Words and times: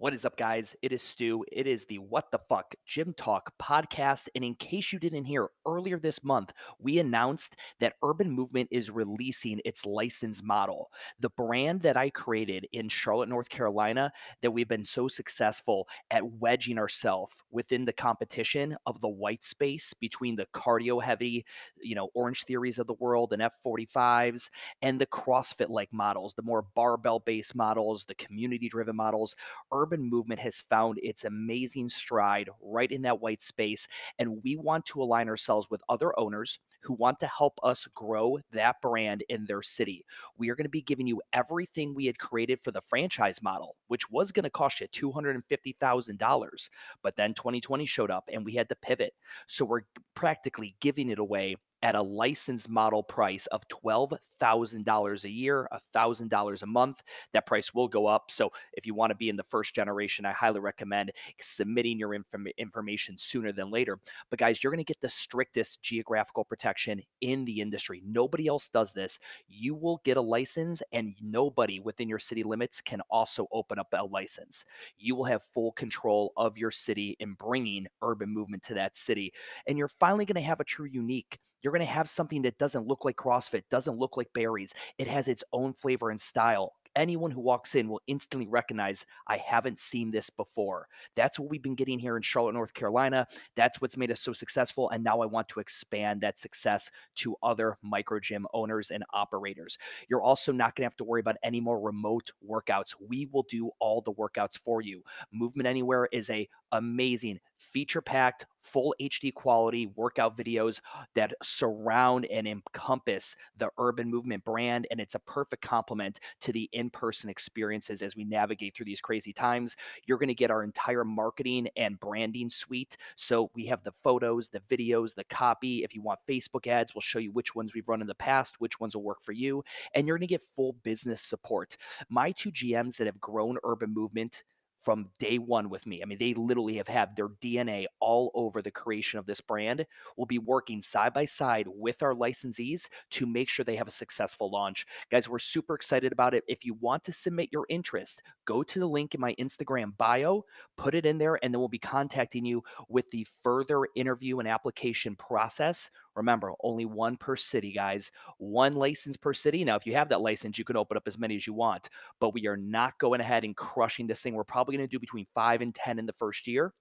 What 0.00 0.14
is 0.14 0.24
up, 0.24 0.38
guys? 0.38 0.74
It 0.80 0.92
is 0.92 1.02
Stu. 1.02 1.44
It 1.52 1.66
is 1.66 1.84
the 1.84 1.98
What 1.98 2.30
the 2.30 2.38
Fuck 2.48 2.74
Gym 2.86 3.12
Talk 3.18 3.52
podcast. 3.60 4.28
And 4.34 4.42
in 4.42 4.54
case 4.54 4.94
you 4.94 4.98
didn't 4.98 5.26
hear, 5.26 5.50
earlier 5.66 5.98
this 5.98 6.24
month, 6.24 6.54
we 6.78 6.98
announced 6.98 7.56
that 7.80 7.96
Urban 8.02 8.30
Movement 8.30 8.70
is 8.70 8.90
releasing 8.90 9.60
its 9.66 9.84
license 9.84 10.42
model. 10.42 10.90
The 11.20 11.28
brand 11.28 11.82
that 11.82 11.98
I 11.98 12.08
created 12.08 12.66
in 12.72 12.88
Charlotte, 12.88 13.28
North 13.28 13.50
Carolina, 13.50 14.10
that 14.40 14.52
we've 14.52 14.66
been 14.66 14.84
so 14.84 15.06
successful 15.06 15.86
at 16.10 16.24
wedging 16.24 16.78
ourselves 16.78 17.36
within 17.50 17.84
the 17.84 17.92
competition 17.92 18.78
of 18.86 19.02
the 19.02 19.08
white 19.08 19.44
space 19.44 19.92
between 20.00 20.34
the 20.34 20.46
cardio 20.54 21.02
heavy, 21.02 21.44
you 21.78 21.94
know, 21.94 22.08
Orange 22.14 22.44
Theories 22.44 22.78
of 22.78 22.86
the 22.86 22.94
world 22.94 23.34
and 23.34 23.42
F45s 23.42 24.48
and 24.80 24.98
the 24.98 25.04
CrossFit 25.04 25.68
like 25.68 25.92
models, 25.92 26.32
the 26.32 26.40
more 26.40 26.62
barbell 26.74 27.18
based 27.18 27.54
models, 27.54 28.06
the 28.06 28.14
community 28.14 28.66
driven 28.66 28.96
models. 28.96 29.36
Urban 29.70 29.89
urban 29.90 30.08
movement 30.08 30.40
has 30.40 30.60
found 30.60 30.98
its 31.02 31.24
amazing 31.24 31.88
stride 31.88 32.48
right 32.62 32.90
in 32.90 33.02
that 33.02 33.20
white 33.20 33.42
space. 33.42 33.88
And 34.18 34.42
we 34.44 34.56
want 34.56 34.86
to 34.86 35.02
align 35.02 35.28
ourselves 35.28 35.66
with 35.70 35.82
other 35.88 36.18
owners 36.18 36.58
who 36.82 36.94
want 36.94 37.18
to 37.20 37.26
help 37.26 37.58
us 37.62 37.86
grow 37.94 38.38
that 38.52 38.80
brand 38.80 39.24
in 39.28 39.46
their 39.46 39.62
city. 39.62 40.04
We 40.38 40.48
are 40.50 40.54
going 40.54 40.64
to 40.64 40.70
be 40.70 40.82
giving 40.82 41.06
you 41.06 41.20
everything 41.32 41.94
we 41.94 42.06
had 42.06 42.18
created 42.18 42.62
for 42.62 42.70
the 42.70 42.80
franchise 42.80 43.42
model, 43.42 43.76
which 43.88 44.10
was 44.10 44.32
going 44.32 44.44
to 44.44 44.50
cost 44.50 44.80
you 44.80 44.88
$250,000. 44.88 46.70
But 47.02 47.16
then 47.16 47.34
2020 47.34 47.86
showed 47.86 48.10
up 48.10 48.28
and 48.32 48.44
we 48.44 48.54
had 48.54 48.68
to 48.68 48.76
pivot. 48.76 49.14
So 49.46 49.64
we're 49.64 49.82
practically 50.14 50.74
giving 50.80 51.08
it 51.10 51.18
away 51.18 51.56
at 51.82 51.94
a 51.94 52.02
license 52.02 52.68
model 52.68 53.02
price 53.02 53.46
of 53.46 53.66
$12,000 53.68 55.24
a 55.24 55.30
year, 55.30 55.68
$1,000 55.94 56.62
a 56.62 56.66
month. 56.66 57.02
That 57.32 57.46
price 57.46 57.74
will 57.74 57.88
go 57.88 58.06
up. 58.06 58.30
So 58.30 58.50
if 58.74 58.86
you 58.86 58.94
want 58.94 59.10
to 59.10 59.16
be 59.16 59.28
in 59.28 59.36
the 59.36 59.42
first 59.42 59.74
generation, 59.74 60.26
I 60.26 60.32
highly 60.32 60.60
recommend 60.60 61.12
submitting 61.40 61.98
your 61.98 62.14
inform- 62.14 62.48
information 62.58 63.16
sooner 63.16 63.52
than 63.52 63.70
later. 63.70 63.98
But 64.28 64.38
guys, 64.38 64.62
you're 64.62 64.72
going 64.72 64.84
to 64.84 64.84
get 64.84 65.00
the 65.00 65.08
strictest 65.08 65.82
geographical 65.82 66.44
protection 66.44 67.02
in 67.20 67.44
the 67.44 67.60
industry. 67.60 68.02
Nobody 68.04 68.46
else 68.46 68.68
does 68.68 68.92
this. 68.92 69.18
You 69.48 69.74
will 69.74 70.00
get 70.04 70.16
a 70.16 70.20
license, 70.20 70.82
and 70.92 71.14
nobody 71.20 71.80
within 71.80 72.08
your 72.08 72.18
city 72.18 72.42
limits 72.42 72.80
can 72.80 73.00
also 73.10 73.46
open 73.52 73.78
up 73.78 73.88
a 73.92 74.04
license. 74.04 74.64
You 74.98 75.14
will 75.14 75.24
have 75.24 75.42
full 75.42 75.72
control 75.72 76.32
of 76.36 76.58
your 76.58 76.70
city 76.70 77.16
and 77.20 77.36
bringing 77.36 77.86
urban 78.02 78.30
movement 78.30 78.62
to 78.64 78.74
that 78.74 78.96
city. 78.96 79.32
And 79.66 79.78
you're 79.78 79.88
finally 79.88 80.24
going 80.24 80.34
to 80.34 80.40
have 80.48 80.60
a 80.60 80.64
true 80.64 80.86
unique 80.86 81.38
you're 81.62 81.72
going 81.72 81.86
to 81.86 81.92
have 81.92 82.08
something 82.08 82.42
that 82.42 82.58
doesn't 82.58 82.86
look 82.86 83.04
like 83.04 83.16
CrossFit, 83.16 83.62
doesn't 83.70 83.98
look 83.98 84.16
like 84.16 84.32
Barry's. 84.32 84.74
It 84.98 85.06
has 85.06 85.28
its 85.28 85.44
own 85.52 85.72
flavor 85.72 86.10
and 86.10 86.20
style 86.20 86.74
anyone 86.96 87.30
who 87.30 87.40
walks 87.40 87.74
in 87.74 87.88
will 87.88 88.00
instantly 88.06 88.48
recognize 88.48 89.06
I 89.26 89.36
haven't 89.38 89.78
seen 89.78 90.10
this 90.10 90.30
before. 90.30 90.88
That's 91.14 91.38
what 91.38 91.50
we've 91.50 91.62
been 91.62 91.74
getting 91.74 91.98
here 91.98 92.16
in 92.16 92.22
Charlotte, 92.22 92.54
North 92.54 92.74
Carolina. 92.74 93.26
That's 93.56 93.80
what's 93.80 93.96
made 93.96 94.10
us 94.10 94.20
so 94.20 94.32
successful. 94.32 94.90
And 94.90 95.04
now 95.04 95.20
I 95.20 95.26
want 95.26 95.48
to 95.50 95.60
expand 95.60 96.20
that 96.20 96.38
success 96.38 96.90
to 97.16 97.36
other 97.42 97.76
micro 97.82 98.20
gym 98.20 98.46
owners 98.52 98.90
and 98.90 99.04
operators. 99.12 99.78
You're 100.08 100.22
also 100.22 100.52
not 100.52 100.74
going 100.74 100.82
to 100.82 100.86
have 100.86 100.96
to 100.98 101.04
worry 101.04 101.20
about 101.20 101.36
any 101.42 101.60
more 101.60 101.80
remote 101.80 102.30
workouts. 102.48 102.94
We 103.00 103.28
will 103.32 103.46
do 103.48 103.70
all 103.78 104.00
the 104.00 104.12
workouts 104.12 104.58
for 104.58 104.80
you. 104.80 105.02
Movement 105.32 105.66
Anywhere 105.66 106.08
is 106.12 106.30
a 106.30 106.48
amazing 106.72 107.40
feature 107.60 108.00
packed 108.00 108.46
full 108.60 108.94
HD 109.00 109.32
quality 109.32 109.86
workout 109.96 110.36
videos 110.36 110.80
that 111.14 111.32
surround 111.42 112.26
and 112.26 112.46
encompass 112.46 113.36
the 113.56 113.68
urban 113.78 114.10
movement 114.10 114.44
brand 114.44 114.86
and 114.90 115.00
it's 115.00 115.14
a 115.14 115.20
perfect 115.20 115.62
complement 115.62 116.20
to 116.40 116.52
the 116.52 116.68
in-person 116.72 117.30
experiences 117.30 118.02
as 118.02 118.16
we 118.16 118.24
navigate 118.24 118.74
through 118.74 118.86
these 118.86 119.00
crazy 119.00 119.32
times. 119.32 119.76
You're 120.06 120.18
going 120.18 120.28
to 120.28 120.34
get 120.34 120.50
our 120.50 120.62
entire 120.62 121.04
marketing 121.04 121.68
and 121.76 121.98
branding 122.00 122.50
suite. 122.50 122.96
So 123.16 123.50
we 123.54 123.66
have 123.66 123.82
the 123.84 123.92
photos, 123.92 124.48
the 124.48 124.60
videos, 124.60 125.14
the 125.14 125.24
copy. 125.24 125.84
If 125.84 125.94
you 125.94 126.02
want 126.02 126.20
Facebook 126.28 126.66
ads, 126.66 126.94
we'll 126.94 127.02
show 127.02 127.18
you 127.18 127.32
which 127.32 127.54
ones 127.54 127.74
we've 127.74 127.88
run 127.88 128.00
in 128.00 128.06
the 128.06 128.14
past, 128.14 128.60
which 128.60 128.80
ones 128.80 128.94
will 128.94 129.02
work 129.02 129.22
for 129.22 129.32
you, 129.32 129.62
and 129.94 130.06
you're 130.06 130.16
going 130.16 130.26
to 130.26 130.32
get 130.32 130.42
full 130.42 130.74
business 130.82 131.20
support. 131.20 131.76
My 132.08 132.32
two 132.32 132.50
GMs 132.50 132.96
that 132.96 133.06
have 133.06 133.20
grown 133.20 133.58
Urban 133.64 133.92
Movement 133.92 134.44
from 134.80 135.10
day 135.18 135.38
one 135.38 135.68
with 135.68 135.86
me. 135.86 136.02
I 136.02 136.06
mean, 136.06 136.18
they 136.18 136.34
literally 136.34 136.76
have 136.76 136.88
had 136.88 137.14
their 137.14 137.28
DNA 137.28 137.84
all 138.00 138.30
over 138.34 138.62
the 138.62 138.70
creation 138.70 139.18
of 139.18 139.26
this 139.26 139.40
brand. 139.40 139.86
We'll 140.16 140.26
be 140.26 140.38
working 140.38 140.80
side 140.80 141.12
by 141.12 141.26
side 141.26 141.66
with 141.68 142.02
our 142.02 142.14
licensees 142.14 142.88
to 143.10 143.26
make 143.26 143.48
sure 143.48 143.64
they 143.64 143.76
have 143.76 143.88
a 143.88 143.92
successful 143.92 144.50
launch. 144.50 144.86
Guys, 145.10 145.28
we're 145.28 145.38
super 145.38 145.74
excited 145.74 146.12
about 146.12 146.34
it. 146.34 146.44
If 146.48 146.64
you 146.64 146.74
want 146.74 147.04
to 147.04 147.12
submit 147.12 147.50
your 147.52 147.66
interest, 147.68 148.22
go 148.46 148.62
to 148.62 148.78
the 148.78 148.86
link 148.86 149.14
in 149.14 149.20
my 149.20 149.34
Instagram 149.34 149.96
bio, 149.96 150.44
put 150.76 150.94
it 150.94 151.04
in 151.04 151.18
there, 151.18 151.38
and 151.42 151.52
then 151.52 151.60
we'll 151.60 151.68
be 151.68 151.78
contacting 151.78 152.44
you 152.44 152.62
with 152.88 153.10
the 153.10 153.26
further 153.42 153.82
interview 153.94 154.38
and 154.38 154.48
application 154.48 155.14
process 155.14 155.90
Remember, 156.16 156.52
only 156.62 156.84
one 156.84 157.16
per 157.16 157.36
city, 157.36 157.72
guys. 157.72 158.10
One 158.38 158.72
license 158.72 159.16
per 159.16 159.32
city. 159.32 159.64
Now, 159.64 159.76
if 159.76 159.86
you 159.86 159.94
have 159.94 160.08
that 160.08 160.20
license, 160.20 160.58
you 160.58 160.64
can 160.64 160.76
open 160.76 160.96
up 160.96 161.04
as 161.06 161.18
many 161.18 161.36
as 161.36 161.46
you 161.46 161.54
want, 161.54 161.88
but 162.20 162.34
we 162.34 162.46
are 162.46 162.56
not 162.56 162.98
going 162.98 163.20
ahead 163.20 163.44
and 163.44 163.56
crushing 163.56 164.06
this 164.06 164.20
thing. 164.20 164.34
We're 164.34 164.44
probably 164.44 164.76
going 164.76 164.88
to 164.88 164.90
do 164.90 164.98
between 164.98 165.26
five 165.34 165.60
and 165.60 165.74
10 165.74 165.98
in 165.98 166.06
the 166.06 166.12
first 166.12 166.46
year 166.46 166.72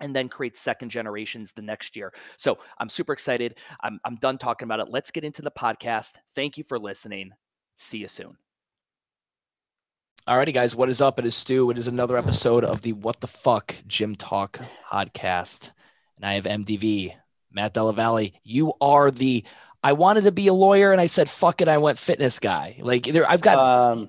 and 0.00 0.16
then 0.16 0.28
create 0.28 0.56
second 0.56 0.90
generations 0.90 1.52
the 1.52 1.62
next 1.62 1.96
year. 1.96 2.12
So 2.36 2.58
I'm 2.78 2.88
super 2.88 3.12
excited. 3.12 3.58
I'm, 3.82 4.00
I'm 4.04 4.16
done 4.16 4.38
talking 4.38 4.66
about 4.66 4.80
it. 4.80 4.88
Let's 4.90 5.10
get 5.10 5.24
into 5.24 5.42
the 5.42 5.50
podcast. 5.50 6.14
Thank 6.34 6.58
you 6.58 6.64
for 6.64 6.78
listening. 6.78 7.30
See 7.74 7.98
you 7.98 8.08
soon. 8.08 8.36
Alrighty, 10.28 10.54
guys, 10.54 10.76
what 10.76 10.88
is 10.88 11.00
up? 11.00 11.18
It 11.18 11.26
is 11.26 11.34
Stu. 11.34 11.70
It 11.70 11.78
is 11.78 11.88
another 11.88 12.16
episode 12.16 12.64
of 12.64 12.82
the 12.82 12.92
What 12.92 13.20
the 13.20 13.26
Fuck 13.26 13.74
Gym 13.86 14.14
Talk 14.14 14.60
podcast. 14.90 15.72
And 16.16 16.24
I 16.24 16.34
have 16.34 16.44
MDV, 16.44 17.14
Matt 17.54 17.74
Della 17.74 17.92
Valle, 17.92 18.30
you 18.44 18.74
are 18.80 19.10
the. 19.10 19.44
I 19.84 19.94
wanted 19.94 20.24
to 20.24 20.32
be 20.32 20.46
a 20.46 20.54
lawyer, 20.54 20.92
and 20.92 21.00
I 21.00 21.06
said, 21.06 21.28
"Fuck 21.28 21.60
it," 21.60 21.68
I 21.68 21.78
went 21.78 21.98
fitness 21.98 22.38
guy. 22.38 22.76
Like 22.80 23.04
there, 23.04 23.28
I've 23.28 23.40
got. 23.40 23.58
Um, 23.58 24.08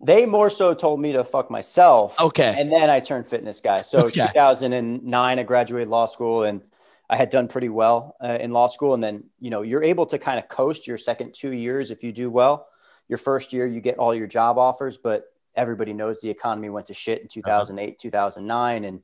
they 0.00 0.26
more 0.26 0.50
so 0.50 0.74
told 0.74 1.00
me 1.00 1.12
to 1.12 1.24
fuck 1.24 1.50
myself. 1.50 2.20
Okay. 2.20 2.54
And 2.58 2.72
then 2.72 2.90
I 2.90 3.00
turned 3.00 3.26
fitness 3.28 3.60
guy. 3.60 3.82
So 3.82 4.06
okay. 4.06 4.26
2009, 4.26 5.38
I 5.38 5.42
graduated 5.44 5.88
law 5.88 6.06
school, 6.06 6.42
and 6.42 6.60
I 7.08 7.16
had 7.16 7.30
done 7.30 7.46
pretty 7.46 7.68
well 7.68 8.16
uh, 8.22 8.38
in 8.40 8.52
law 8.52 8.66
school. 8.66 8.94
And 8.94 9.02
then 9.02 9.24
you 9.40 9.50
know 9.50 9.62
you're 9.62 9.82
able 9.84 10.06
to 10.06 10.18
kind 10.18 10.38
of 10.38 10.48
coast 10.48 10.86
your 10.86 10.98
second 10.98 11.34
two 11.34 11.52
years 11.52 11.90
if 11.90 12.02
you 12.02 12.12
do 12.12 12.30
well. 12.30 12.68
Your 13.08 13.18
first 13.18 13.52
year, 13.52 13.66
you 13.66 13.80
get 13.80 13.98
all 13.98 14.14
your 14.14 14.26
job 14.26 14.58
offers, 14.58 14.98
but 14.98 15.32
everybody 15.54 15.92
knows 15.92 16.20
the 16.20 16.30
economy 16.30 16.68
went 16.68 16.86
to 16.86 16.94
shit 16.94 17.22
in 17.22 17.28
2008, 17.28 17.82
uh-huh. 17.82 17.94
2009, 18.00 18.84
and 18.84 19.02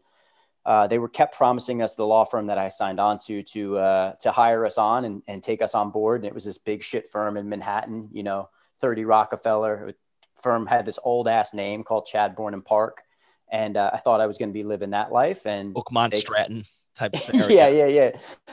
uh, 0.64 0.86
they 0.86 0.98
were 0.98 1.08
kept 1.08 1.36
promising 1.36 1.82
us 1.82 1.94
the 1.94 2.06
law 2.06 2.24
firm 2.24 2.46
that 2.46 2.58
I 2.58 2.68
signed 2.68 3.00
on 3.00 3.18
to 3.26 3.42
to 3.42 3.78
uh, 3.78 4.12
to 4.20 4.30
hire 4.30 4.64
us 4.64 4.78
on 4.78 5.04
and, 5.04 5.22
and 5.26 5.42
take 5.42 5.60
us 5.60 5.74
on 5.74 5.90
board. 5.90 6.20
And 6.20 6.26
it 6.26 6.34
was 6.34 6.44
this 6.44 6.58
big 6.58 6.82
shit 6.82 7.10
firm 7.10 7.36
in 7.36 7.48
Manhattan, 7.48 8.08
you 8.12 8.22
know, 8.22 8.48
30 8.80 9.04
Rockefeller. 9.04 9.94
Firm 10.40 10.66
had 10.66 10.84
this 10.84 10.98
old 11.02 11.28
ass 11.28 11.52
name 11.52 11.82
called 11.82 12.06
Chadbourne 12.10 12.54
and 12.54 12.64
Parke, 12.64 13.02
and 13.50 13.76
uh, 13.76 13.90
I 13.92 13.98
thought 13.98 14.20
I 14.20 14.26
was 14.26 14.38
going 14.38 14.50
to 14.50 14.54
be 14.54 14.62
living 14.62 14.90
that 14.90 15.12
life. 15.12 15.46
And 15.46 15.74
Oakmont 15.74 16.14
Stratton 16.14 16.64
type 16.96 17.14
of 17.14 17.20
scenario. 17.22 17.54
yeah, 17.54 17.68
yeah, 17.68 17.86
yeah. 17.86 18.10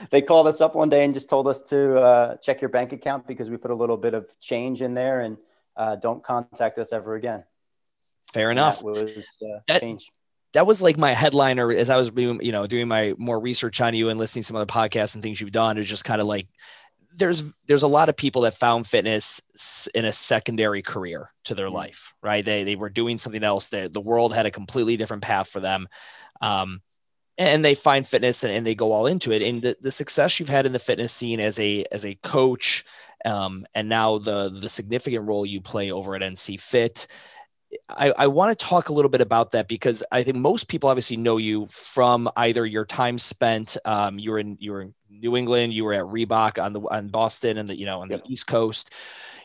They 0.10 0.22
called 0.22 0.48
us 0.48 0.62
up 0.62 0.76
one 0.76 0.90
day 0.90 1.06
and 1.06 1.14
just 1.14 1.30
told 1.30 1.48
us 1.48 1.62
to 1.64 2.00
uh, 2.00 2.36
check 2.38 2.60
your 2.60 2.70
bank 2.70 2.92
account 2.92 3.28
because 3.28 3.50
we 3.50 3.58
put 3.58 3.72
a 3.72 3.76
little 3.76 3.98
bit 3.98 4.16
of 4.16 4.28
change 4.40 4.82
in 4.82 4.96
there, 4.96 5.22
and 5.22 5.38
uh, 5.78 5.96
don't 5.96 6.24
contact 6.24 6.80
us 6.80 6.92
ever 6.92 7.14
again. 7.14 7.44
Fair 8.34 8.50
enough. 8.52 8.80
That 8.80 8.86
was 8.86 9.38
uh, 9.42 9.60
that, 9.68 9.82
change 9.82 10.10
that 10.54 10.66
was 10.66 10.82
like 10.82 10.98
my 10.98 11.14
headliner 11.14 11.72
as 11.72 11.90
I 11.90 11.98
was 11.98 12.10
doing, 12.10 12.40
you 12.44 12.52
know, 12.52 12.66
doing 12.68 12.88
my 12.88 13.14
more 13.18 13.40
research 13.40 13.82
on 13.82 13.94
you 13.94 14.10
and 14.10 14.20
listening 14.20 14.42
to 14.44 14.48
some 14.48 14.56
other 14.56 14.66
podcasts 14.66 15.14
and 15.14 15.24
things 15.24 15.40
you've 15.40 15.52
done. 15.52 15.78
Is 15.78 15.88
just 15.88 16.06
kind 16.06 16.22
of 16.22 16.28
like 16.28 16.48
there's 17.16 17.44
there's 17.68 17.84
a 17.84 17.88
lot 17.88 18.10
of 18.10 18.18
people 18.18 18.44
that 18.44 18.56
found 18.56 18.88
fitness 18.88 19.42
in 19.94 20.06
a 20.06 20.12
secondary 20.12 20.82
career 20.82 21.32
to 21.46 21.56
their 21.56 21.68
mm-hmm. 21.68 21.76
life, 21.76 22.14
right? 22.22 22.44
They 22.44 22.64
they 22.64 22.76
were 22.76 22.90
doing 22.90 23.18
something 23.18 23.44
else. 23.44 23.70
That 23.70 23.94
the 23.94 24.02
world 24.02 24.34
had 24.34 24.46
a 24.46 24.52
completely 24.52 24.98
different 24.98 25.24
path 25.24 25.50
for 25.50 25.60
them. 25.60 25.88
Um, 26.42 26.82
and 27.38 27.64
they 27.64 27.74
find 27.74 28.06
fitness 28.06 28.44
and, 28.44 28.52
and, 28.52 28.68
they 28.68 28.76
go 28.76 28.92
all 28.92 29.08
into 29.08 29.32
it. 29.32 29.42
And 29.42 29.62
the, 29.62 29.78
the 29.80 29.92
success 29.92 30.40
you've 30.40 30.50
had 30.50 30.66
in 30.66 30.74
the 30.74 30.80
fitness 30.80 31.14
scene 31.14 31.40
as 31.40 31.58
a 31.58 31.86
as 31.92 32.06
a 32.06 32.16
coach, 32.16 32.84
um, 33.24 33.66
and 33.74 33.88
now 33.88 34.18
the 34.18 34.50
the 34.50 34.70
significant 34.70 35.26
role 35.26 35.46
you 35.46 35.62
play 35.62 35.92
over 35.92 36.16
at 36.16 36.22
NC 36.22 36.60
Fit 36.60 37.08
I, 37.90 38.14
I 38.18 38.28
want 38.28 38.58
to 38.58 38.66
talk 38.66 38.90
a 38.90 38.94
little 38.94 39.10
bit 39.10 39.22
about 39.22 39.52
that 39.52 39.68
because 39.68 40.04
I 40.12 40.24
think 40.24 40.38
most 40.38 40.68
people 40.68 40.90
obviously 40.90 41.18
know 41.18 41.38
you 41.38 41.68
from 41.68 42.30
either 42.36 42.66
your 42.66 42.86
time 42.86 43.18
spent. 43.18 43.78
Um, 43.86 44.18
you 44.18 44.32
were 44.32 44.40
in 44.40 44.58
you 44.60 44.72
were 44.72 44.82
in 44.82 44.94
New 45.10 45.36
England, 45.36 45.74
you 45.74 45.86
were 45.86 45.94
at 45.94 46.06
Reebok 46.06 46.64
on 46.64 46.74
the 46.74 46.82
on 46.82 47.10
Boston 47.10 47.58
and 47.58 47.70
the 47.70 47.78
you 47.78 47.86
know 47.86 48.02
on 48.02 48.10
the 48.10 48.22
East 48.28 48.48
Coast. 48.48 48.94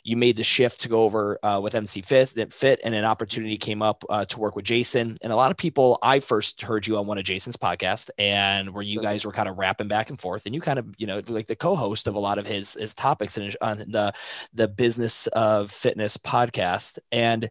You 0.07 0.19
made 0.19 0.37
the 0.37 0.45
shift 0.45 0.83
to 0.83 0.91
go 0.91 1.05
over 1.05 1.39
uh, 1.43 1.61
with 1.63 1.73
NC 1.73 2.05
Fit, 2.05 2.53
Fit, 2.53 2.81
and 2.85 2.95
an 2.95 3.07
opportunity 3.07 3.57
came 3.57 3.81
up 3.81 4.05
uh, 4.11 4.27
to 4.27 4.39
work 4.39 4.55
with 4.55 4.67
Jason. 4.67 5.17
And 5.23 5.33
a 5.33 5.37
lot 5.37 5.51
of 5.51 5.57
people, 5.57 5.99
I 6.03 6.21
first 6.21 6.61
heard 6.61 6.87
you 6.87 6.99
on 6.99 7.07
one 7.07 7.17
of 7.17 7.25
Jason's 7.25 7.57
podcasts, 7.57 8.11
and 8.19 8.75
where 8.75 8.83
you 8.83 9.01
guys 9.01 9.25
were 9.25 9.33
kind 9.33 9.49
of 9.49 9.57
rapping 9.57 9.89
back 9.89 10.11
and 10.11 10.21
forth, 10.21 10.45
and 10.45 10.55
you 10.55 10.61
kind 10.61 10.79
of, 10.79 10.95
you 10.99 11.07
know, 11.07 11.23
like 11.27 11.47
the 11.47 11.57
co-host 11.57 12.07
of 12.07 12.17
a 12.17 12.19
lot 12.19 12.37
of 12.37 12.47
his 12.47 12.75
his 12.75 12.93
topics 12.93 13.39
and 13.39 13.57
on 13.63 13.79
the 13.79 14.13
the 14.53 14.69
business 14.69 15.27
of 15.29 15.71
fitness 15.71 16.19
podcast. 16.19 16.99
And 17.11 17.49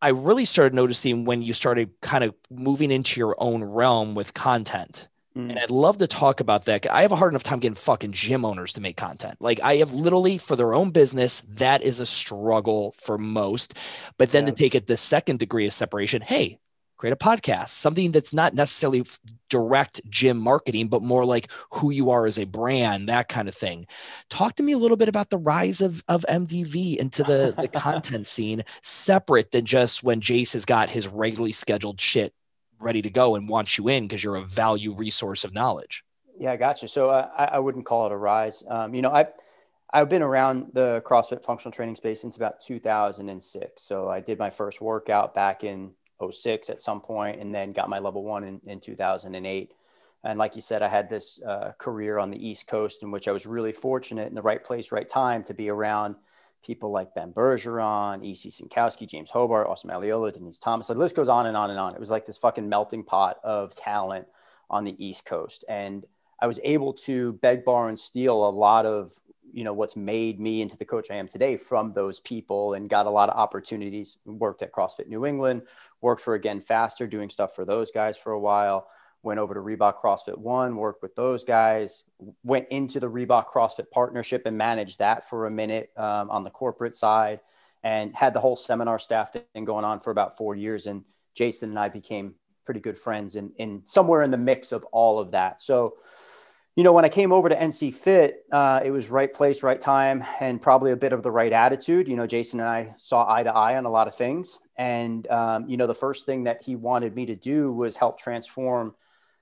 I 0.00 0.08
really 0.08 0.44
started 0.44 0.74
noticing 0.74 1.24
when 1.24 1.42
you 1.42 1.52
started 1.52 1.90
kind 2.00 2.24
of 2.24 2.34
moving 2.50 2.90
into 2.90 3.18
your 3.18 3.34
own 3.38 3.64
realm 3.64 4.14
with 4.14 4.34
content. 4.34 5.08
Mm. 5.36 5.50
And 5.50 5.58
I'd 5.58 5.70
love 5.70 5.98
to 5.98 6.06
talk 6.06 6.40
about 6.40 6.64
that. 6.66 6.90
I 6.90 7.02
have 7.02 7.12
a 7.12 7.16
hard 7.16 7.32
enough 7.32 7.42
time 7.42 7.60
getting 7.60 7.74
fucking 7.74 8.12
gym 8.12 8.44
owners 8.44 8.72
to 8.74 8.80
make 8.80 8.96
content. 8.96 9.36
Like 9.40 9.60
I 9.60 9.76
have 9.76 9.92
literally 9.92 10.38
for 10.38 10.56
their 10.56 10.74
own 10.74 10.90
business, 10.90 11.40
that 11.48 11.82
is 11.82 12.00
a 12.00 12.06
struggle 12.06 12.92
for 12.92 13.18
most. 13.18 13.76
But 14.18 14.30
then 14.30 14.44
yeah. 14.44 14.50
to 14.50 14.56
take 14.56 14.74
it 14.74 14.86
the 14.86 14.96
second 14.96 15.38
degree 15.38 15.66
of 15.66 15.72
separation, 15.72 16.22
hey, 16.22 16.58
create 16.98 17.12
a 17.12 17.16
podcast, 17.16 17.68
something 17.68 18.10
that's 18.10 18.34
not 18.34 18.54
necessarily 18.54 19.04
direct 19.48 20.00
gym 20.10 20.36
marketing, 20.36 20.88
but 20.88 21.02
more 21.02 21.24
like 21.24 21.48
who 21.70 21.90
you 21.90 22.10
are 22.10 22.26
as 22.26 22.38
a 22.38 22.44
brand, 22.44 23.08
that 23.08 23.28
kind 23.28 23.48
of 23.48 23.54
thing. 23.54 23.86
Talk 24.28 24.56
to 24.56 24.62
me 24.62 24.72
a 24.72 24.78
little 24.78 24.96
bit 24.96 25.08
about 25.08 25.30
the 25.30 25.38
rise 25.38 25.80
of, 25.80 26.04
of 26.08 26.26
MDV 26.28 26.96
into 26.96 27.22
the, 27.22 27.54
the 27.58 27.68
content 27.72 28.26
scene, 28.26 28.62
separate 28.82 29.52
than 29.52 29.64
just 29.64 30.02
when 30.02 30.20
Jace 30.20 30.52
has 30.52 30.64
got 30.64 30.90
his 30.90 31.08
regularly 31.08 31.52
scheduled 31.52 32.00
shit 32.00 32.34
ready 32.80 33.02
to 33.02 33.10
go 33.10 33.34
and 33.34 33.48
wants 33.48 33.78
you 33.78 33.88
in 33.88 34.06
because 34.06 34.22
you're 34.22 34.36
a 34.36 34.44
value 34.44 34.92
resource 34.92 35.44
of 35.44 35.54
knowledge. 35.54 36.04
Yeah, 36.38 36.52
I 36.52 36.56
got 36.56 36.82
you. 36.82 36.88
So 36.88 37.10
uh, 37.10 37.28
I, 37.36 37.44
I 37.44 37.58
wouldn't 37.58 37.86
call 37.86 38.06
it 38.06 38.12
a 38.12 38.16
rise. 38.16 38.62
Um, 38.68 38.94
you 38.94 39.02
know, 39.02 39.10
I, 39.10 39.26
I've 39.92 40.08
been 40.08 40.22
around 40.22 40.70
the 40.74 41.02
CrossFit 41.04 41.44
functional 41.44 41.72
training 41.72 41.96
space 41.96 42.20
since 42.20 42.36
about 42.36 42.60
2006. 42.60 43.82
So 43.82 44.08
I 44.08 44.20
did 44.20 44.38
my 44.38 44.50
first 44.50 44.80
workout 44.80 45.34
back 45.34 45.64
in 45.64 45.92
06 46.30 46.70
at 46.70 46.80
some 46.80 47.00
point 47.00 47.40
and 47.40 47.54
then 47.54 47.72
got 47.72 47.88
my 47.88 47.98
level 47.98 48.24
one 48.24 48.44
in, 48.44 48.60
in 48.66 48.80
2008. 48.80 49.72
And 50.24 50.38
like 50.38 50.56
you 50.56 50.62
said, 50.62 50.82
I 50.82 50.88
had 50.88 51.08
this 51.08 51.40
uh, 51.42 51.72
career 51.78 52.18
on 52.18 52.30
the 52.30 52.48
East 52.48 52.66
Coast 52.66 53.02
in 53.02 53.10
which 53.10 53.28
I 53.28 53.32
was 53.32 53.46
really 53.46 53.72
fortunate 53.72 54.28
in 54.28 54.34
the 54.34 54.42
right 54.42 54.62
place, 54.62 54.90
right 54.90 55.08
time 55.08 55.44
to 55.44 55.54
be 55.54 55.68
around 55.68 56.16
people 56.64 56.90
like 56.90 57.14
Ben 57.14 57.32
Bergeron, 57.32 58.24
E.C. 58.24 58.50
Synkowski, 58.50 59.08
James 59.08 59.30
Hobart, 59.30 59.68
Austin 59.68 59.90
Malleolo, 59.90 60.32
Denise 60.32 60.58
Thomas. 60.58 60.88
The 60.88 60.94
list 60.94 61.14
goes 61.14 61.28
on 61.28 61.46
and 61.46 61.56
on 61.56 61.70
and 61.70 61.78
on. 61.78 61.94
It 61.94 62.00
was 62.00 62.10
like 62.10 62.26
this 62.26 62.38
fucking 62.38 62.68
melting 62.68 63.04
pot 63.04 63.38
of 63.44 63.74
talent 63.76 64.26
on 64.68 64.84
the 64.84 65.04
East 65.04 65.24
Coast. 65.24 65.64
And 65.68 66.04
I 66.40 66.46
was 66.46 66.60
able 66.62 66.92
to 66.94 67.34
beg, 67.34 67.64
borrow, 67.64 67.88
and 67.88 67.98
steal 67.98 68.48
a 68.48 68.50
lot 68.50 68.86
of 68.86 69.12
you 69.52 69.64
know 69.64 69.72
what's 69.72 69.96
made 69.96 70.40
me 70.40 70.60
into 70.60 70.76
the 70.76 70.84
coach 70.84 71.10
I 71.10 71.14
am 71.14 71.28
today 71.28 71.56
from 71.56 71.92
those 71.92 72.20
people 72.20 72.74
and 72.74 72.88
got 72.88 73.06
a 73.06 73.10
lot 73.10 73.28
of 73.28 73.36
opportunities 73.36 74.18
worked 74.24 74.62
at 74.62 74.72
CrossFit 74.72 75.08
New 75.08 75.26
England 75.26 75.62
worked 76.00 76.20
for 76.20 76.34
again 76.34 76.60
faster 76.60 77.06
doing 77.06 77.30
stuff 77.30 77.54
for 77.54 77.64
those 77.64 77.90
guys 77.90 78.16
for 78.16 78.32
a 78.32 78.40
while 78.40 78.88
went 79.22 79.40
over 79.40 79.54
to 79.54 79.60
Reebok 79.60 79.96
CrossFit 79.96 80.36
1 80.36 80.76
worked 80.76 81.02
with 81.02 81.14
those 81.14 81.44
guys 81.44 82.04
went 82.44 82.68
into 82.70 83.00
the 83.00 83.10
Reebok 83.10 83.46
CrossFit 83.46 83.90
partnership 83.90 84.42
and 84.46 84.56
managed 84.56 84.98
that 85.00 85.28
for 85.28 85.46
a 85.46 85.50
minute 85.50 85.90
um, 85.96 86.30
on 86.30 86.44
the 86.44 86.50
corporate 86.50 86.94
side 86.94 87.40
and 87.82 88.14
had 88.14 88.34
the 88.34 88.40
whole 88.40 88.56
seminar 88.56 88.98
staff 88.98 89.32
thing 89.32 89.64
going 89.64 89.84
on 89.84 90.00
for 90.00 90.10
about 90.10 90.36
4 90.36 90.54
years 90.54 90.86
and 90.86 91.04
Jason 91.34 91.70
and 91.70 91.78
I 91.78 91.88
became 91.88 92.34
pretty 92.64 92.80
good 92.80 92.98
friends 92.98 93.34
and 93.36 93.52
in, 93.56 93.70
in 93.70 93.82
somewhere 93.86 94.22
in 94.22 94.30
the 94.30 94.36
mix 94.36 94.72
of 94.72 94.84
all 94.92 95.18
of 95.18 95.30
that. 95.30 95.58
So 95.60 95.94
you 96.78 96.84
know, 96.84 96.92
when 96.92 97.04
I 97.04 97.08
came 97.08 97.32
over 97.32 97.48
to 97.48 97.56
NC 97.56 97.92
Fit, 97.92 98.44
uh, 98.52 98.78
it 98.84 98.92
was 98.92 99.10
right 99.10 99.34
place, 99.34 99.64
right 99.64 99.80
time, 99.80 100.24
and 100.38 100.62
probably 100.62 100.92
a 100.92 100.96
bit 100.96 101.12
of 101.12 101.24
the 101.24 101.30
right 101.32 101.52
attitude. 101.52 102.06
You 102.06 102.14
know, 102.14 102.24
Jason 102.24 102.60
and 102.60 102.68
I 102.68 102.94
saw 102.98 103.28
eye 103.28 103.42
to 103.42 103.52
eye 103.52 103.76
on 103.76 103.84
a 103.84 103.90
lot 103.90 104.06
of 104.06 104.14
things. 104.14 104.60
And, 104.76 105.26
um, 105.26 105.68
you 105.68 105.76
know, 105.76 105.88
the 105.88 105.94
first 105.94 106.24
thing 106.24 106.44
that 106.44 106.62
he 106.62 106.76
wanted 106.76 107.16
me 107.16 107.26
to 107.26 107.34
do 107.34 107.72
was 107.72 107.96
help 107.96 108.16
transform 108.16 108.94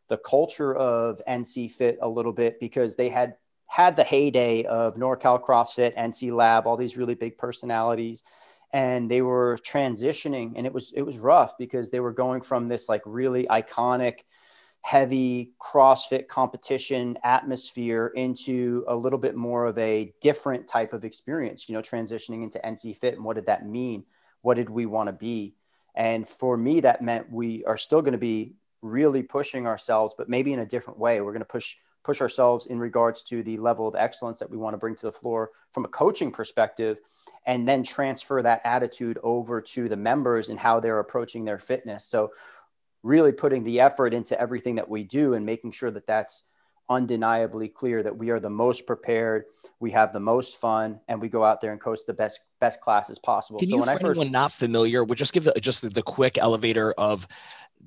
the 0.08 0.16
culture 0.16 0.74
of 0.74 1.20
NC 1.28 1.72
Fit 1.72 1.98
a 2.00 2.08
little 2.08 2.32
bit 2.32 2.58
because 2.58 2.96
they 2.96 3.10
had 3.10 3.34
had 3.66 3.96
the 3.96 4.04
heyday 4.04 4.64
of 4.64 4.94
NorCal 4.94 5.38
CrossFit, 5.38 5.94
NC 5.94 6.34
Lab, 6.34 6.66
all 6.66 6.78
these 6.78 6.96
really 6.96 7.16
big 7.16 7.36
personalities. 7.36 8.22
And 8.72 9.10
they 9.10 9.20
were 9.20 9.58
transitioning, 9.58 10.54
and 10.56 10.66
it 10.66 10.72
was 10.72 10.90
it 10.96 11.02
was 11.02 11.18
rough 11.18 11.58
because 11.58 11.90
they 11.90 12.00
were 12.00 12.12
going 12.14 12.40
from 12.40 12.66
this 12.66 12.88
like 12.88 13.02
really 13.04 13.44
iconic, 13.44 14.20
heavy 14.86 15.50
CrossFit 15.60 16.28
competition 16.28 17.18
atmosphere 17.24 18.12
into 18.14 18.84
a 18.86 18.94
little 18.94 19.18
bit 19.18 19.34
more 19.34 19.64
of 19.64 19.76
a 19.78 20.14
different 20.20 20.68
type 20.68 20.92
of 20.92 21.04
experience, 21.04 21.68
you 21.68 21.74
know, 21.74 21.82
transitioning 21.82 22.44
into 22.44 22.60
NC 22.64 22.96
Fit. 22.96 23.14
And 23.14 23.24
what 23.24 23.34
did 23.34 23.46
that 23.46 23.66
mean? 23.66 24.04
What 24.42 24.54
did 24.54 24.70
we 24.70 24.86
want 24.86 25.08
to 25.08 25.12
be? 25.12 25.56
And 25.96 26.26
for 26.28 26.56
me, 26.56 26.78
that 26.80 27.02
meant 27.02 27.32
we 27.32 27.64
are 27.64 27.76
still 27.76 28.00
going 28.00 28.12
to 28.12 28.18
be 28.18 28.54
really 28.80 29.24
pushing 29.24 29.66
ourselves, 29.66 30.14
but 30.16 30.28
maybe 30.28 30.52
in 30.52 30.60
a 30.60 30.64
different 30.64 31.00
way. 31.00 31.20
We're 31.20 31.32
going 31.32 31.40
to 31.40 31.46
push 31.46 31.74
push 32.04 32.20
ourselves 32.20 32.66
in 32.66 32.78
regards 32.78 33.24
to 33.24 33.42
the 33.42 33.56
level 33.56 33.88
of 33.88 33.96
excellence 33.96 34.38
that 34.38 34.48
we 34.48 34.56
want 34.56 34.74
to 34.74 34.78
bring 34.78 34.94
to 34.94 35.06
the 35.06 35.10
floor 35.10 35.50
from 35.72 35.84
a 35.84 35.88
coaching 35.88 36.30
perspective 36.30 37.00
and 37.46 37.68
then 37.68 37.82
transfer 37.82 38.42
that 38.42 38.60
attitude 38.64 39.18
over 39.22 39.60
to 39.60 39.88
the 39.88 39.96
members 39.96 40.48
and 40.48 40.58
how 40.58 40.80
they're 40.80 40.98
approaching 40.98 41.44
their 41.44 41.58
fitness. 41.58 42.04
So 42.04 42.30
really 43.06 43.32
putting 43.32 43.62
the 43.62 43.80
effort 43.80 44.12
into 44.12 44.38
everything 44.40 44.74
that 44.74 44.88
we 44.88 45.04
do 45.04 45.34
and 45.34 45.46
making 45.46 45.70
sure 45.70 45.90
that 45.90 46.06
that's 46.06 46.42
undeniably 46.88 47.68
clear 47.68 48.02
that 48.02 48.16
we 48.16 48.30
are 48.30 48.40
the 48.40 48.50
most 48.50 48.86
prepared, 48.86 49.44
we 49.80 49.92
have 49.92 50.12
the 50.12 50.20
most 50.20 50.60
fun, 50.60 51.00
and 51.08 51.20
we 51.20 51.28
go 51.28 51.44
out 51.44 51.60
there 51.60 51.72
and 51.72 51.80
coach 51.80 52.00
the 52.06 52.12
best 52.12 52.40
best 52.60 52.80
classes 52.80 53.18
possible. 53.18 53.60
Can 53.60 53.68
so 53.68 53.76
you, 53.76 53.80
when 53.80 53.88
I 53.88 53.96
first 53.96 54.20
anyone 54.20 54.32
not 54.32 54.52
familiar, 54.52 55.04
would 55.04 55.18
just 55.18 55.32
give 55.32 55.44
the, 55.44 55.52
just 55.60 55.94
the 55.94 56.02
quick 56.02 56.38
elevator 56.38 56.92
of 56.92 57.26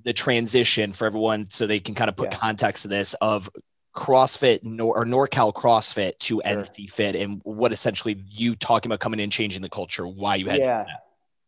the 0.04 0.14
transition 0.14 0.94
for 0.94 1.06
everyone 1.06 1.50
so 1.50 1.68
they 1.68 1.80
can 1.80 1.96
kind 1.96 2.10
of 2.10 2.16
put 2.16 2.32
yeah. 2.32 2.38
context 2.38 2.84
to 2.84 2.88
this 2.88 3.14
of 3.16 3.50
CrossFit 3.96 4.64
nor, 4.64 4.98
or 4.98 5.06
NorCal 5.06 5.54
CrossFit 5.54 6.18
to 6.20 6.42
sure. 6.46 6.64
NC 6.64 6.92
Fit 6.92 7.16
and 7.16 7.42
what 7.44 7.74
essentially 7.74 8.24
you 8.30 8.56
talking 8.56 8.90
about 8.90 9.00
coming 9.00 9.20
in 9.20 9.30
changing 9.30 9.62
the 9.62 9.70
culture, 9.70 10.08
why 10.08 10.36
you 10.36 10.48
had 10.48 10.60
yeah. 10.60 10.86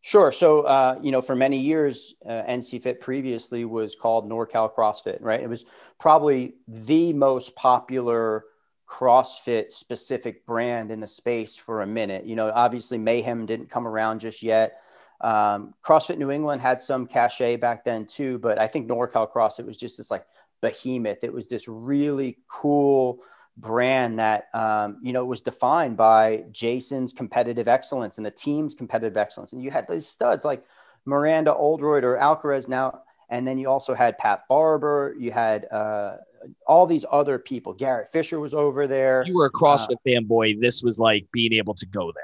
Sure. 0.04 0.32
So, 0.32 0.62
uh, 0.62 1.00
you 1.02 1.12
know, 1.12 1.22
for 1.22 1.36
many 1.36 1.58
years, 1.58 2.16
uh, 2.26 2.42
NC 2.48 2.82
Fit 2.82 3.00
previously 3.00 3.66
was 3.66 3.96
called 3.96 4.28
NorCal 4.28 4.74
CrossFit, 4.74 5.20
right? 5.22 5.40
It 5.40 5.48
was 5.48 5.66
probably 6.00 6.56
the 6.68 7.14
most 7.14 7.56
popular 7.56 8.46
CrossFit 8.90 9.72
specific 9.72 10.46
brand 10.46 10.92
in 10.92 11.00
the 11.00 11.08
space 11.08 11.56
for 11.56 11.82
a 11.82 11.88
minute. 11.88 12.26
You 12.26 12.36
know, 12.36 12.52
obviously 12.54 12.98
Mayhem 12.98 13.46
didn't 13.46 13.70
come 13.70 13.88
around 13.88 14.20
just 14.20 14.42
yet. 14.42 14.82
Um, 15.22 15.76
CrossFit 15.86 16.18
New 16.18 16.32
England 16.32 16.62
had 16.62 16.82
some 16.82 17.06
cachet 17.06 17.58
back 17.58 17.86
then 17.86 18.08
too, 18.08 18.40
but 18.40 18.58
I 18.58 18.68
think 18.68 18.90
NorCal 18.90 19.32
CrossFit 19.32 19.68
was 19.68 19.78
just 19.78 19.98
this 19.98 20.10
like 20.10 20.26
behemoth. 20.62 21.24
It 21.24 21.32
was 21.32 21.48
this 21.48 21.68
really 21.68 22.40
cool, 22.48 23.20
brand 23.58 24.20
that 24.20 24.48
um, 24.54 24.98
you 25.02 25.14
know 25.14 25.26
was 25.26 25.42
defined 25.42 25.98
by 25.98 26.46
Jason's 26.52 27.14
competitive 27.14 27.68
excellence 27.68 28.18
and 28.18 28.26
the 28.26 28.32
team's 28.32 28.74
competitive 28.76 29.18
excellence. 29.18 29.54
And 29.54 29.62
you 29.62 29.72
had 29.72 29.88
these 29.88 30.08
studs 30.08 30.46
like 30.46 30.64
Miranda 31.06 31.54
Oldroyd 31.54 32.04
or 32.04 32.18
Alcaraz 32.18 32.68
now, 32.68 33.02
and 33.30 33.48
then 33.48 33.58
you 33.58 33.70
also 33.70 33.94
had 33.94 34.18
Pat 34.18 34.44
Barber. 34.48 35.16
You 35.20 35.32
had 35.32 35.66
uh, 35.72 36.18
all 36.66 36.86
these 36.86 37.06
other 37.12 37.40
people. 37.40 37.74
Garrett 37.74 38.10
Fisher 38.10 38.40
was 38.40 38.54
over 38.54 38.88
there. 38.88 39.24
You 39.26 39.36
were 39.36 39.46
a 39.46 39.52
CrossFit 39.52 39.94
uh, 39.94 40.08
fanboy. 40.08 40.60
This 40.60 40.82
was 40.84 41.00
like 41.00 41.28
being 41.32 41.54
able 41.54 41.74
to 41.76 41.86
go 41.86 42.12
there. 42.14 42.24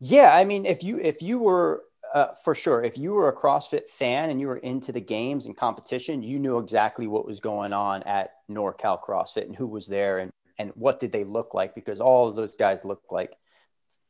Yeah, 0.00 0.34
I 0.34 0.44
mean, 0.44 0.64
if 0.64 0.84
you 0.84 0.98
if 1.00 1.22
you 1.22 1.38
were 1.38 1.82
uh, 2.14 2.34
for 2.42 2.54
sure. 2.54 2.82
If 2.82 2.98
you 2.98 3.12
were 3.12 3.28
a 3.28 3.34
CrossFit 3.34 3.88
fan 3.88 4.30
and 4.30 4.40
you 4.40 4.46
were 4.46 4.58
into 4.58 4.92
the 4.92 5.00
games 5.00 5.46
and 5.46 5.56
competition, 5.56 6.22
you 6.22 6.38
knew 6.38 6.58
exactly 6.58 7.06
what 7.06 7.26
was 7.26 7.40
going 7.40 7.72
on 7.72 8.02
at 8.04 8.32
NorCal 8.50 9.00
CrossFit 9.02 9.44
and 9.44 9.56
who 9.56 9.66
was 9.66 9.86
there 9.86 10.18
and 10.18 10.30
and 10.58 10.72
what 10.74 11.00
did 11.00 11.12
they 11.12 11.24
look 11.24 11.54
like? 11.54 11.74
Because 11.74 12.00
all 12.00 12.28
of 12.28 12.36
those 12.36 12.56
guys 12.56 12.84
looked 12.84 13.12
like 13.12 13.36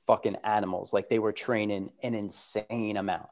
fucking 0.06 0.36
animals. 0.42 0.92
Like 0.92 1.08
they 1.08 1.18
were 1.18 1.32
training 1.32 1.90
an 2.02 2.14
insane 2.14 2.96
amount. 2.96 3.28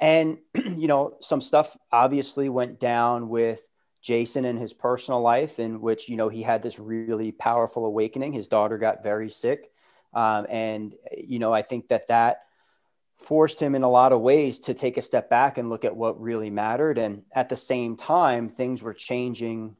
And 0.00 0.38
you 0.54 0.88
know 0.88 1.16
some 1.20 1.40
stuff 1.40 1.76
obviously 1.92 2.48
went 2.48 2.80
down 2.80 3.28
with 3.28 3.68
jason 4.00 4.44
and 4.44 4.58
his 4.58 4.72
personal 4.72 5.20
life 5.20 5.58
in 5.58 5.80
which 5.80 6.08
you 6.08 6.16
know 6.16 6.28
he 6.28 6.40
had 6.40 6.62
this 6.62 6.78
really 6.78 7.32
powerful 7.32 7.84
awakening. 7.84 8.32
His 8.32 8.48
daughter 8.48 8.78
got 8.78 9.02
very 9.02 9.28
sick. 9.28 9.70
Um, 10.14 10.46
and 10.48 10.94
you 11.16 11.38
know 11.38 11.52
i 11.52 11.60
think 11.60 11.88
that 11.88 12.08
that 12.08 12.38
forced 13.18 13.60
him 13.60 13.74
in 13.74 13.82
a 13.82 13.90
lot 13.90 14.12
of 14.12 14.20
ways 14.20 14.60
to 14.60 14.74
take 14.74 14.96
a 14.96 15.02
step 15.02 15.28
back 15.28 15.58
and 15.58 15.68
look 15.68 15.84
at 15.84 15.96
what 15.96 16.20
really 16.20 16.50
mattered. 16.50 16.98
And 16.98 17.22
at 17.32 17.48
the 17.48 17.56
same 17.56 17.96
time 17.96 18.48
things 18.48 18.82
were 18.82 18.94
changing 18.94 19.76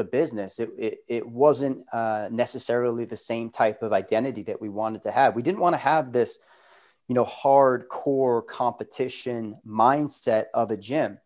the 0.00 0.04
business. 0.04 0.58
It, 0.58 0.70
it, 0.78 0.98
it 1.08 1.28
wasn't 1.28 1.84
uh, 1.92 2.28
necessarily 2.30 3.04
the 3.04 3.18
same 3.18 3.50
type 3.50 3.82
of 3.82 3.92
identity 3.92 4.42
that 4.44 4.58
we 4.58 4.70
wanted 4.70 5.04
to 5.04 5.12
have. 5.12 5.36
We 5.36 5.42
didn't 5.42 5.60
want 5.60 5.74
to 5.74 5.78
have 5.78 6.10
this, 6.10 6.38
you 7.06 7.14
know, 7.14 7.24
hardcore 7.24 8.46
competition 8.46 9.58
mindset 9.66 10.46
of 10.54 10.70
a 10.70 10.78
gym. 10.78 11.18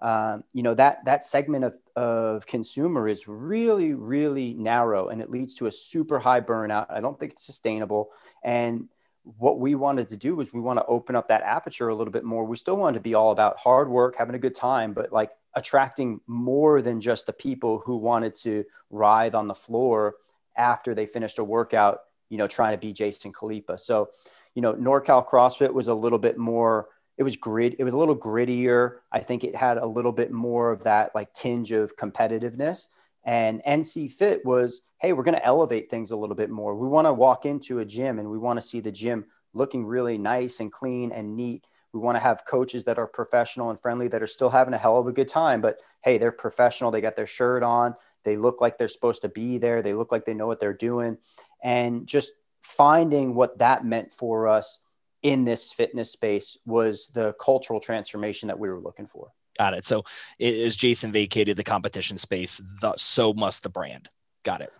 Um, 0.00 0.44
you 0.54 0.62
know 0.62 0.72
that 0.74 1.04
that 1.04 1.24
segment 1.24 1.64
of, 1.64 1.78
of 1.94 2.46
consumer 2.46 3.06
is 3.06 3.28
really 3.28 3.92
really 3.92 4.54
narrow 4.54 5.08
and 5.08 5.20
it 5.20 5.28
leads 5.28 5.56
to 5.56 5.66
a 5.66 5.70
super 5.70 6.18
high 6.18 6.40
burnout 6.40 6.86
i 6.88 7.00
don't 7.02 7.20
think 7.20 7.32
it's 7.32 7.44
sustainable 7.44 8.08
and 8.42 8.88
what 9.22 9.60
we 9.60 9.74
wanted 9.74 10.08
to 10.08 10.16
do 10.16 10.34
was 10.34 10.52
we 10.52 10.60
want 10.60 10.78
to 10.78 10.86
open 10.86 11.14
up 11.14 11.26
that 11.28 11.42
aperture 11.42 11.88
a 11.88 11.94
little 11.94 12.12
bit 12.12 12.24
more. 12.24 12.44
We 12.44 12.56
still 12.56 12.76
wanted 12.76 12.94
to 12.94 13.02
be 13.02 13.14
all 13.14 13.32
about 13.32 13.58
hard 13.58 13.90
work, 13.90 14.16
having 14.16 14.34
a 14.34 14.38
good 14.38 14.54
time, 14.54 14.94
but 14.94 15.12
like 15.12 15.30
attracting 15.54 16.20
more 16.26 16.82
than 16.82 17.00
just 17.00 17.26
the 17.26 17.32
people 17.32 17.82
who 17.84 17.96
wanted 17.96 18.34
to 18.34 18.64
writhe 18.90 19.34
on 19.34 19.48
the 19.48 19.54
floor 19.54 20.14
after 20.56 20.94
they 20.94 21.06
finished 21.06 21.38
a 21.38 21.44
workout, 21.44 22.00
you 22.28 22.38
know, 22.38 22.46
trying 22.46 22.72
to 22.72 22.78
be 22.78 22.92
Jason 22.92 23.32
Khalipa. 23.32 23.78
So, 23.78 24.10
you 24.54 24.62
know, 24.62 24.74
NorCal 24.74 25.26
CrossFit 25.26 25.72
was 25.72 25.88
a 25.88 25.94
little 25.94 26.18
bit 26.18 26.38
more, 26.38 26.88
it 27.20 27.22
was 27.22 27.36
grit. 27.36 27.76
It 27.78 27.84
was 27.84 27.92
a 27.92 27.98
little 27.98 28.16
grittier. 28.16 28.96
I 29.12 29.20
think 29.20 29.44
it 29.44 29.54
had 29.54 29.76
a 29.76 29.86
little 29.86 30.12
bit 30.12 30.32
more 30.32 30.70
of 30.70 30.84
that 30.84 31.14
like 31.14 31.34
tinge 31.34 31.70
of 31.70 31.94
competitiveness. 31.94 32.88
And 33.24 33.62
NC 33.66 34.10
Fit 34.12 34.44
was, 34.46 34.80
hey, 34.98 35.12
we're 35.12 35.24
going 35.24 35.36
to 35.36 35.44
elevate 35.44 35.90
things 35.90 36.10
a 36.10 36.16
little 36.16 36.34
bit 36.34 36.48
more. 36.48 36.74
We 36.74 36.88
want 36.88 37.06
to 37.06 37.12
walk 37.12 37.44
into 37.44 37.80
a 37.80 37.84
gym 37.84 38.18
and 38.18 38.30
we 38.30 38.38
want 38.38 38.56
to 38.58 38.66
see 38.66 38.80
the 38.80 38.90
gym 38.90 39.26
looking 39.52 39.84
really 39.84 40.16
nice 40.16 40.60
and 40.60 40.72
clean 40.72 41.12
and 41.12 41.36
neat. 41.36 41.66
We 41.92 42.00
want 42.00 42.16
to 42.16 42.20
have 42.20 42.44
coaches 42.46 42.84
that 42.84 42.98
are 42.98 43.06
professional 43.06 43.70
and 43.70 43.80
friendly 43.80 44.08
that 44.08 44.22
are 44.22 44.28
still 44.28 44.50
having 44.50 44.74
a 44.74 44.78
hell 44.78 44.98
of 44.98 45.06
a 45.06 45.12
good 45.12 45.28
time, 45.28 45.60
but 45.60 45.80
hey, 46.02 46.18
they're 46.18 46.32
professional. 46.32 46.90
They 46.90 47.00
got 47.00 47.16
their 47.16 47.26
shirt 47.26 47.62
on. 47.62 47.94
They 48.24 48.36
look 48.36 48.60
like 48.60 48.78
they're 48.78 48.88
supposed 48.88 49.22
to 49.22 49.28
be 49.28 49.58
there. 49.58 49.82
They 49.82 49.94
look 49.94 50.12
like 50.12 50.24
they 50.24 50.34
know 50.34 50.46
what 50.46 50.60
they're 50.60 50.72
doing. 50.72 51.18
And 51.62 52.06
just 52.06 52.32
finding 52.62 53.34
what 53.34 53.58
that 53.58 53.84
meant 53.84 54.12
for 54.12 54.46
us 54.46 54.80
in 55.22 55.44
this 55.44 55.72
fitness 55.72 56.10
space 56.10 56.56
was 56.64 57.08
the 57.08 57.34
cultural 57.34 57.80
transformation 57.80 58.48
that 58.48 58.58
we 58.58 58.68
were 58.68 58.80
looking 58.80 59.06
for. 59.06 59.32
Got 59.58 59.74
it. 59.74 59.84
So 59.84 60.04
as 60.40 60.76
Jason 60.76 61.12
vacated 61.12 61.56
the 61.56 61.64
competition 61.64 62.16
space, 62.16 62.62
the, 62.80 62.94
so 62.96 63.34
must 63.34 63.62
the 63.62 63.68
brand. 63.68 64.08
Got 64.42 64.62
it. 64.62 64.72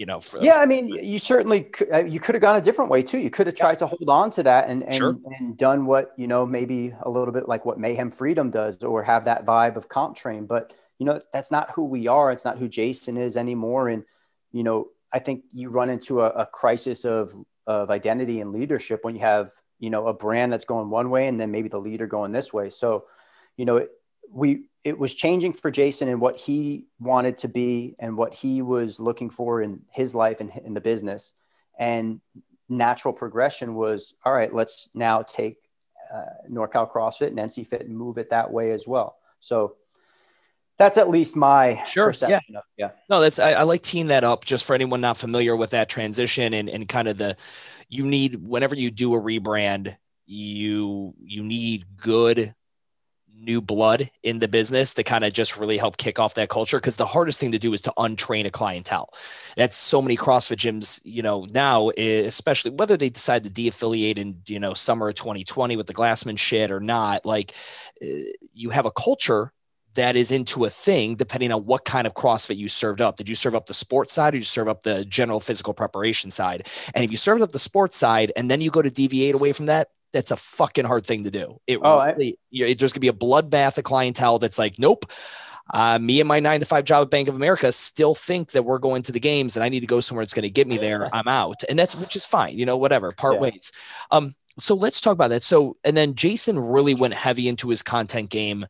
You 0.00 0.06
know, 0.06 0.18
for, 0.18 0.38
yeah, 0.40 0.54
I 0.54 0.64
mean, 0.64 0.88
you 0.88 1.18
certainly 1.18 1.60
could, 1.60 1.92
uh, 1.92 2.04
you 2.06 2.20
could 2.20 2.34
have 2.34 2.40
gone 2.40 2.56
a 2.56 2.60
different 2.62 2.90
way 2.90 3.02
too. 3.02 3.18
You 3.18 3.28
could 3.28 3.46
have 3.46 3.54
tried 3.54 3.76
to 3.80 3.86
hold 3.86 4.08
on 4.08 4.30
to 4.30 4.42
that 4.44 4.70
and 4.70 4.82
and, 4.82 4.96
sure. 4.96 5.18
and 5.38 5.58
done 5.58 5.84
what 5.84 6.14
you 6.16 6.26
know 6.26 6.46
maybe 6.46 6.94
a 7.02 7.10
little 7.10 7.34
bit 7.34 7.46
like 7.46 7.66
what 7.66 7.78
Mayhem 7.78 8.10
Freedom 8.10 8.50
does, 8.50 8.82
or 8.82 9.02
have 9.02 9.26
that 9.26 9.44
vibe 9.44 9.76
of 9.76 9.90
CompTrain. 9.90 10.48
But 10.48 10.72
you 10.98 11.04
know, 11.04 11.20
that's 11.34 11.50
not 11.50 11.72
who 11.72 11.84
we 11.84 12.08
are. 12.08 12.32
It's 12.32 12.46
not 12.46 12.56
who 12.56 12.66
Jason 12.66 13.18
is 13.18 13.36
anymore. 13.36 13.90
And 13.90 14.04
you 14.52 14.62
know, 14.62 14.86
I 15.12 15.18
think 15.18 15.44
you 15.52 15.68
run 15.68 15.90
into 15.90 16.22
a, 16.22 16.30
a 16.30 16.46
crisis 16.46 17.04
of 17.04 17.34
of 17.66 17.90
identity 17.90 18.40
and 18.40 18.54
leadership 18.54 19.00
when 19.04 19.14
you 19.14 19.20
have 19.20 19.52
you 19.80 19.90
know 19.90 20.06
a 20.06 20.14
brand 20.14 20.50
that's 20.50 20.64
going 20.64 20.88
one 20.88 21.10
way 21.10 21.28
and 21.28 21.38
then 21.38 21.50
maybe 21.50 21.68
the 21.68 21.78
leader 21.78 22.06
going 22.06 22.32
this 22.32 22.54
way 22.54 22.70
so 22.70 23.04
you 23.58 23.66
know 23.66 23.76
it, 23.76 23.90
we 24.32 24.64
it 24.84 24.98
was 24.98 25.14
changing 25.14 25.52
for 25.52 25.70
jason 25.70 26.08
and 26.08 26.20
what 26.20 26.36
he 26.36 26.86
wanted 26.98 27.36
to 27.38 27.48
be 27.48 27.94
and 27.98 28.16
what 28.16 28.34
he 28.34 28.62
was 28.62 29.00
looking 29.00 29.30
for 29.30 29.60
in 29.62 29.80
his 29.90 30.14
life 30.14 30.40
and 30.40 30.50
in 30.64 30.74
the 30.74 30.80
business 30.80 31.32
and 31.78 32.20
natural 32.68 33.12
progression 33.14 33.74
was 33.74 34.14
all 34.24 34.32
right 34.32 34.54
let's 34.54 34.88
now 34.94 35.22
take 35.22 35.56
uh, 36.12 36.24
norcal 36.50 36.90
crossfit 36.90 37.28
and 37.28 37.38
nc 37.38 37.66
fit 37.66 37.82
and 37.82 37.96
move 37.96 38.18
it 38.18 38.30
that 38.30 38.52
way 38.52 38.72
as 38.72 38.86
well 38.86 39.16
so 39.40 39.76
that's 40.80 40.96
at 40.96 41.10
least 41.10 41.36
my 41.36 41.84
sure, 41.92 42.06
perception 42.06 42.40
yeah. 42.48 42.58
Of, 42.58 42.64
yeah. 42.78 42.90
No, 43.10 43.20
that's 43.20 43.38
I, 43.38 43.52
I, 43.52 43.62
like 43.64 43.82
teeing 43.82 44.06
that 44.06 44.24
up 44.24 44.46
just 44.46 44.64
for 44.64 44.74
anyone 44.74 45.02
not 45.02 45.18
familiar 45.18 45.54
with 45.54 45.70
that 45.70 45.90
transition 45.90 46.54
and, 46.54 46.70
and 46.70 46.88
kind 46.88 47.06
of 47.06 47.18
the 47.18 47.36
you 47.90 48.06
need 48.06 48.36
whenever 48.36 48.74
you 48.74 48.90
do 48.90 49.14
a 49.14 49.20
rebrand, 49.20 49.94
you 50.24 51.12
you 51.22 51.42
need 51.42 51.84
good 51.98 52.54
new 53.40 53.60
blood 53.60 54.10
in 54.22 54.38
the 54.38 54.48
business 54.48 54.94
to 54.94 55.02
kind 55.02 55.24
of 55.24 55.32
just 55.32 55.56
really 55.56 55.78
help 55.78 55.96
kick 55.96 56.18
off 56.18 56.34
that 56.34 56.48
culture 56.48 56.78
because 56.78 56.96
the 56.96 57.06
hardest 57.06 57.40
thing 57.40 57.52
to 57.52 57.58
do 57.58 57.72
is 57.72 57.82
to 57.82 57.92
untrain 57.96 58.44
a 58.44 58.50
clientele 58.50 59.12
that's 59.56 59.76
so 59.76 60.02
many 60.02 60.16
crossfit 60.16 60.56
gyms 60.56 61.00
you 61.04 61.22
know 61.22 61.46
now 61.50 61.88
especially 61.90 62.70
whether 62.70 62.96
they 62.96 63.08
decide 63.08 63.42
to 63.42 63.50
de-affiliate 63.50 64.18
in 64.18 64.36
you 64.46 64.60
know 64.60 64.74
summer 64.74 65.08
of 65.08 65.14
2020 65.14 65.76
with 65.76 65.86
the 65.86 65.94
glassman 65.94 66.38
shit 66.38 66.70
or 66.70 66.80
not 66.80 67.24
like 67.24 67.54
you 68.52 68.70
have 68.70 68.86
a 68.86 68.90
culture 68.90 69.52
that 69.94 70.16
is 70.16 70.30
into 70.30 70.64
a 70.64 70.70
thing 70.70 71.16
depending 71.16 71.52
on 71.52 71.64
what 71.64 71.84
kind 71.84 72.06
of 72.06 72.14
CrossFit 72.14 72.56
you 72.56 72.68
served 72.68 73.00
up. 73.00 73.16
Did 73.16 73.28
you 73.28 73.34
serve 73.34 73.54
up 73.54 73.66
the 73.66 73.74
sports 73.74 74.12
side 74.12 74.34
or 74.34 74.36
you 74.36 74.44
serve 74.44 74.68
up 74.68 74.82
the 74.82 75.04
general 75.04 75.40
physical 75.40 75.74
preparation 75.74 76.30
side? 76.30 76.68
And 76.94 77.04
if 77.04 77.10
you 77.10 77.16
served 77.16 77.42
up 77.42 77.52
the 77.52 77.58
sports 77.58 77.96
side 77.96 78.32
and 78.36 78.50
then 78.50 78.60
you 78.60 78.70
go 78.70 78.82
to 78.82 78.90
deviate 78.90 79.34
away 79.34 79.52
from 79.52 79.66
that, 79.66 79.88
that's 80.12 80.30
a 80.30 80.36
fucking 80.36 80.84
hard 80.84 81.06
thing 81.06 81.24
to 81.24 81.30
do. 81.30 81.60
It 81.66 81.78
oh, 81.82 82.04
really, 82.04 82.38
I, 82.54 82.66
it, 82.70 82.78
there's 82.78 82.92
gonna 82.92 83.00
be 83.00 83.08
a 83.08 83.12
bloodbath 83.12 83.78
of 83.78 83.84
clientele 83.84 84.38
that's 84.38 84.58
like, 84.58 84.78
nope. 84.78 85.10
Uh, 85.72 86.00
me 86.00 86.20
and 86.20 86.26
my 86.26 86.40
nine 86.40 86.58
to 86.58 86.66
five 86.66 86.84
job 86.84 87.02
at 87.02 87.10
Bank 87.10 87.28
of 87.28 87.36
America 87.36 87.70
still 87.70 88.14
think 88.14 88.50
that 88.52 88.64
we're 88.64 88.78
going 88.78 89.02
to 89.02 89.12
the 89.12 89.20
games 89.20 89.56
and 89.56 89.62
I 89.62 89.68
need 89.68 89.80
to 89.80 89.86
go 89.86 90.00
somewhere 90.00 90.24
that's 90.24 90.34
going 90.34 90.42
to 90.42 90.50
get 90.50 90.66
me 90.66 90.78
there. 90.78 91.08
I'm 91.14 91.28
out. 91.28 91.62
And 91.68 91.78
that's, 91.78 91.94
which 91.94 92.16
is 92.16 92.24
fine, 92.24 92.58
you 92.58 92.66
know, 92.66 92.76
whatever, 92.76 93.12
part 93.12 93.34
yeah. 93.34 93.40
ways. 93.40 93.70
Um, 94.10 94.34
so 94.58 94.74
let's 94.74 95.00
talk 95.00 95.12
about 95.12 95.28
that. 95.28 95.44
So, 95.44 95.76
and 95.84 95.96
then 95.96 96.16
Jason 96.16 96.58
really 96.58 96.94
went 96.94 97.14
heavy 97.14 97.46
into 97.46 97.68
his 97.68 97.82
content 97.82 98.30
game 98.30 98.66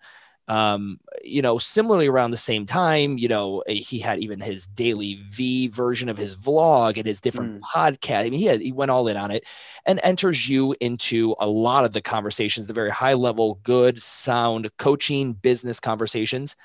um, 0.50 0.98
you 1.22 1.42
know, 1.42 1.58
similarly 1.58 2.08
around 2.08 2.32
the 2.32 2.36
same 2.36 2.66
time, 2.66 3.18
you 3.18 3.28
know, 3.28 3.62
he 3.68 4.00
had 4.00 4.18
even 4.18 4.40
his 4.40 4.66
daily 4.66 5.22
V 5.28 5.68
version 5.68 6.08
of 6.08 6.18
his 6.18 6.34
vlog 6.34 6.96
and 6.96 7.06
his 7.06 7.20
different 7.20 7.60
mm. 7.60 7.64
podcast. 7.72 8.26
I 8.26 8.30
mean, 8.30 8.40
he 8.40 8.46
had, 8.46 8.60
he 8.60 8.72
went 8.72 8.90
all 8.90 9.06
in 9.06 9.16
on 9.16 9.30
it 9.30 9.46
and 9.86 10.00
enters 10.02 10.48
you 10.48 10.74
into 10.80 11.36
a 11.38 11.46
lot 11.46 11.84
of 11.84 11.92
the 11.92 12.00
conversations, 12.00 12.66
the 12.66 12.72
very 12.72 12.90
high 12.90 13.14
level, 13.14 13.60
good, 13.62 14.02
sound 14.02 14.76
coaching 14.76 15.34
business 15.34 15.78
conversations. 15.78 16.56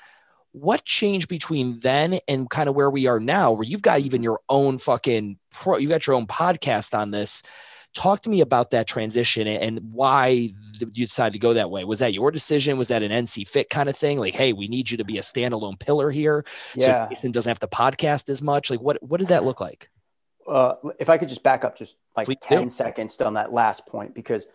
What 0.50 0.84
changed 0.84 1.28
between 1.28 1.78
then 1.78 2.18
and 2.26 2.50
kind 2.50 2.68
of 2.68 2.74
where 2.74 2.90
we 2.90 3.06
are 3.06 3.20
now, 3.20 3.52
where 3.52 3.62
you've 3.62 3.82
got 3.82 4.00
even 4.00 4.20
your 4.20 4.40
own 4.48 4.78
fucking 4.78 5.38
pro, 5.52 5.76
you 5.76 5.88
got 5.88 6.08
your 6.08 6.16
own 6.16 6.26
podcast 6.26 6.98
on 6.98 7.12
this? 7.12 7.44
Talk 7.94 8.22
to 8.22 8.30
me 8.30 8.40
about 8.40 8.72
that 8.72 8.88
transition 8.88 9.46
and 9.46 9.78
why 9.92 10.50
you 10.80 11.06
decide 11.06 11.32
to 11.32 11.38
go 11.38 11.54
that 11.54 11.70
way. 11.70 11.84
Was 11.84 12.00
that 12.00 12.14
your 12.14 12.30
decision? 12.30 12.78
Was 12.78 12.88
that 12.88 13.02
an 13.02 13.10
NC 13.10 13.46
Fit 13.48 13.70
kind 13.70 13.88
of 13.88 13.96
thing? 13.96 14.18
Like, 14.18 14.34
hey, 14.34 14.52
we 14.52 14.68
need 14.68 14.90
you 14.90 14.96
to 14.98 15.04
be 15.04 15.18
a 15.18 15.22
standalone 15.22 15.78
pillar 15.78 16.10
here, 16.10 16.44
yeah. 16.74 17.08
so 17.08 17.14
Jason 17.14 17.30
doesn't 17.30 17.50
have 17.50 17.60
to 17.60 17.68
podcast 17.68 18.28
as 18.28 18.42
much. 18.42 18.70
Like, 18.70 18.80
what 18.80 19.02
what 19.02 19.18
did 19.18 19.28
that 19.28 19.44
look 19.44 19.60
like? 19.60 19.88
Uh, 20.46 20.74
if 21.00 21.10
I 21.10 21.18
could 21.18 21.28
just 21.28 21.42
back 21.42 21.64
up 21.64 21.76
just 21.76 21.96
like 22.16 22.26
Please 22.26 22.38
10 22.42 22.62
do. 22.64 22.68
seconds 22.68 23.20
on 23.20 23.34
that 23.34 23.52
last 23.52 23.86
point, 23.86 24.14
because 24.14 24.46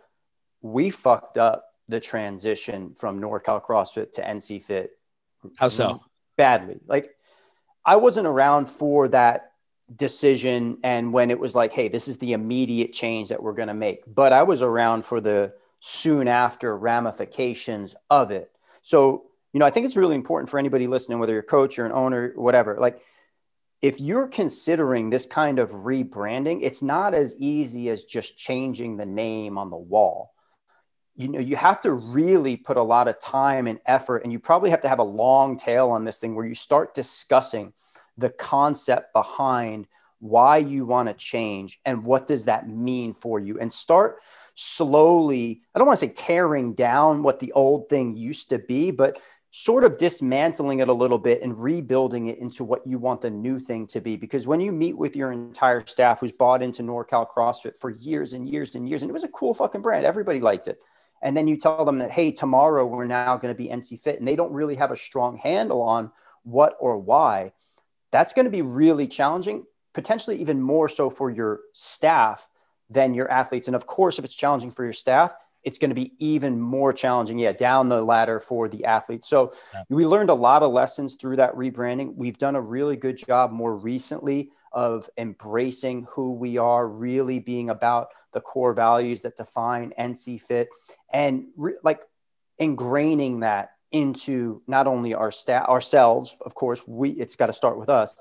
we 0.62 0.90
fucked 0.90 1.38
up 1.38 1.66
the 1.88 2.00
transition 2.00 2.94
from 2.94 3.22
NorCal 3.22 3.62
CrossFit 3.62 4.13
to 4.13 4.22
NC 4.22 4.63
Fit. 4.63 4.92
How 5.58 5.68
so? 5.68 6.01
Badly. 6.38 6.80
Like, 6.88 7.12
I 7.84 7.98
wasn't 7.98 8.28
around 8.28 8.68
for 8.68 9.08
that 9.10 9.51
decision 9.94 10.78
and 10.84 11.12
when 11.12 11.32
it 11.32 11.40
was 11.40 11.56
like, 11.56 11.74
hey, 11.74 11.90
this 11.90 12.08
is 12.08 12.18
the 12.18 12.34
immediate 12.34 12.94
change 12.94 13.30
that 13.30 13.42
we're 13.42 13.54
going 13.54 13.68
to 13.68 13.74
make. 13.74 14.04
But 14.08 14.34
I 14.34 14.44
was 14.44 14.62
around 14.62 15.06
for 15.06 15.20
the 15.20 15.54
soon 15.82 16.28
after 16.28 16.78
ramifications 16.78 17.96
of 18.10 18.30
it. 18.32 18.52
So, 18.84 19.26
you 19.52 19.60
know, 19.60 19.66
I 19.66 19.72
think 19.72 19.88
it's 19.88 19.98
really 19.98 20.16
important 20.16 20.50
for 20.50 20.60
anybody 20.60 20.88
listening, 20.88 21.20
whether 21.20 21.34
you're 21.34 21.42
a 21.42 21.46
coach 21.46 21.78
or 21.80 21.86
an 21.86 21.92
owner, 21.92 22.32
whatever, 22.36 22.78
like 22.80 23.02
if 23.82 24.00
you're 24.00 24.28
considering 24.28 25.10
this 25.10 25.26
kind 25.26 25.58
of 25.58 25.72
rebranding, 25.72 26.60
it's 26.62 26.84
not 26.84 27.16
as 27.16 27.36
easy 27.38 27.90
as 27.90 28.06
just 28.06 28.38
changing 28.38 28.98
the 28.98 29.08
name 29.08 29.58
on 29.58 29.72
the 29.72 29.76
wall. 29.76 30.36
You 31.16 31.30
know, 31.30 31.40
you 31.40 31.56
have 31.56 31.82
to 31.82 31.92
really 31.92 32.58
put 32.58 32.78
a 32.78 32.84
lot 32.84 33.08
of 33.08 33.20
time 33.20 33.66
and 33.66 33.80
effort, 33.88 34.24
and 34.24 34.32
you 34.32 34.40
probably 34.40 34.70
have 34.70 34.82
to 34.82 34.90
have 34.90 35.00
a 35.00 35.04
long 35.04 35.58
tail 35.58 35.90
on 35.90 36.06
this 36.06 36.20
thing 36.20 36.36
where 36.36 36.46
you 36.46 36.54
start 36.54 36.94
discussing 36.94 37.74
the 38.18 38.30
concept 38.30 39.14
behind 39.14 39.88
why 40.20 40.58
you 40.58 40.86
want 40.86 41.10
to 41.10 41.16
change 41.16 41.80
and 41.84 42.04
what 42.04 42.28
does 42.28 42.46
that 42.46 42.70
mean 42.70 43.16
for 43.16 43.40
you 43.40 43.60
and 43.60 43.74
start 43.74 44.20
slowly 44.53 45.62
i 45.74 45.79
don't 45.79 45.88
want 45.88 46.00
to 46.00 46.05
say 46.05 46.13
tearing 46.13 46.74
down 46.74 47.24
what 47.24 47.39
the 47.39 47.51
old 47.53 47.89
thing 47.89 48.15
used 48.15 48.50
to 48.50 48.60
be 48.60 48.91
but 48.91 49.20
sort 49.51 49.84
of 49.84 49.98
dismantling 49.98 50.79
it 50.79 50.88
a 50.88 50.93
little 50.93 51.17
bit 51.17 51.41
and 51.41 51.62
rebuilding 51.62 52.27
it 52.27 52.39
into 52.39 52.63
what 52.63 52.88
you 52.88 52.98
want 52.98 53.20
the 53.20 53.29
new 53.29 53.60
thing 53.60 53.86
to 53.86 54.00
be. 54.00 54.15
Because 54.15 54.48
when 54.48 54.62
you 54.62 54.72
meet 54.72 54.98
with 54.98 55.13
your 55.13 55.34
entire 55.34 55.86
staff 55.86 56.22
who's 56.22 56.31
bought 56.31 56.63
into 56.63 56.84
norcal 56.84 57.29
crossfit 57.29 57.77
for 57.77 57.89
years 57.89 58.31
and 58.31 58.48
years 58.48 58.75
and 58.75 58.88
years 58.88 59.03
and 59.03 59.10
it 59.10 59.13
was 59.13 59.25
a 59.25 59.29
cool 59.29 59.53
fucking 59.53 59.81
brand 59.81 60.05
everybody 60.05 60.39
liked 60.39 60.70
it. 60.70 60.79
And 61.22 61.36
then 61.36 61.48
you 61.48 61.58
tell 61.58 61.84
them 61.84 62.00
that 62.00 62.12
hey 62.12 62.31
tomorrow 62.31 62.86
we're 62.86 63.05
now 63.05 63.36
going 63.38 63.53
to 63.53 63.58
be 63.58 63.67
nc 63.67 64.00
fit 64.00 64.20
and 64.20 64.27
they 64.27 64.38
don't 64.38 64.53
really 64.53 64.75
have 64.75 64.91
a 64.91 64.96
strong 64.96 65.38
handle 65.38 65.81
on 65.81 66.12
what 66.43 66.77
or 66.79 66.98
why 66.98 67.51
that's 68.12 68.34
going 68.34 68.46
to 68.46 68.51
be 68.51 68.62
really 68.62 69.08
challenging, 69.08 69.65
potentially 69.93 70.39
even 70.41 70.62
more 70.62 70.88
so 70.88 71.10
for 71.10 71.29
your 71.29 71.62
staff 71.74 72.48
than 72.91 73.13
your 73.13 73.31
athletes. 73.31 73.67
And 73.67 73.75
of 73.75 73.88
course, 73.88 74.19
if 74.19 74.25
it's 74.25 74.36
challenging 74.36 74.69
for 74.69 74.83
your 74.83 74.93
staff, 74.93 75.33
it's 75.63 75.77
going 75.77 75.89
to 75.89 75.95
be 75.95 76.13
even 76.17 76.60
more 76.60 76.91
challenging, 76.91 77.39
yeah, 77.39 77.51
down 77.51 77.88
the 77.88 78.01
ladder 78.01 78.39
for 78.39 78.67
the 78.67 78.86
athletes. 78.86 79.27
So 79.27 79.53
yeah. 79.74 79.83
we 79.89 80.05
learned 80.05 80.29
a 80.29 80.36
lot 80.36 80.63
of 80.63 80.71
lessons 80.71 81.15
through 81.15 81.38
that 81.38 81.55
rebranding. 81.55 82.15
We've 82.15 82.38
done 82.38 82.55
a 82.55 82.62
really 82.62 82.95
good 82.95 83.17
job 83.17 83.51
more 83.51 83.75
recently 83.75 84.51
of 84.71 85.10
embracing 85.17 86.07
who 86.10 86.33
we 86.33 86.57
are, 86.57 86.88
really 86.88 87.39
being 87.39 87.69
about 87.69 88.10
the 88.33 88.41
core 88.41 88.74
values 88.74 89.21
that 89.21 89.38
define 89.38 89.93
NC 90.00 90.41
Fit, 90.41 90.69
and 91.12 91.45
re- 91.55 91.75
like 91.83 92.01
ingraining 92.60 93.41
that 93.41 93.71
into 93.91 94.62
not 94.67 94.88
only 94.88 95.13
our 95.13 95.31
staff 95.31 95.67
ourselves 95.67 96.38
of 96.45 96.55
course 96.55 96.88
we 96.88 97.10
it's 97.10 97.36
got 97.36 97.48
to 97.48 97.53
start 97.53 97.77
with 97.77 97.89
us 97.89 98.15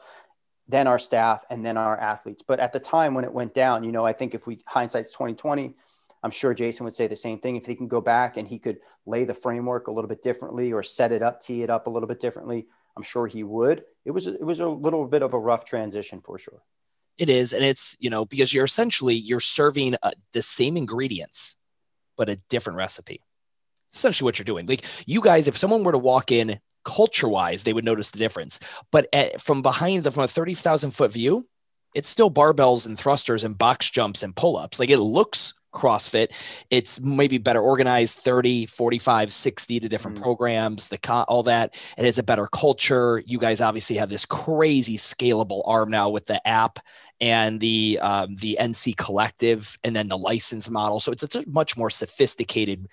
then 0.71 0.87
our 0.87 0.99
staff 0.99 1.45
and 1.51 1.65
then 1.65 1.77
our 1.77 1.99
athletes. 1.99 2.43
But 2.47 2.61
at 2.61 2.73
the 2.73 2.81
time 2.81 3.15
when 3.15 3.25
it 3.25 3.33
went 3.33 3.55
down 3.55 3.85
you 3.85 3.93
know 3.93 4.05
i 4.05 4.13
think 4.13 4.35
if 4.35 4.47
we 4.47 4.61
hindsight's 4.67 5.13
2020 5.13 5.75
i'm 6.23 6.31
sure 6.31 6.55
jason 6.55 6.85
would 6.85 6.95
say 6.95 7.07
the 7.07 7.17
same 7.17 7.39
thing. 7.39 7.57
If 7.57 7.67
he 7.67 7.75
can 7.75 7.89
go 7.89 8.01
back 8.01 8.37
and 8.37 8.47
he 8.47 8.59
could 8.59 8.79
lay 9.07 9.25
the 9.25 9.35
framework 9.35 9.89
a 9.89 9.93
little 9.93 10.09
bit 10.09 10.23
differently 10.23 10.73
or 10.73 10.83
set 10.83 11.13
it 11.13 11.23
up 11.23 11.41
tee 11.41 11.63
it 11.63 11.71
up 11.71 11.87
a 11.87 11.91
little 11.91 12.09
bit 12.09 12.21
differently 12.21 12.67
i'm 12.97 13.03
sure 13.03 13.27
he 13.27 13.43
would. 13.43 13.85
It 14.05 14.13
was 14.13 14.27
it 14.27 14.43
was 14.43 14.61
a 14.61 14.69
little 14.69 15.07
bit 15.07 15.23
of 15.23 15.35
a 15.35 15.39
rough 15.39 15.65
transition 15.65 16.21
for 16.21 16.39
sure. 16.39 16.63
It 17.19 17.29
is 17.29 17.53
and 17.53 17.65
it's 17.65 17.97
you 18.01 18.11
know 18.11 18.25
because 18.25 18.53
you're 18.53 18.65
essentially 18.65 19.15
you're 19.15 19.41
serving 19.41 19.97
uh, 20.03 20.13
the 20.33 20.43
same 20.43 20.77
ingredients 20.77 21.57
but 22.17 22.29
a 22.29 22.37
different 22.49 22.77
recipe 22.77 23.23
essentially 23.93 24.25
what 24.25 24.39
you're 24.39 24.45
doing. 24.45 24.67
Like 24.67 24.85
you 25.07 25.21
guys, 25.21 25.49
if 25.49 25.57
someone 25.57 25.85
were 25.85 25.93
to 25.93 25.99
walk 25.99 26.33
in 26.33 26.59
culture 26.85 27.29
wise, 27.29 27.63
they 27.63 27.73
would 27.73 27.85
notice 27.85 28.11
the 28.11 28.19
difference. 28.19 28.59
But 28.91 29.07
at, 29.13 29.41
from 29.41 29.63
behind 29.63 30.05
the, 30.05 30.11
from 30.11 30.25
a 30.25 30.29
30,000 30.29 30.91
foot 30.93 31.13
view, 31.13 31.45
it's 31.95 32.09
still 32.09 32.31
barbells 32.31 32.87
and 32.87 32.97
thrusters 32.97 33.45
and 33.45 33.59
box 33.59 33.91
jumps 33.91 34.23
and 34.23 34.35
pull 34.35 34.57
ups. 34.57 34.79
Like 34.79 34.91
it 34.91 34.99
looks 34.99 35.55
CrossFit. 35.75 36.29
It's 36.71 37.01
maybe 37.01 37.39
better 37.39 37.61
organized 37.61 38.19
30, 38.19 38.67
45, 38.67 39.33
60 39.33 39.81
to 39.81 39.89
different 39.89 40.19
mm. 40.19 40.23
programs, 40.23 40.89
the 40.89 40.99
con- 40.99 41.27
all 41.29 41.45
that. 41.45 41.75
It 41.97 42.05
has 42.05 42.19
a 42.19 42.23
better 42.23 42.47
culture. 42.47 43.23
You 43.25 43.39
guys 43.39 43.61
obviously 43.61 43.97
have 43.97 44.09
this 44.09 44.27
crazy 44.27 44.97
scalable 44.97 45.63
arm 45.65 45.91
now 45.91 46.09
with 46.11 46.27
the 46.27 46.47
app 46.47 46.79
and 47.21 47.61
the 47.61 47.99
um, 48.01 48.35
the 48.35 48.57
NC 48.61 48.97
collective 48.97 49.79
and 49.85 49.95
then 49.95 50.09
the 50.09 50.19
license 50.19 50.69
model. 50.71 51.01
So 51.01 51.13
it's, 51.13 51.23
it's 51.23 51.37
a 51.37 51.45
much 51.47 51.77
more 51.77 51.91
sophisticated 51.91 52.89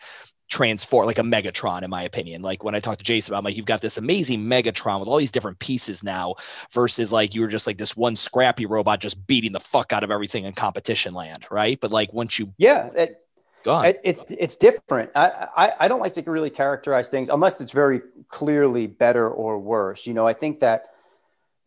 transform 0.50 1.06
like 1.06 1.20
a 1.20 1.24
Megatron, 1.24 1.84
in 1.84 1.90
my 1.90 2.04
opinion. 2.04 2.42
Like 2.42 2.64
when 2.64 2.76
I 2.76 2.80
talked 2.80 3.00
to 3.00 3.06
Jason 3.06 3.34
about, 3.34 3.40
I'm 3.40 3.46
like, 3.46 3.58
you've 3.58 3.66
got 3.66 3.82
this 3.82 3.98
amazing 3.98 4.46
Megatron 4.46 5.00
with 5.00 5.10
all 5.10 5.18
these 5.18 5.32
different 5.32 5.60
pieces 5.60 6.04
now, 6.04 6.36
versus 6.72 7.12
like 7.12 7.36
you 7.36 7.42
were 7.42 7.48
just 7.48 7.68
like 7.68 7.78
this 7.78 7.98
one 7.98 8.16
scrappy 8.16 8.66
robot 8.66 9.00
just 9.00 9.28
beating 9.28 9.52
the 9.52 9.60
fuck 9.60 9.94
out 9.94 10.04
of 10.04 10.12
everything 10.12 10.46
in 10.46 10.54
competition 10.54 11.14
land, 11.14 11.46
right? 11.52 11.80
But 11.80 11.92
like 11.92 12.14
once 12.14 12.40
you, 12.40 12.54
yeah, 12.58 12.90
it, 12.96 13.22
it, 13.66 14.00
it's 14.04 14.24
it's 14.32 14.56
different. 14.56 15.12
I, 15.16 15.48
I 15.56 15.74
I 15.82 15.88
don't 15.88 16.00
like 16.00 16.14
to 16.14 16.22
really 16.22 16.50
characterize 16.50 17.10
things 17.10 17.30
unless 17.30 17.60
it's 17.60 17.74
very 17.74 18.02
clearly 18.30 18.88
better 18.88 19.30
or 19.30 19.60
worse. 19.60 20.08
You 20.08 20.14
know, 20.14 20.26
I 20.26 20.34
think 20.34 20.60
that 20.60 20.86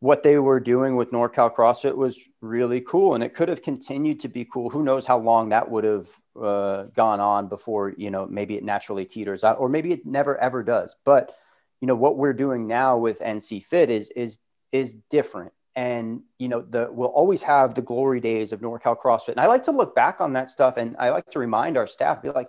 what 0.00 0.22
they 0.22 0.38
were 0.38 0.60
doing 0.60 0.96
with 0.96 1.12
NorCal 1.12 1.54
CrossFit 1.54 1.94
was 1.94 2.26
really 2.40 2.80
cool, 2.80 3.14
and 3.14 3.22
it 3.22 3.34
could 3.34 3.48
have 3.48 3.62
continued 3.62 4.20
to 4.20 4.28
be 4.28 4.46
cool. 4.46 4.70
Who 4.70 4.82
knows 4.82 5.04
how 5.04 5.18
long 5.18 5.50
that 5.50 5.70
would 5.70 5.84
have 5.84 6.08
uh, 6.40 6.84
gone 6.96 7.20
on 7.20 7.48
before 7.48 7.92
you 7.96 8.10
know 8.10 8.26
maybe 8.26 8.56
it 8.56 8.64
naturally 8.64 9.04
teeters 9.04 9.44
out, 9.44 9.60
or 9.60 9.68
maybe 9.68 9.92
it 9.92 10.06
never 10.06 10.38
ever 10.38 10.62
does. 10.62 10.96
But 11.04 11.34
you 11.82 11.86
know 11.86 11.94
what 11.94 12.16
we're 12.16 12.32
doing 12.32 12.66
now 12.66 12.96
with 12.96 13.20
NC 13.20 13.62
Fit 13.62 13.90
is 13.90 14.08
is 14.16 14.38
is 14.72 14.94
different, 15.10 15.52
and 15.76 16.22
you 16.38 16.48
know 16.48 16.62
the 16.62 16.88
we'll 16.90 17.08
always 17.08 17.42
have 17.42 17.74
the 17.74 17.82
glory 17.82 18.20
days 18.20 18.52
of 18.52 18.60
NorCal 18.60 18.98
CrossFit, 18.98 19.32
and 19.32 19.40
I 19.40 19.48
like 19.48 19.64
to 19.64 19.72
look 19.72 19.94
back 19.94 20.22
on 20.22 20.32
that 20.32 20.48
stuff, 20.48 20.78
and 20.78 20.96
I 20.98 21.10
like 21.10 21.28
to 21.32 21.38
remind 21.38 21.76
our 21.76 21.86
staff, 21.86 22.22
be 22.22 22.30
like, 22.30 22.48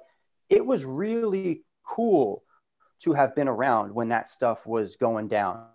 it 0.49 0.65
was 0.65 0.85
really 0.85 1.63
cool 1.83 2.43
to 2.99 3.11
have 3.11 3.35
been 3.35 3.49
around 3.49 3.93
when 3.93 4.09
that 4.09 4.29
stuff 4.29 4.65
was 4.65 4.95
going 4.95 5.27
down 5.27 5.65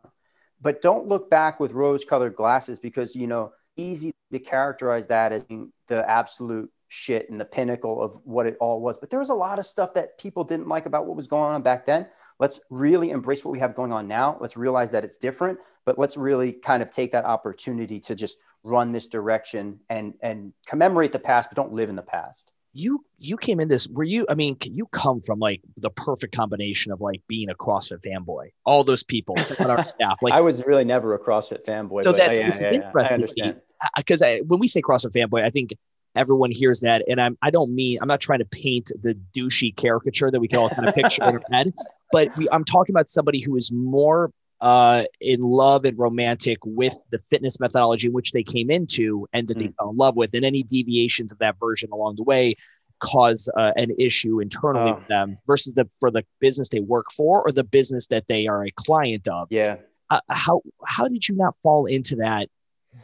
but 0.61 0.83
don't 0.83 1.07
look 1.07 1.31
back 1.31 1.61
with 1.61 1.73
rose 1.73 2.05
colored 2.05 2.35
glasses 2.35 2.81
because 2.81 3.15
you 3.15 3.27
know 3.27 3.53
easy 3.77 4.13
to 4.33 4.39
characterize 4.39 5.07
that 5.09 5.33
as 5.33 5.45
the 5.89 6.11
absolute 6.11 6.71
shit 6.89 7.29
and 7.31 7.41
the 7.41 7.45
pinnacle 7.45 8.03
of 8.03 8.15
what 8.25 8.47
it 8.47 8.57
all 8.61 8.81
was. 8.81 8.97
But 8.97 9.11
there 9.11 9.19
was 9.19 9.29
a 9.29 9.35
lot 9.35 9.59
of 9.59 9.67
stuff 9.67 9.95
that 9.95 10.19
people 10.19 10.45
didn't 10.45 10.69
like 10.69 10.87
about 10.87 11.07
what 11.07 11.17
was 11.17 11.27
going 11.27 11.53
on 11.53 11.63
back 11.63 11.85
then. 11.85 12.07
Let's 12.39 12.61
really 12.71 13.11
embrace 13.11 13.45
what 13.45 13.53
we 13.53 13.59
have 13.59 13.75
going 13.75 13.93
on 13.93 14.09
now. 14.09 14.39
Let's 14.41 14.57
realize 14.57 14.91
that 14.93 15.05
it's 15.05 15.17
different 15.17 15.59
but 15.87 15.99
let's 15.99 16.19
really 16.19 16.53
kind 16.53 16.83
of 16.83 16.91
take 16.91 17.13
that 17.13 17.25
opportunity 17.25 18.01
to 18.01 18.15
just 18.15 18.37
run 18.63 18.93
this 18.93 19.07
direction 19.07 19.81
and 19.89 20.15
and 20.21 20.53
commemorate 20.67 21.13
the 21.13 21.19
past 21.19 21.49
but 21.49 21.57
don't 21.57 21.73
live 21.73 21.89
in 21.89 21.97
the 21.97 22.03
past 22.03 22.53
you 22.77 23.05
you 23.19 23.37
came 23.37 23.59
in 23.59 23.69
this 23.69 23.89
were 23.89 24.05
you 24.05 24.27
i 24.29 24.35
mean 24.35 24.57
you 24.63 24.87
come 24.87 25.21
from 25.23 25.39
like 25.39 25.63
the 25.79 25.91
perfect 25.91 26.37
combination 26.37 26.93
of 26.93 27.01
like 27.01 27.23
being 27.27 27.49
a 27.49 27.55
crossfit 27.55 27.99
fanboy? 28.07 28.51
All 28.65 28.85
those 28.85 29.03
people 29.03 29.35
on 29.59 29.71
our 29.71 29.83
staff 29.95 30.19
like 30.21 30.35
i 30.35 30.41
was 30.41 30.63
really 30.67 30.85
never 30.85 31.15
a 31.15 31.19
crossfit 31.19 31.65
fanboy 31.65 32.05
so 32.05 32.13
that 32.13 32.37
yeah, 32.37 32.59
yeah, 32.61 32.73
interesting 32.73 33.55
because 33.97 34.23
when 34.47 34.61
we 34.61 34.69
say 34.69 34.83
crossfit 34.83 35.13
fanboy 35.13 35.43
i 35.43 35.51
think 35.51 35.71
everyone 36.15 36.51
hears 36.51 36.81
that 36.81 37.03
and 37.09 37.21
i'm 37.21 37.37
i 37.43 37.51
don't 37.51 37.75
mean 37.75 37.99
i'm 38.03 38.09
not 38.09 38.21
trying 38.21 38.39
to 38.39 38.47
paint 38.47 38.91
the 39.03 39.19
douchey 39.35 39.75
caricature 39.75 40.31
that 40.31 40.41
we 40.41 40.49
can 40.49 40.59
all 40.59 40.69
kind 40.69 40.89
of 40.89 40.95
picture 40.95 41.23
in 41.23 41.35
our 41.35 41.43
head 41.53 41.73
but 42.13 42.35
we, 42.37 42.49
i'm 42.51 42.65
talking 42.65 42.95
about 42.95 43.09
somebody 43.09 43.41
who 43.41 43.57
is 43.57 43.73
more 43.73 44.31
uh, 44.61 45.05
in 45.21 45.41
love 45.41 45.85
and 45.85 45.99
romantic 45.99 46.59
with 46.65 46.97
the 47.11 47.19
fitness 47.31 47.61
methodology 47.61 48.07
in 48.07 48.13
which 48.13 48.33
they 48.33 48.43
came 48.43 48.71
into 48.71 49.27
and 49.33 49.49
that 49.49 49.57
mm. 49.57 49.61
they 49.61 49.73
fell 49.79 49.91
in 49.91 49.97
love 49.97 50.17
with, 50.17 50.35
and 50.35 50.45
any 50.45 50.63
deviations 50.63 51.33
of 51.33 51.39
that 51.39 51.57
version 51.61 51.91
along 51.93 52.17
the 52.17 52.23
way 52.23 52.55
cause 52.99 53.51
uh, 53.57 53.73
an 53.77 53.91
issue 53.99 54.41
internally 54.41 54.93
with 54.93 55.07
them 55.09 55.39
versus 55.47 55.75
the 55.75 55.89
for 56.01 56.11
the 56.11 56.25
business 56.41 56.69
they 56.71 56.81
work 56.81 57.07
for 57.15 57.43
or 57.43 57.53
the 57.53 57.65
business 57.65 58.07
that 58.09 58.27
they 58.29 58.47
are 58.47 58.65
a 58.65 58.71
client 58.73 59.29
of. 59.29 59.49
Yeah. 59.51 59.77
Uh, 60.09 60.21
how 60.29 60.63
how 60.87 61.09
did 61.09 61.29
you 61.29 61.35
not 61.37 61.55
fall 61.63 61.87
into 61.87 62.17
that 62.17 62.49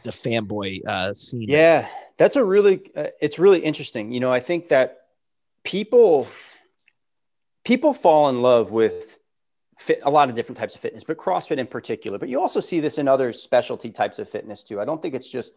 the 0.03 0.11
fanboy 0.11 0.85
uh, 0.87 1.13
scene? 1.13 1.49
Yeah, 1.49 1.87
that's 2.17 2.35
a 2.35 2.43
really 2.43 2.81
uh, 2.95 3.07
it's 3.21 3.39
really 3.39 3.59
interesting. 3.59 4.11
You 4.11 4.19
know, 4.19 4.31
I 4.31 4.39
think 4.39 4.69
that 4.69 5.01
people 5.63 6.27
people 7.63 7.93
fall 7.93 8.29
in 8.29 8.41
love 8.41 8.71
with 8.71 9.19
fit 9.83 9.99
a 10.03 10.09
lot 10.09 10.29
of 10.29 10.35
different 10.35 10.57
types 10.57 10.75
of 10.75 10.81
fitness, 10.81 11.03
but 11.03 11.17
CrossFit 11.17 11.57
in 11.57 11.67
particular. 11.67 12.17
But 12.17 12.29
you 12.29 12.39
also 12.39 12.61
see 12.61 12.79
this 12.79 12.97
in 12.97 13.09
other 13.09 13.33
specialty 13.33 13.91
types 13.91 14.17
of 14.17 14.29
fitness 14.29 14.63
too. 14.63 14.79
I 14.79 14.85
don't 14.85 15.01
think 15.01 15.13
it's 15.13 15.29
just 15.29 15.53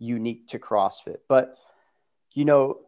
unique 0.00 0.48
to 0.48 0.58
CrossFit, 0.58 1.18
but 1.28 1.56
you 2.34 2.44
know, 2.44 2.80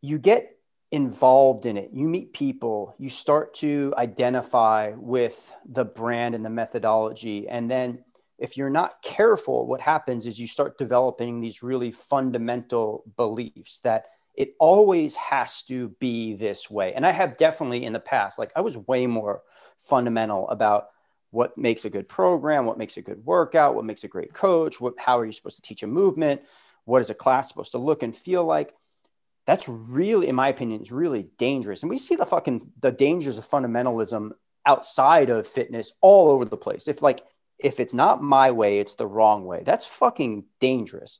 you 0.00 0.18
get 0.18 0.56
involved 0.90 1.66
in 1.66 1.76
it. 1.76 1.90
You 1.92 2.08
meet 2.08 2.32
people, 2.32 2.94
you 2.98 3.10
start 3.10 3.52
to 3.54 3.92
identify 3.98 4.92
with 4.96 5.54
the 5.68 5.84
brand 5.84 6.34
and 6.34 6.42
the 6.42 6.50
methodology. 6.50 7.46
And 7.46 7.70
then 7.70 8.04
if 8.38 8.56
you're 8.56 8.70
not 8.70 9.02
careful, 9.02 9.66
what 9.66 9.82
happens 9.82 10.26
is 10.26 10.40
you 10.40 10.46
start 10.46 10.78
developing 10.78 11.40
these 11.40 11.62
really 11.62 11.90
fundamental 11.90 13.04
beliefs 13.18 13.80
that 13.80 14.06
it 14.38 14.54
always 14.60 15.16
has 15.16 15.64
to 15.64 15.88
be 15.98 16.32
this 16.32 16.70
way. 16.70 16.94
And 16.94 17.04
I 17.04 17.10
have 17.10 17.36
definitely 17.36 17.84
in 17.84 17.92
the 17.92 17.98
past, 17.98 18.38
like 18.38 18.52
I 18.54 18.60
was 18.60 18.76
way 18.76 19.04
more 19.08 19.42
fundamental 19.88 20.48
about 20.48 20.90
what 21.30 21.58
makes 21.58 21.84
a 21.84 21.90
good 21.90 22.08
program, 22.08 22.64
what 22.64 22.78
makes 22.78 22.96
a 22.96 23.02
good 23.02 23.24
workout, 23.26 23.74
what 23.74 23.84
makes 23.84 24.04
a 24.04 24.08
great 24.08 24.32
coach, 24.32 24.80
what, 24.80 24.94
how 24.96 25.18
are 25.18 25.26
you 25.26 25.32
supposed 25.32 25.56
to 25.56 25.62
teach 25.62 25.82
a 25.82 25.88
movement, 25.88 26.40
what 26.84 27.00
is 27.00 27.10
a 27.10 27.14
class 27.14 27.48
supposed 27.48 27.72
to 27.72 27.78
look 27.78 28.04
and 28.04 28.14
feel 28.14 28.44
like. 28.44 28.72
That's 29.44 29.68
really, 29.68 30.28
in 30.28 30.36
my 30.36 30.46
opinion, 30.48 30.82
is 30.82 30.92
really 30.92 31.30
dangerous. 31.36 31.82
And 31.82 31.90
we 31.90 31.96
see 31.96 32.14
the 32.14 32.24
fucking 32.24 32.70
the 32.80 32.92
dangers 32.92 33.38
of 33.38 33.48
fundamentalism 33.48 34.30
outside 34.64 35.30
of 35.30 35.48
fitness 35.48 35.92
all 36.00 36.30
over 36.30 36.44
the 36.44 36.56
place. 36.56 36.86
If 36.86 37.02
like 37.02 37.24
if 37.58 37.80
it's 37.80 37.94
not 37.94 38.22
my 38.22 38.52
way, 38.52 38.78
it's 38.78 38.94
the 38.94 39.06
wrong 39.06 39.46
way. 39.46 39.62
That's 39.64 39.84
fucking 39.84 40.44
dangerous. 40.60 41.18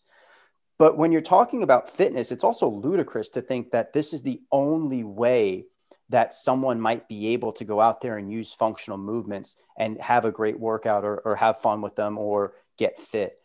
But 0.79 0.97
when 0.97 1.11
you're 1.11 1.21
talking 1.21 1.63
about 1.63 1.91
fitness, 1.91 2.31
it's 2.31 2.45
also 2.45 2.69
ludicrous 2.69 3.29
to 3.31 3.43
think 3.43 3.73
that 3.73 3.93
this 3.93 4.13
is 4.13 4.23
the 4.23 4.41
only 4.53 5.03
way 5.03 5.67
that 6.09 6.33
someone 6.33 6.81
might 6.81 7.09
be 7.09 7.29
able 7.29 7.53
to 7.53 7.65
go 7.65 7.81
out 7.81 8.01
there 8.01 8.17
and 8.17 8.33
use 8.33 8.55
functional 8.55 8.97
movements 8.97 9.57
and 9.77 10.01
have 10.01 10.25
a 10.25 10.33
great 10.33 10.59
workout 10.59 11.05
or, 11.05 11.19
or 11.19 11.37
have 11.37 11.61
fun 11.61 11.83
with 11.83 11.97
them 11.97 12.17
or 12.17 12.55
get 12.79 12.99
fit. 12.99 13.39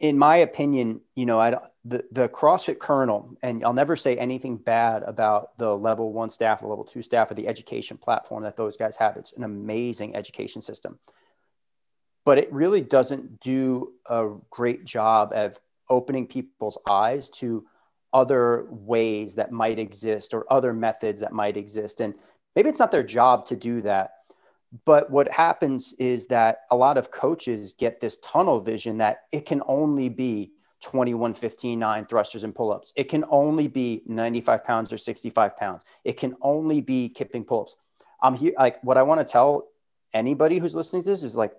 In 0.00 0.18
my 0.18 0.36
opinion, 0.38 1.02
you 1.14 1.26
know, 1.26 1.38
I, 1.38 1.56
the, 1.84 2.04
the 2.10 2.28
CrossFit 2.28 2.78
kernel, 2.78 3.36
and 3.42 3.64
I'll 3.64 3.74
never 3.74 3.94
say 3.94 4.16
anything 4.16 4.56
bad 4.56 5.02
about 5.04 5.56
the 5.58 5.76
level 5.76 6.12
one 6.12 6.30
staff, 6.30 6.60
the 6.60 6.66
level 6.66 6.84
two 6.84 7.02
staff, 7.02 7.30
or 7.30 7.34
the 7.34 7.46
education 7.46 7.96
platform 7.96 8.42
that 8.42 8.56
those 8.56 8.76
guys 8.76 8.96
have. 8.96 9.16
It's 9.16 9.32
an 9.34 9.44
amazing 9.44 10.16
education 10.16 10.62
system. 10.62 10.98
But 12.24 12.38
it 12.38 12.52
really 12.52 12.80
doesn't 12.80 13.40
do 13.40 13.92
a 14.06 14.30
great 14.50 14.84
job 14.84 15.32
of 15.32 15.60
opening 15.88 16.26
people's 16.26 16.78
eyes 16.88 17.30
to 17.30 17.66
other 18.12 18.66
ways 18.70 19.34
that 19.34 19.50
might 19.50 19.78
exist 19.78 20.34
or 20.34 20.50
other 20.50 20.72
methods 20.72 21.20
that 21.20 21.32
might 21.32 21.56
exist. 21.56 22.00
And 22.00 22.14
maybe 22.54 22.68
it's 22.68 22.78
not 22.78 22.92
their 22.92 23.02
job 23.02 23.46
to 23.46 23.56
do 23.56 23.82
that. 23.82 24.12
But 24.84 25.10
what 25.10 25.30
happens 25.30 25.94
is 25.98 26.26
that 26.28 26.58
a 26.70 26.76
lot 26.76 26.98
of 26.98 27.10
coaches 27.10 27.74
get 27.74 28.00
this 28.00 28.16
tunnel 28.18 28.60
vision 28.60 28.98
that 28.98 29.18
it 29.32 29.46
can 29.46 29.62
only 29.66 30.08
be 30.08 30.52
21, 30.82 31.34
15, 31.34 31.78
9 31.78 32.06
thrusters 32.06 32.44
and 32.44 32.54
pull 32.54 32.72
ups. 32.72 32.92
It 32.94 33.04
can 33.04 33.24
only 33.30 33.68
be 33.68 34.02
95 34.06 34.64
pounds 34.64 34.92
or 34.92 34.98
65 34.98 35.56
pounds. 35.56 35.82
It 36.04 36.16
can 36.18 36.34
only 36.42 36.80
be 36.80 37.08
kipping 37.08 37.44
pull 37.44 37.62
ups. 37.62 37.76
I'm 38.20 38.34
here, 38.34 38.52
like, 38.58 38.82
what 38.82 38.98
I 38.98 39.02
want 39.02 39.20
to 39.20 39.30
tell 39.30 39.68
anybody 40.12 40.58
who's 40.58 40.74
listening 40.74 41.02
to 41.04 41.08
this 41.08 41.22
is 41.22 41.36
like, 41.36 41.52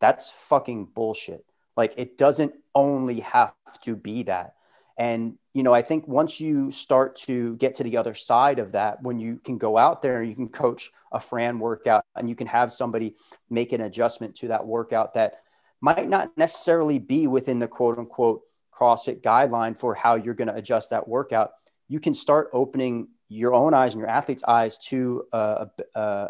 that's 0.00 0.30
fucking 0.30 0.86
bullshit. 0.86 1.44
Like, 1.76 1.94
it 1.96 2.18
doesn't 2.18 2.54
only 2.74 3.20
have 3.20 3.54
to 3.82 3.96
be 3.96 4.24
that. 4.24 4.54
And, 4.98 5.38
you 5.54 5.62
know, 5.62 5.72
I 5.72 5.82
think 5.82 6.06
once 6.06 6.40
you 6.40 6.70
start 6.70 7.16
to 7.16 7.56
get 7.56 7.76
to 7.76 7.82
the 7.82 7.96
other 7.96 8.14
side 8.14 8.58
of 8.58 8.72
that, 8.72 9.02
when 9.02 9.18
you 9.18 9.40
can 9.42 9.58
go 9.58 9.78
out 9.78 10.02
there 10.02 10.20
and 10.20 10.28
you 10.28 10.36
can 10.36 10.48
coach 10.48 10.90
a 11.10 11.20
Fran 11.20 11.58
workout 11.58 12.04
and 12.14 12.28
you 12.28 12.34
can 12.34 12.46
have 12.46 12.72
somebody 12.72 13.16
make 13.48 13.72
an 13.72 13.80
adjustment 13.80 14.36
to 14.36 14.48
that 14.48 14.66
workout 14.66 15.14
that 15.14 15.40
might 15.80 16.08
not 16.08 16.36
necessarily 16.36 16.98
be 16.98 17.26
within 17.26 17.58
the 17.58 17.68
quote 17.68 17.98
unquote 17.98 18.42
CrossFit 18.72 19.22
guideline 19.22 19.78
for 19.78 19.94
how 19.94 20.14
you're 20.14 20.34
going 20.34 20.48
to 20.48 20.54
adjust 20.54 20.90
that 20.90 21.06
workout, 21.06 21.50
you 21.88 22.00
can 22.00 22.14
start 22.14 22.48
opening 22.52 23.08
your 23.28 23.54
own 23.54 23.74
eyes 23.74 23.94
and 23.94 24.00
your 24.00 24.08
athlete's 24.08 24.44
eyes 24.44 24.78
to 24.78 25.24
uh, 25.32 25.66
uh, 25.94 26.28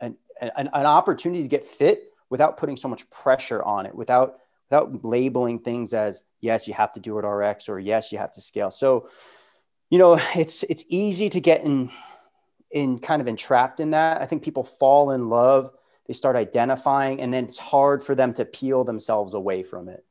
an, 0.00 0.16
an, 0.40 0.68
an 0.72 0.86
opportunity 0.86 1.42
to 1.42 1.48
get 1.48 1.66
fit 1.66 2.12
without 2.28 2.56
putting 2.56 2.76
so 2.76 2.88
much 2.88 3.08
pressure 3.10 3.62
on 3.62 3.86
it, 3.86 3.94
without 3.94 4.38
without 4.70 5.04
labeling 5.04 5.58
things 5.58 5.92
as 5.92 6.22
yes 6.40 6.68
you 6.68 6.74
have 6.74 6.92
to 6.92 7.00
do 7.00 7.18
it 7.18 7.22
rx 7.22 7.68
or 7.68 7.78
yes 7.78 8.12
you 8.12 8.18
have 8.18 8.32
to 8.32 8.40
scale 8.40 8.70
so 8.70 9.08
you 9.90 9.98
know 9.98 10.18
it's 10.36 10.62
it's 10.64 10.84
easy 10.88 11.28
to 11.28 11.40
get 11.40 11.62
in 11.64 11.90
in 12.70 12.98
kind 12.98 13.20
of 13.20 13.28
entrapped 13.28 13.80
in 13.80 13.90
that. 13.90 14.20
I 14.20 14.26
think 14.26 14.42
people 14.42 14.64
fall 14.64 15.10
in 15.10 15.28
love, 15.28 15.70
they 16.06 16.14
start 16.14 16.36
identifying, 16.36 17.20
and 17.20 17.32
then 17.32 17.44
it's 17.44 17.58
hard 17.58 18.02
for 18.02 18.14
them 18.14 18.32
to 18.34 18.44
peel 18.44 18.84
themselves 18.84 19.34
away 19.34 19.62
from 19.62 19.88
it. 19.88 20.04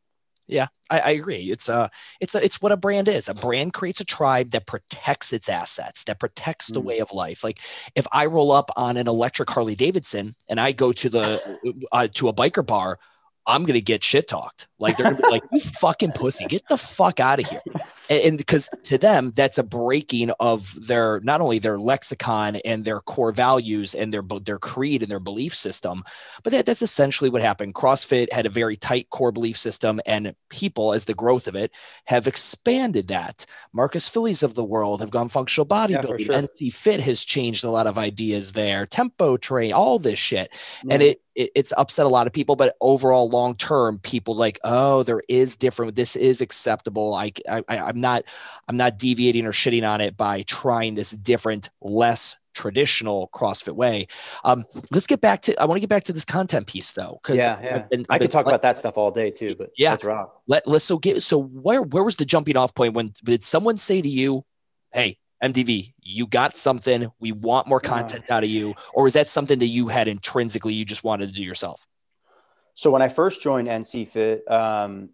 Yeah, 0.47 0.67
I, 0.89 0.99
I, 0.99 1.09
agree. 1.11 1.51
It's 1.51 1.69
a, 1.69 1.73
uh, 1.73 1.87
it's 2.19 2.33
a, 2.33 2.43
it's 2.43 2.59
what 2.59 2.71
a 2.71 2.77
brand 2.77 3.07
is. 3.07 3.29
A 3.29 3.35
brand 3.35 3.73
creates 3.73 4.01
a 4.01 4.05
tribe 4.05 4.49
that 4.51 4.65
protects 4.65 5.31
its 5.31 5.47
assets, 5.47 6.05
that 6.05 6.19
protects 6.19 6.69
the 6.69 6.81
mm. 6.81 6.85
way 6.85 6.99
of 6.99 7.11
life. 7.11 7.43
Like 7.43 7.59
if 7.93 8.07
I 8.11 8.25
roll 8.25 8.51
up 8.51 8.71
on 8.75 8.97
an 8.97 9.07
electric 9.07 9.47
Harley 9.51 9.75
Davidson 9.75 10.35
and 10.49 10.59
I 10.59 10.71
go 10.71 10.91
to 10.91 11.07
the 11.07 11.59
uh, 11.91 12.07
to 12.15 12.29
a 12.29 12.33
biker 12.33 12.65
bar, 12.65 12.97
I'm 13.45 13.65
gonna 13.65 13.81
get 13.81 14.03
shit 14.03 14.27
talked. 14.27 14.67
Like 14.79 14.97
they're 14.97 15.11
gonna 15.11 15.21
be 15.21 15.29
like, 15.29 15.43
"You 15.51 15.59
fucking 15.59 16.11
pussy, 16.11 16.45
get 16.45 16.63
the 16.69 16.77
fuck 16.77 17.19
out 17.19 17.39
of 17.39 17.49
here." 17.49 17.61
And 18.09 18.37
because 18.37 18.69
to 18.85 18.97
them, 18.97 19.31
that's 19.35 19.59
a 19.59 19.63
breaking 19.63 20.31
of 20.39 20.75
their 20.87 21.19
not 21.21 21.41
only 21.41 21.59
their 21.59 21.77
lexicon 21.77 22.55
and 22.57 22.83
their 22.83 23.01
core 23.01 23.31
values 23.31 23.93
and 23.93 24.11
their 24.11 24.23
their 24.41 24.57
creed 24.57 25.03
and 25.03 25.11
their 25.11 25.19
belief 25.19 25.53
system, 25.53 26.03
but 26.43 26.51
that, 26.51 26.65
that's 26.65 26.81
essentially 26.81 27.29
what 27.29 27.41
happened. 27.41 27.75
CrossFit 27.75 28.31
had 28.33 28.45
a 28.47 28.49
very 28.49 28.75
tight 28.75 29.09
core 29.11 29.31
belief 29.31 29.57
system, 29.57 30.01
and 30.07 30.33
people, 30.49 30.93
as 30.93 31.05
the 31.05 31.13
growth 31.13 31.47
of 31.47 31.55
it, 31.55 31.73
have 32.05 32.25
expanded 32.25 33.07
that. 33.09 33.45
Marcus 33.73 34.09
Fillys 34.09 34.41
of 34.41 34.55
the 34.55 34.65
world 34.65 35.01
have 35.01 35.11
gone 35.11 35.29
functional 35.29 35.67
bodybuilding. 35.67 36.19
Yeah, 36.19 36.25
sure. 36.25 36.41
NC 36.41 36.73
Fit 36.73 36.99
has 37.01 37.23
changed 37.23 37.63
a 37.63 37.69
lot 37.69 37.85
of 37.85 37.97
ideas 37.97 38.53
there. 38.53 38.87
Tempo 38.87 39.37
train, 39.37 39.71
all 39.71 39.99
this 39.99 40.17
shit, 40.17 40.51
mm-hmm. 40.51 40.91
and 40.91 41.03
it 41.03 41.21
it, 41.39 41.51
it's 41.55 41.73
upset 41.77 42.05
a 42.05 42.09
lot 42.09 42.27
of 42.27 42.33
people, 42.33 42.57
but 42.57 42.75
overall, 42.81 43.29
long 43.29 43.55
term, 43.55 43.97
people 43.99 44.35
like, 44.35 44.59
oh, 44.65 45.03
there 45.03 45.21
is 45.29 45.55
different. 45.55 45.95
This 45.95 46.17
is 46.17 46.41
acceptable. 46.41 47.13
I, 47.15 47.31
I, 47.49 47.63
I'm 47.69 47.98
not, 48.01 48.23
I'm 48.67 48.77
not 48.77 48.97
deviating 48.97 49.45
or 49.45 49.51
shitting 49.51 49.87
on 49.87 50.01
it 50.01 50.17
by 50.17 50.43
trying 50.43 50.95
this 50.95 51.11
different, 51.11 51.69
less 51.81 52.39
traditional 52.53 53.29
CrossFit 53.33 53.75
way. 53.75 54.07
Um, 54.43 54.65
let's 54.91 55.07
get 55.07 55.21
back 55.21 55.41
to. 55.43 55.61
I 55.61 55.65
want 55.65 55.77
to 55.77 55.81
get 55.81 55.89
back 55.89 56.03
to 56.05 56.13
this 56.13 56.25
content 56.25 56.67
piece 56.67 56.91
though, 56.91 57.19
because 57.21 57.37
yeah, 57.37 57.59
yeah. 57.61 57.75
I've 57.75 57.89
been, 57.89 58.05
I've 58.09 58.15
I 58.15 58.19
could 58.19 58.31
talk 58.31 58.45
like, 58.45 58.53
about 58.53 58.61
that 58.63 58.77
stuff 58.77 58.97
all 58.97 59.11
day 59.11 59.31
too. 59.31 59.55
But 59.55 59.69
yeah, 59.77 59.91
that's 59.91 60.03
rock. 60.03 60.41
Let 60.47 60.67
let's 60.67 60.85
so 60.85 60.97
get 60.97 61.23
so 61.23 61.41
where 61.41 61.81
where 61.81 62.03
was 62.03 62.17
the 62.17 62.25
jumping 62.25 62.57
off 62.57 62.75
point 62.75 62.93
when 62.93 63.13
did 63.23 63.43
someone 63.43 63.77
say 63.77 64.01
to 64.01 64.09
you, 64.09 64.43
"Hey, 64.91 65.19
MDV, 65.41 65.93
you 66.01 66.27
got 66.27 66.57
something. 66.57 67.11
We 67.19 67.31
want 67.31 67.67
more 67.67 67.79
content 67.79 68.29
out 68.29 68.43
of 68.43 68.49
you. 68.49 68.75
Or 68.93 69.07
is 69.07 69.13
that 69.13 69.29
something 69.29 69.59
that 69.59 69.67
you 69.67 69.87
had 69.87 70.07
intrinsically 70.07 70.73
you 70.73 70.85
just 70.85 71.03
wanted 71.03 71.27
to 71.27 71.33
do 71.33 71.43
yourself? 71.43 71.85
So 72.73 72.91
when 72.91 73.01
I 73.01 73.07
first 73.07 73.41
joined 73.41 73.67
NC 73.67 74.07
Fit, 74.07 74.49
um, 74.51 75.09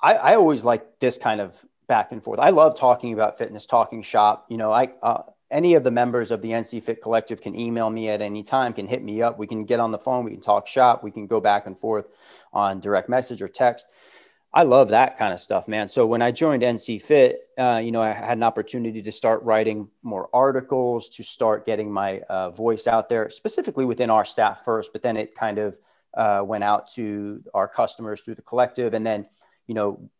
I, 0.00 0.14
I, 0.14 0.34
always 0.36 0.64
like 0.64 0.98
this 0.98 1.18
kind 1.18 1.40
of 1.40 1.64
back 1.86 2.12
and 2.12 2.22
forth. 2.22 2.38
I 2.38 2.50
love 2.50 2.78
talking 2.78 3.12
about 3.12 3.38
fitness, 3.38 3.66
talking 3.66 4.02
shop. 4.02 4.46
You 4.48 4.56
know, 4.56 4.72
I 4.72 4.88
uh, 5.02 5.22
any 5.50 5.74
of 5.74 5.84
the 5.84 5.90
members 5.90 6.30
of 6.30 6.40
the 6.40 6.50
NC 6.50 6.82
Fit 6.82 7.02
Collective 7.02 7.40
can 7.40 7.58
email 7.58 7.90
me 7.90 8.08
at 8.08 8.22
any 8.22 8.42
time, 8.42 8.72
can 8.72 8.88
hit 8.88 9.02
me 9.02 9.22
up. 9.22 9.38
We 9.38 9.46
can 9.46 9.64
get 9.64 9.80
on 9.80 9.92
the 9.92 9.98
phone, 9.98 10.24
we 10.24 10.32
can 10.32 10.40
talk 10.40 10.66
shop, 10.66 11.04
we 11.04 11.10
can 11.10 11.26
go 11.26 11.40
back 11.40 11.66
and 11.66 11.78
forth 11.78 12.06
on 12.52 12.80
direct 12.80 13.08
message 13.08 13.42
or 13.42 13.48
text. 13.48 13.86
I 14.54 14.64
love 14.64 14.88
that 14.90 15.16
kind 15.16 15.32
of 15.32 15.40
stuff, 15.40 15.66
man. 15.66 15.88
So 15.88 16.06
when 16.06 16.20
I 16.20 16.30
joined 16.30 16.62
NC 16.62 17.00
Fit, 17.00 17.48
uh, 17.58 17.80
you 17.82 17.90
know, 17.90 18.02
I 18.02 18.12
had 18.12 18.36
an 18.36 18.42
opportunity 18.42 19.00
to 19.00 19.12
start 19.12 19.42
writing 19.44 19.88
more 20.02 20.28
articles, 20.34 21.08
to 21.10 21.22
start 21.22 21.64
getting 21.64 21.90
my 21.90 22.20
uh, 22.28 22.50
voice 22.50 22.86
out 22.86 23.08
there, 23.08 23.30
specifically 23.30 23.86
within 23.86 24.10
our 24.10 24.26
staff 24.26 24.62
first, 24.62 24.92
but 24.92 25.00
then 25.00 25.16
it 25.16 25.34
kind 25.34 25.58
of 25.58 25.78
uh, 26.14 26.42
went 26.44 26.64
out 26.64 26.90
to 26.92 27.42
our 27.54 27.66
customers 27.66 28.20
through 28.20 28.34
the 28.34 28.42
collective. 28.42 28.92
And 28.92 29.06
then, 29.06 29.26
you 29.66 29.74
know, 29.74 30.10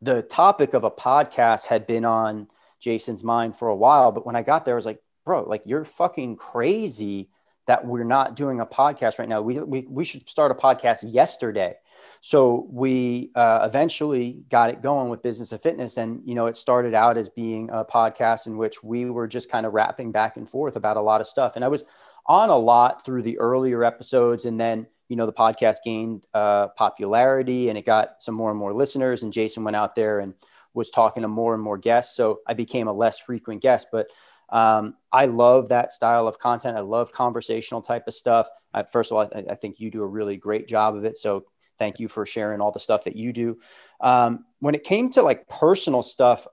the 0.00 0.22
topic 0.22 0.74
of 0.74 0.84
a 0.84 0.90
podcast 0.90 1.66
had 1.66 1.86
been 1.86 2.04
on 2.04 2.48
Jason's 2.80 3.24
mind 3.24 3.56
for 3.56 3.68
a 3.68 3.76
while. 3.76 4.12
But 4.12 4.26
when 4.26 4.36
I 4.36 4.42
got 4.42 4.64
there, 4.64 4.74
I 4.74 4.76
was 4.76 4.86
like, 4.86 5.02
bro, 5.24 5.42
like 5.42 5.62
you're 5.64 5.84
fucking 5.84 6.36
crazy 6.36 7.30
that 7.66 7.84
we're 7.84 8.04
not 8.04 8.36
doing 8.36 8.60
a 8.60 8.66
podcast 8.66 9.18
right 9.18 9.28
now. 9.28 9.42
We, 9.42 9.58
we, 9.60 9.86
we 9.88 10.04
should 10.04 10.28
start 10.28 10.50
a 10.50 10.54
podcast 10.54 11.04
yesterday 11.04 11.74
so 12.20 12.66
we 12.70 13.30
uh, 13.34 13.60
eventually 13.62 14.42
got 14.48 14.70
it 14.70 14.82
going 14.82 15.08
with 15.08 15.22
business 15.22 15.52
of 15.52 15.62
fitness 15.62 15.96
and 15.96 16.20
you 16.24 16.34
know 16.34 16.46
it 16.46 16.56
started 16.56 16.94
out 16.94 17.16
as 17.16 17.28
being 17.28 17.70
a 17.70 17.84
podcast 17.84 18.46
in 18.46 18.56
which 18.56 18.82
we 18.82 19.08
were 19.10 19.26
just 19.26 19.50
kind 19.50 19.66
of 19.66 19.72
rapping 19.72 20.12
back 20.12 20.36
and 20.36 20.48
forth 20.48 20.76
about 20.76 20.96
a 20.96 21.00
lot 21.00 21.20
of 21.20 21.26
stuff 21.26 21.52
and 21.56 21.64
i 21.64 21.68
was 21.68 21.84
on 22.26 22.50
a 22.50 22.56
lot 22.56 23.04
through 23.04 23.22
the 23.22 23.38
earlier 23.38 23.84
episodes 23.84 24.44
and 24.44 24.60
then 24.60 24.86
you 25.08 25.16
know 25.16 25.26
the 25.26 25.32
podcast 25.32 25.78
gained 25.84 26.26
uh, 26.34 26.68
popularity 26.68 27.68
and 27.68 27.78
it 27.78 27.86
got 27.86 28.22
some 28.22 28.34
more 28.34 28.50
and 28.50 28.58
more 28.58 28.72
listeners 28.72 29.22
and 29.22 29.32
jason 29.32 29.64
went 29.64 29.76
out 29.76 29.94
there 29.94 30.20
and 30.20 30.34
was 30.74 30.90
talking 30.90 31.22
to 31.22 31.28
more 31.28 31.54
and 31.54 31.62
more 31.62 31.78
guests 31.78 32.16
so 32.16 32.40
i 32.46 32.54
became 32.54 32.88
a 32.88 32.92
less 32.92 33.18
frequent 33.18 33.62
guest 33.62 33.88
but 33.90 34.08
um, 34.50 34.96
I 35.12 35.26
love 35.26 35.68
that 35.68 35.92
style 35.92 36.26
of 36.26 36.38
content. 36.38 36.76
I 36.76 36.80
love 36.80 37.12
conversational 37.12 37.82
type 37.82 38.08
of 38.08 38.14
stuff. 38.14 38.48
I, 38.72 38.82
first 38.82 39.10
of 39.10 39.18
all, 39.18 39.30
I, 39.34 39.44
I, 39.50 39.54
think 39.54 39.78
you 39.78 39.90
do 39.90 40.02
a 40.02 40.06
really 40.06 40.36
great 40.36 40.66
job 40.66 40.96
of 40.96 41.04
it. 41.04 41.18
So 41.18 41.44
thank 41.78 42.00
you 42.00 42.08
for 42.08 42.24
sharing 42.24 42.60
all 42.60 42.72
the 42.72 42.80
stuff 42.80 43.04
that 43.04 43.16
you 43.16 43.32
do. 43.32 43.58
Um, 44.00 44.46
when 44.60 44.74
it 44.74 44.84
came 44.84 45.10
to 45.10 45.22
like 45.22 45.48
personal 45.48 46.02
stuff, 46.02 46.46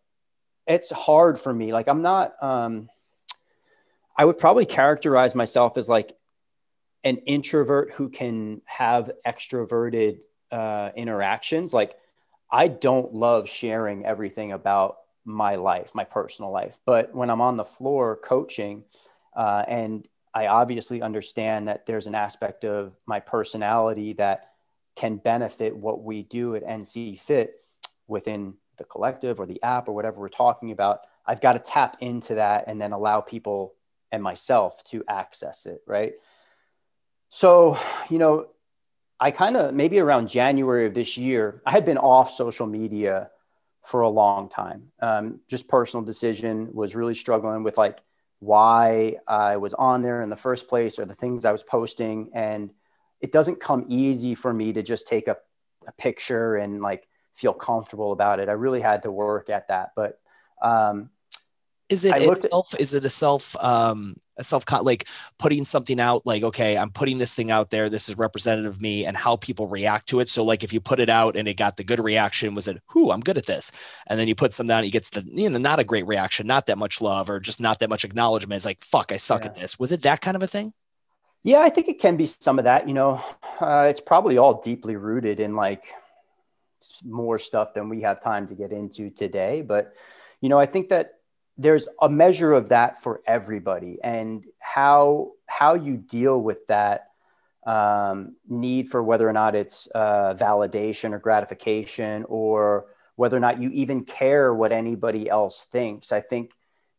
it's 0.68 0.92
hard 0.92 1.40
for 1.40 1.54
me. 1.54 1.72
Like 1.72 1.88
I'm 1.88 2.02
not, 2.02 2.34
um, 2.44 2.90
I 4.18 4.26
would 4.26 4.38
probably 4.38 4.66
characterize 4.66 5.34
myself 5.34 5.78
as 5.78 5.88
like 5.88 6.16
an 7.06 7.18
introvert 7.28 7.94
who 7.94 8.10
can 8.10 8.62
have 8.66 9.12
extroverted 9.26 10.20
uh, 10.52 10.90
interactions. 10.96 11.74
Like 11.74 11.96
I 12.52 12.68
don't 12.68 13.14
love 13.14 13.48
sharing 13.48 14.06
everything 14.06 14.52
about 14.52 14.98
my 15.24 15.56
life, 15.56 15.94
my 15.96 16.04
personal 16.04 16.52
life. 16.52 16.80
But 16.86 17.14
when 17.14 17.30
I'm 17.30 17.42
on 17.42 17.58
the 17.58 17.64
floor 17.64 18.18
coaching, 18.18 18.84
uh, 19.36 19.64
and 19.68 20.08
I 20.34 20.48
obviously 20.48 21.02
understand 21.02 21.68
that 21.68 21.86
there's 21.86 22.08
an 22.08 22.16
aspect 22.16 22.66
of 22.66 22.94
my 23.06 23.20
personality 23.20 24.14
that 24.14 24.52
can 24.96 25.18
benefit 25.18 25.76
what 25.76 26.04
we 26.04 26.24
do 26.24 26.56
at 26.56 26.64
NC 26.64 27.20
Fit 27.20 27.62
within 28.08 28.56
the 28.78 28.84
collective 28.84 29.40
or 29.40 29.46
the 29.46 29.62
app 29.64 29.88
or 29.88 29.94
whatever 29.94 30.20
we're 30.20 30.28
talking 30.28 30.72
about. 30.72 31.02
I've 31.26 31.42
got 31.42 31.54
to 31.54 31.60
tap 31.60 31.98
into 32.02 32.36
that 32.36 32.66
and 32.68 32.80
then 32.80 32.92
allow 32.92 33.22
people 33.22 33.76
and 34.12 34.22
myself 34.22 34.84
to 34.86 35.04
access 35.08 35.66
it. 35.66 35.82
Right. 35.88 36.14
So, 37.30 37.78
you 38.10 38.18
know, 38.18 38.48
I 39.20 39.32
kind 39.32 39.58
of 39.58 39.74
maybe 39.74 40.00
around 40.00 40.28
January 40.28 40.86
of 40.86 40.94
this 40.94 41.18
year, 41.18 41.62
I 41.66 41.72
had 41.72 41.86
been 41.86 41.98
off 41.98 42.32
social 42.32 42.68
media 42.68 43.30
for 43.84 44.02
a 44.02 44.10
long 44.10 44.50
time. 44.50 44.92
Um, 45.00 45.40
just 45.48 45.68
personal 45.68 46.04
decision 46.04 46.74
was 46.74 46.96
really 46.96 47.14
struggling 47.14 47.64
with 47.64 47.78
like 47.78 48.02
why 48.40 49.18
I 49.28 49.58
was 49.58 49.74
on 49.74 50.02
there 50.02 50.22
in 50.22 50.30
the 50.30 50.36
first 50.36 50.68
place 50.68 51.00
or 51.00 51.06
the 51.06 51.16
things 51.16 51.46
I 51.46 51.52
was 51.52 51.64
posting. 51.64 52.32
And 52.34 52.72
it 53.22 53.32
doesn't 53.32 53.60
come 53.60 53.86
easy 53.88 54.36
for 54.36 54.54
me 54.54 54.74
to 54.74 54.84
just 54.84 55.08
take 55.08 55.28
a, 55.28 55.38
a 55.88 55.92
picture 55.94 56.56
and 56.56 56.82
like 56.82 57.08
feel 57.34 57.54
comfortable 57.54 58.12
about 58.12 58.40
it. 58.40 58.50
I 58.50 58.54
really 58.54 58.82
had 58.82 59.04
to 59.04 59.12
work 59.12 59.50
at 59.50 59.68
that. 59.70 59.92
But 59.96 60.20
um, 60.62 61.10
is 61.90 62.06
it 62.06 62.16
self, 62.50 62.74
at, 62.74 62.82
is 62.82 62.94
it 62.94 63.06
a 63.06 63.10
self 63.10 63.56
um 63.58 64.18
self 64.42 64.64
like 64.84 65.08
putting 65.38 65.64
something 65.64 66.00
out 66.00 66.26
like 66.26 66.44
okay 66.44 66.78
i'm 66.78 66.92
putting 66.92 67.18
this 67.18 67.34
thing 67.34 67.52
out 67.52 67.70
there 67.70 67.90
this 67.90 68.10
is 68.10 68.18
representative 68.18 68.74
of 68.74 68.82
me 68.82 69.06
and 69.06 69.16
how 69.16 69.36
people 69.36 69.68
react 69.68 70.08
to 70.08 70.20
it 70.20 70.28
so 70.28 70.44
like 70.44 70.64
if 70.64 70.74
you 70.74 70.82
put 70.82 71.00
it 71.00 71.10
out 71.10 71.36
and 71.36 71.48
it 71.48 71.56
got 71.56 71.78
the 71.78 71.84
good 71.84 72.00
reaction 72.00 72.54
was 72.54 72.68
it 72.68 72.82
who 72.88 73.12
i'm 73.12 73.22
good 73.22 73.38
at 73.38 73.46
this 73.46 73.72
and 74.08 74.20
then 74.20 74.28
you 74.28 74.36
put 74.36 74.54
some 74.54 74.68
down 74.68 74.84
it 74.84 74.90
gets 74.90 75.10
the 75.12 75.24
you 75.28 75.50
know 75.50 75.58
not 75.58 75.80
a 75.80 75.84
great 75.84 76.06
reaction 76.06 76.46
not 76.46 76.66
that 76.66 76.78
much 76.78 77.02
love 77.02 77.30
or 77.30 77.40
just 77.40 77.62
not 77.62 77.80
that 77.80 77.90
much 77.90 78.04
acknowledgement 78.04 78.58
it's 78.58 78.66
like 78.66 78.84
fuck 78.84 79.12
i 79.12 79.18
suck 79.18 79.44
yeah. 79.44 79.50
at 79.50 79.56
this 79.56 79.80
was 79.80 79.92
it 79.92 80.02
that 80.02 80.22
kind 80.22 80.36
of 80.36 80.44
a 80.44 80.48
thing 80.48 80.74
yeah, 81.46 81.60
I 81.60 81.70
think 81.70 81.88
it 81.88 82.00
can 82.00 82.18
be 82.18 82.26
some 82.26 82.58
of 82.58 82.66
that. 82.66 82.88
You 82.88 82.96
know, 82.96 83.24
uh, 83.62 83.86
it's 83.88 84.02
probably 84.02 84.40
all 84.40 84.62
deeply 84.62 84.96
rooted 84.96 85.40
in 85.40 85.54
like 85.54 85.86
more 87.04 87.38
stuff 87.38 87.76
than 87.76 87.88
we 87.88 88.02
have 88.02 88.20
time 88.20 88.48
to 88.48 88.56
get 88.56 88.72
into 88.72 89.12
today. 89.12 89.62
But, 89.62 89.94
you 90.42 90.50
know, 90.50 90.58
I 90.58 90.66
think 90.66 90.90
that 90.90 91.20
there's 91.58 91.88
a 92.02 92.10
measure 92.10 92.54
of 92.54 92.70
that 92.70 93.02
for 93.02 93.22
everybody 93.26 94.00
and 94.04 94.46
how 94.60 95.32
how 95.48 95.76
you 95.76 95.98
deal 95.98 96.40
with 96.40 96.68
that 96.68 97.12
um, 97.66 98.36
need 98.48 98.90
for 98.90 99.02
whether 99.02 99.28
or 99.28 99.34
not 99.34 99.56
it's 99.56 99.88
uh, 99.96 100.34
validation 100.38 101.14
or 101.14 101.20
gratification 101.20 102.26
or 102.28 102.88
whether 103.16 103.38
or 103.38 103.40
not 103.40 103.62
you 103.62 103.70
even 103.70 104.04
care 104.04 104.54
what 104.54 104.72
anybody 104.72 105.30
else 105.30 105.64
thinks 105.64 106.12
i 106.12 106.20
think 106.20 106.52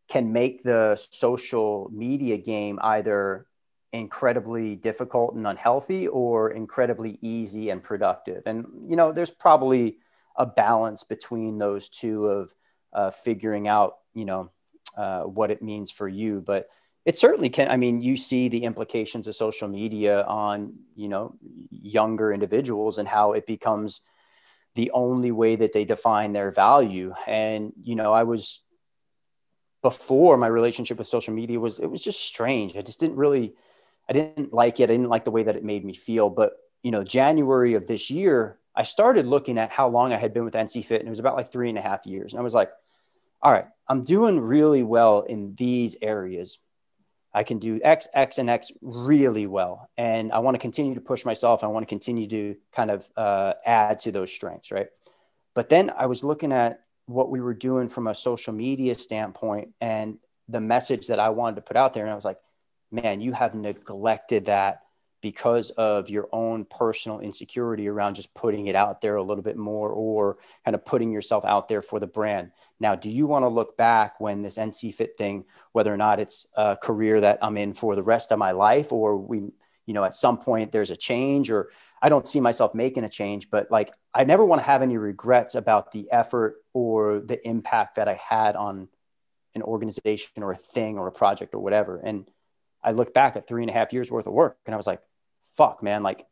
can 0.08 0.32
make 0.32 0.62
the 0.62 0.96
social 0.96 1.90
media 1.92 2.38
game 2.38 2.78
either 2.82 3.46
incredibly 3.92 4.76
difficult 4.76 5.34
and 5.34 5.46
unhealthy 5.46 6.06
or 6.08 6.50
incredibly 6.50 7.18
easy 7.22 7.70
and 7.70 7.82
productive. 7.82 8.42
And, 8.46 8.66
you 8.88 8.96
know, 8.96 9.12
there's 9.12 9.30
probably 9.30 9.98
a 10.36 10.46
balance 10.46 11.02
between 11.02 11.58
those 11.58 11.88
two 11.88 12.26
of 12.26 12.54
uh, 12.92 13.10
figuring 13.10 13.68
out, 13.68 13.96
you 14.16 14.24
know, 14.24 14.50
uh, 14.96 15.22
what 15.22 15.50
it 15.50 15.62
means 15.62 15.90
for 15.90 16.08
you. 16.08 16.40
But 16.40 16.66
it 17.04 17.16
certainly 17.16 17.50
can. 17.50 17.70
I 17.70 17.76
mean, 17.76 18.02
you 18.02 18.16
see 18.16 18.48
the 18.48 18.64
implications 18.64 19.28
of 19.28 19.36
social 19.36 19.68
media 19.68 20.24
on, 20.24 20.74
you 20.96 21.08
know, 21.08 21.36
younger 21.70 22.32
individuals 22.32 22.98
and 22.98 23.06
how 23.06 23.32
it 23.32 23.46
becomes 23.46 24.00
the 24.74 24.90
only 24.90 25.30
way 25.30 25.56
that 25.56 25.72
they 25.72 25.84
define 25.84 26.32
their 26.32 26.50
value. 26.50 27.14
And, 27.26 27.72
you 27.82 27.94
know, 27.94 28.12
I 28.12 28.24
was 28.24 28.62
before 29.82 30.36
my 30.36 30.48
relationship 30.48 30.98
with 30.98 31.06
social 31.06 31.32
media 31.32 31.60
was 31.60 31.78
it 31.78 31.86
was 31.86 32.02
just 32.02 32.20
strange. 32.20 32.76
I 32.76 32.82
just 32.82 32.98
didn't 32.98 33.16
really 33.16 33.54
I 34.08 34.12
didn't 34.12 34.52
like 34.52 34.80
it. 34.80 34.84
I 34.84 34.94
didn't 34.94 35.08
like 35.08 35.24
the 35.24 35.30
way 35.30 35.44
that 35.44 35.56
it 35.56 35.64
made 35.64 35.84
me 35.84 35.94
feel. 35.94 36.30
But 36.30 36.54
you 36.82 36.90
know, 36.90 37.04
January 37.04 37.74
of 37.74 37.86
this 37.86 38.10
year, 38.10 38.58
I 38.74 38.82
started 38.82 39.26
looking 39.26 39.58
at 39.58 39.70
how 39.70 39.88
long 39.88 40.12
I 40.12 40.18
had 40.18 40.34
been 40.34 40.44
with 40.44 40.54
NC 40.54 40.84
Fit, 40.84 41.00
and 41.00 41.08
it 41.08 41.10
was 41.10 41.18
about 41.18 41.36
like 41.36 41.50
three 41.50 41.68
and 41.68 41.78
a 41.78 41.82
half 41.82 42.06
years. 42.06 42.32
And 42.32 42.40
I 42.40 42.42
was 42.42 42.54
like, 42.54 42.70
all 43.42 43.52
right, 43.52 43.66
I'm 43.88 44.04
doing 44.04 44.40
really 44.40 44.82
well 44.82 45.22
in 45.22 45.54
these 45.54 45.96
areas. 46.02 46.58
I 47.32 47.42
can 47.42 47.58
do 47.58 47.80
X, 47.82 48.08
X, 48.14 48.38
and 48.38 48.48
X 48.48 48.72
really 48.80 49.46
well. 49.46 49.90
And 49.96 50.32
I 50.32 50.38
want 50.38 50.54
to 50.54 50.58
continue 50.58 50.94
to 50.94 51.00
push 51.00 51.24
myself. 51.24 51.62
I 51.62 51.66
want 51.66 51.86
to 51.86 51.88
continue 51.88 52.26
to 52.28 52.56
kind 52.72 52.90
of 52.90 53.08
uh, 53.16 53.54
add 53.64 54.00
to 54.00 54.12
those 54.12 54.32
strengths, 54.32 54.72
right? 54.72 54.88
But 55.54 55.68
then 55.68 55.92
I 55.96 56.06
was 56.06 56.24
looking 56.24 56.52
at 56.52 56.80
what 57.06 57.30
we 57.30 57.40
were 57.40 57.54
doing 57.54 57.88
from 57.88 58.06
a 58.06 58.14
social 58.14 58.52
media 58.52 58.96
standpoint 58.96 59.74
and 59.80 60.18
the 60.48 60.60
message 60.60 61.08
that 61.08 61.20
I 61.20 61.28
wanted 61.30 61.56
to 61.56 61.62
put 61.62 61.76
out 61.76 61.92
there. 61.92 62.04
And 62.04 62.12
I 62.12 62.16
was 62.16 62.24
like, 62.24 62.38
man, 62.90 63.20
you 63.20 63.32
have 63.32 63.54
neglected 63.54 64.46
that 64.46 64.82
because 65.26 65.70
of 65.70 66.08
your 66.08 66.28
own 66.30 66.64
personal 66.64 67.18
insecurity 67.18 67.88
around 67.88 68.14
just 68.14 68.32
putting 68.32 68.68
it 68.68 68.76
out 68.76 69.00
there 69.00 69.16
a 69.16 69.22
little 69.24 69.42
bit 69.42 69.56
more 69.56 69.90
or 69.90 70.38
kind 70.64 70.76
of 70.76 70.84
putting 70.84 71.10
yourself 71.10 71.44
out 71.44 71.66
there 71.66 71.82
for 71.82 71.98
the 71.98 72.06
brand. 72.06 72.52
Now, 72.78 72.94
do 72.94 73.10
you 73.10 73.26
want 73.26 73.42
to 73.42 73.48
look 73.48 73.76
back 73.76 74.20
when 74.20 74.42
this 74.42 74.56
NC 74.56 74.94
Fit 74.94 75.18
thing, 75.18 75.44
whether 75.72 75.92
or 75.92 75.96
not 75.96 76.20
it's 76.20 76.46
a 76.54 76.76
career 76.76 77.20
that 77.22 77.40
I'm 77.42 77.56
in 77.56 77.74
for 77.74 77.96
the 77.96 78.04
rest 78.04 78.30
of 78.30 78.38
my 78.38 78.52
life, 78.52 78.92
or 78.92 79.16
we, 79.16 79.40
you 79.84 79.94
know, 79.94 80.04
at 80.04 80.14
some 80.14 80.38
point 80.38 80.70
there's 80.70 80.92
a 80.92 80.96
change, 80.96 81.50
or 81.50 81.70
I 82.00 82.08
don't 82.08 82.28
see 82.28 82.38
myself 82.38 82.72
making 82.72 83.02
a 83.02 83.08
change, 83.08 83.50
but 83.50 83.68
like 83.68 83.90
I 84.14 84.22
never 84.22 84.44
want 84.44 84.60
to 84.60 84.66
have 84.66 84.80
any 84.80 84.96
regrets 84.96 85.56
about 85.56 85.90
the 85.90 86.06
effort 86.12 86.62
or 86.72 87.18
the 87.18 87.44
impact 87.44 87.96
that 87.96 88.06
I 88.06 88.14
had 88.14 88.54
on 88.54 88.86
an 89.56 89.62
organization 89.62 90.44
or 90.44 90.52
a 90.52 90.56
thing 90.56 90.98
or 90.98 91.08
a 91.08 91.12
project 91.12 91.52
or 91.52 91.58
whatever. 91.58 91.98
And 91.98 92.30
I 92.80 92.92
look 92.92 93.12
back 93.12 93.34
at 93.34 93.48
three 93.48 93.64
and 93.64 93.70
a 93.70 93.72
half 93.72 93.92
years 93.92 94.08
worth 94.08 94.28
of 94.28 94.32
work 94.32 94.56
and 94.66 94.72
I 94.72 94.76
was 94.76 94.86
like, 94.86 95.00
fuck, 95.56 95.82
man, 95.82 96.02
like 96.02 96.26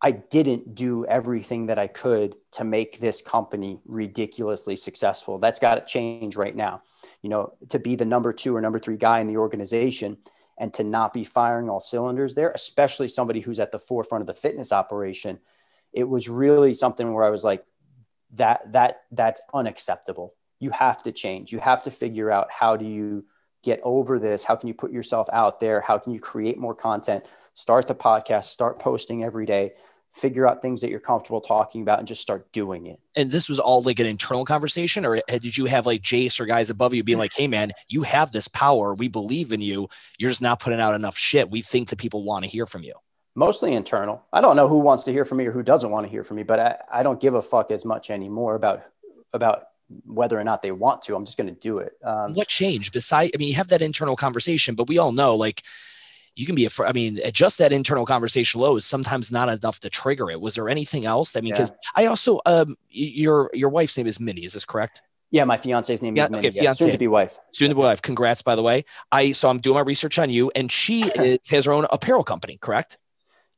I 0.00 0.10
didn't 0.10 0.74
do 0.74 1.06
everything 1.06 1.66
that 1.66 1.78
I 1.78 1.86
could 1.86 2.36
to 2.52 2.64
make 2.64 3.00
this 3.00 3.22
company 3.22 3.80
ridiculously 3.86 4.76
successful. 4.76 5.38
That's 5.38 5.58
got 5.58 5.76
to 5.76 5.84
change 5.84 6.36
right 6.36 6.54
now. 6.54 6.82
You 7.22 7.30
know, 7.30 7.54
to 7.70 7.78
be 7.78 7.96
the 7.96 8.04
number 8.04 8.32
two 8.32 8.54
or 8.54 8.60
number 8.60 8.78
three 8.78 8.98
guy 8.98 9.20
in 9.20 9.26
the 9.26 9.38
organization 9.38 10.18
and 10.58 10.72
to 10.74 10.84
not 10.84 11.12
be 11.14 11.24
firing 11.24 11.70
all 11.70 11.80
cylinders 11.80 12.34
there, 12.34 12.50
especially 12.50 13.08
somebody 13.08 13.40
who's 13.40 13.60
at 13.60 13.72
the 13.72 13.78
forefront 13.78 14.22
of 14.22 14.26
the 14.26 14.34
fitness 14.34 14.70
operation, 14.72 15.38
it 15.92 16.04
was 16.04 16.28
really 16.28 16.74
something 16.74 17.12
where 17.12 17.24
I 17.24 17.30
was 17.30 17.44
like, 17.44 17.64
that 18.34 18.72
that 18.72 19.02
that's 19.12 19.40
unacceptable. 19.54 20.34
You 20.58 20.70
have 20.70 21.02
to 21.04 21.12
change. 21.12 21.52
You 21.52 21.58
have 21.60 21.84
to 21.84 21.90
figure 21.90 22.30
out 22.30 22.48
how 22.50 22.76
do 22.76 22.84
you 22.84 23.24
get 23.62 23.80
over 23.82 24.18
this? 24.18 24.44
How 24.44 24.56
can 24.56 24.68
you 24.68 24.74
put 24.74 24.92
yourself 24.92 25.28
out 25.32 25.60
there? 25.60 25.80
How 25.80 25.98
can 25.98 26.12
you 26.12 26.20
create 26.20 26.58
more 26.58 26.74
content? 26.74 27.24
Start 27.56 27.86
the 27.86 27.94
podcast, 27.94 28.44
start 28.44 28.78
posting 28.78 29.24
every 29.24 29.46
day, 29.46 29.72
figure 30.12 30.46
out 30.46 30.60
things 30.60 30.82
that 30.82 30.90
you're 30.90 31.00
comfortable 31.00 31.40
talking 31.40 31.80
about 31.80 31.98
and 31.98 32.06
just 32.06 32.20
start 32.20 32.52
doing 32.52 32.84
it. 32.84 33.00
And 33.16 33.30
this 33.30 33.48
was 33.48 33.58
all 33.58 33.80
like 33.80 33.98
an 33.98 34.04
internal 34.04 34.44
conversation, 34.44 35.06
or 35.06 35.22
did 35.26 35.56
you 35.56 35.64
have 35.64 35.86
like 35.86 36.02
Jace 36.02 36.38
or 36.38 36.44
guys 36.44 36.68
above 36.68 36.92
you 36.92 37.02
being 37.02 37.16
like, 37.16 37.32
hey, 37.34 37.48
man, 37.48 37.72
you 37.88 38.02
have 38.02 38.30
this 38.30 38.46
power. 38.46 38.92
We 38.92 39.08
believe 39.08 39.52
in 39.52 39.62
you. 39.62 39.88
You're 40.18 40.28
just 40.28 40.42
not 40.42 40.60
putting 40.60 40.82
out 40.82 40.94
enough 40.94 41.16
shit. 41.16 41.50
We 41.50 41.62
think 41.62 41.88
that 41.88 41.98
people 41.98 42.24
want 42.24 42.44
to 42.44 42.50
hear 42.50 42.66
from 42.66 42.82
you. 42.82 42.92
Mostly 43.34 43.72
internal. 43.72 44.22
I 44.34 44.42
don't 44.42 44.56
know 44.56 44.68
who 44.68 44.80
wants 44.80 45.04
to 45.04 45.12
hear 45.12 45.24
from 45.24 45.38
me 45.38 45.46
or 45.46 45.52
who 45.52 45.62
doesn't 45.62 45.90
want 45.90 46.04
to 46.04 46.10
hear 46.10 46.24
from 46.24 46.36
me, 46.36 46.42
but 46.42 46.60
I, 46.60 46.76
I 46.92 47.02
don't 47.02 47.18
give 47.18 47.34
a 47.34 47.42
fuck 47.42 47.70
as 47.70 47.86
much 47.86 48.10
anymore 48.10 48.54
about 48.54 48.82
about 49.32 49.62
whether 50.04 50.38
or 50.38 50.44
not 50.44 50.60
they 50.60 50.72
want 50.72 51.00
to. 51.02 51.16
I'm 51.16 51.24
just 51.24 51.38
going 51.38 51.54
to 51.54 51.58
do 51.58 51.78
it. 51.78 51.94
Um, 52.04 52.34
what 52.34 52.48
changed? 52.48 52.92
Besides, 52.92 53.32
I 53.34 53.38
mean, 53.38 53.48
you 53.48 53.54
have 53.54 53.68
that 53.68 53.80
internal 53.80 54.16
conversation, 54.16 54.74
but 54.74 54.88
we 54.88 54.98
all 54.98 55.12
know 55.12 55.36
like 55.36 55.62
you 56.36 56.44
can 56.44 56.54
be 56.54 56.66
a, 56.66 56.70
I 56.84 56.92
mean, 56.92 57.18
just 57.32 57.58
that 57.58 57.72
internal 57.72 58.04
conversation 58.04 58.60
low 58.60 58.76
is 58.76 58.84
sometimes 58.84 59.32
not 59.32 59.48
enough 59.48 59.80
to 59.80 59.90
trigger 59.90 60.30
it. 60.30 60.40
Was 60.40 60.54
there 60.54 60.68
anything 60.68 61.06
else? 61.06 61.34
I 61.34 61.40
mean, 61.40 61.54
because 61.54 61.70
yeah. 61.70 62.04
I 62.04 62.06
also, 62.06 62.40
um, 62.44 62.76
your 62.90 63.50
your 63.54 63.70
wife's 63.70 63.96
name 63.96 64.06
is 64.06 64.20
Minnie. 64.20 64.44
Is 64.44 64.52
this 64.52 64.66
correct? 64.66 65.00
Yeah, 65.30 65.44
my 65.44 65.56
fiance's 65.56 66.02
name 66.02 66.14
yeah, 66.14 66.24
is 66.24 66.30
Minnie. 66.30 66.48
Okay, 66.48 66.60
yeah, 66.62 66.74
soon 66.74 66.92
to 66.92 66.98
be 66.98 67.08
wife. 67.08 67.38
Soon 67.52 67.70
to 67.70 67.74
be 67.74 67.80
wife. 67.80 68.02
Congrats, 68.02 68.42
by 68.42 68.54
the 68.54 68.62
way. 68.62 68.84
I 69.10 69.32
so 69.32 69.48
I'm 69.48 69.58
doing 69.58 69.74
my 69.74 69.80
research 69.80 70.18
on 70.18 70.30
you, 70.30 70.52
and 70.54 70.70
she 70.70 71.02
is, 71.16 71.38
has 71.48 71.64
her 71.64 71.72
own 71.72 71.86
apparel 71.90 72.22
company, 72.22 72.58
correct? 72.60 72.98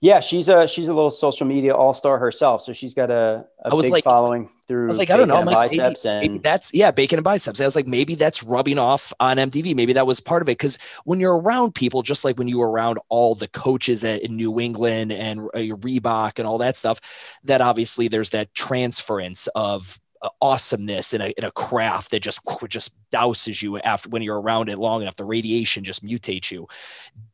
Yeah, 0.01 0.21
she's 0.21 0.49
a 0.49 0.69
she's 0.69 0.89
a 0.89 0.95
little 0.95 1.11
social 1.11 1.45
media 1.45 1.75
all 1.75 1.93
star 1.93 2.19
herself. 2.19 2.63
So 2.63 2.73
she's 2.73 2.95
got 2.95 3.11
a, 3.11 3.47
a 3.65 3.77
big 3.77 3.91
like, 3.91 4.05
following 4.05 4.49
through. 4.69 4.85
I 4.85 4.87
was 4.87 4.99
like, 4.99 5.11
I 5.11 5.17
don't 5.17 5.27
know, 5.27 5.41
like, 5.41 5.71
biceps 5.71 6.05
maybe, 6.05 6.27
and 6.27 6.35
maybe 6.35 6.43
that's 6.43 6.73
yeah, 6.73 6.93
bacon 6.93 7.19
and 7.19 7.25
biceps. 7.25 7.61
I 7.61 7.65
was 7.65 7.75
like, 7.75 7.89
maybe 7.89 8.15
that's 8.15 8.45
rubbing 8.45 8.79
off 8.79 9.13
on 9.19 9.39
MDV. 9.39 9.75
Maybe 9.75 9.95
that 9.95 10.07
was 10.07 10.21
part 10.21 10.41
of 10.41 10.49
it 10.49 10.53
because 10.53 10.79
when 11.05 11.19
you're 11.19 11.37
around 11.37 11.75
people, 11.75 12.03
just 12.03 12.25
like 12.25 12.39
when 12.39 12.47
you 12.47 12.59
were 12.59 12.71
around 12.71 13.01
all 13.09 13.35
the 13.35 13.49
coaches 13.49 14.05
at, 14.05 14.23
in 14.23 14.37
New 14.37 14.61
England 14.61 15.11
and 15.11 15.41
uh, 15.41 15.75
Reebok 15.77 16.39
and 16.39 16.47
all 16.47 16.59
that 16.59 16.77
stuff, 16.77 17.01
that 17.43 17.61
obviously 17.61 18.07
there's 18.07 18.31
that 18.31 18.55
transference 18.55 19.49
of 19.57 20.01
awesomeness 20.41 21.15
in 21.15 21.21
a, 21.21 21.33
in 21.37 21.45
a 21.45 21.51
craft 21.51 22.11
that 22.11 22.21
just 22.21 22.41
just 22.69 22.95
douses 23.11 23.63
you 23.63 23.79
after 23.79 24.09
when 24.09 24.23
you're 24.23 24.41
around 24.41 24.69
it 24.69 24.79
long 24.79 25.03
enough. 25.03 25.17
The 25.17 25.25
radiation 25.25 25.85
just 25.85 26.05
mutates 26.05 26.51
you. 26.51 26.69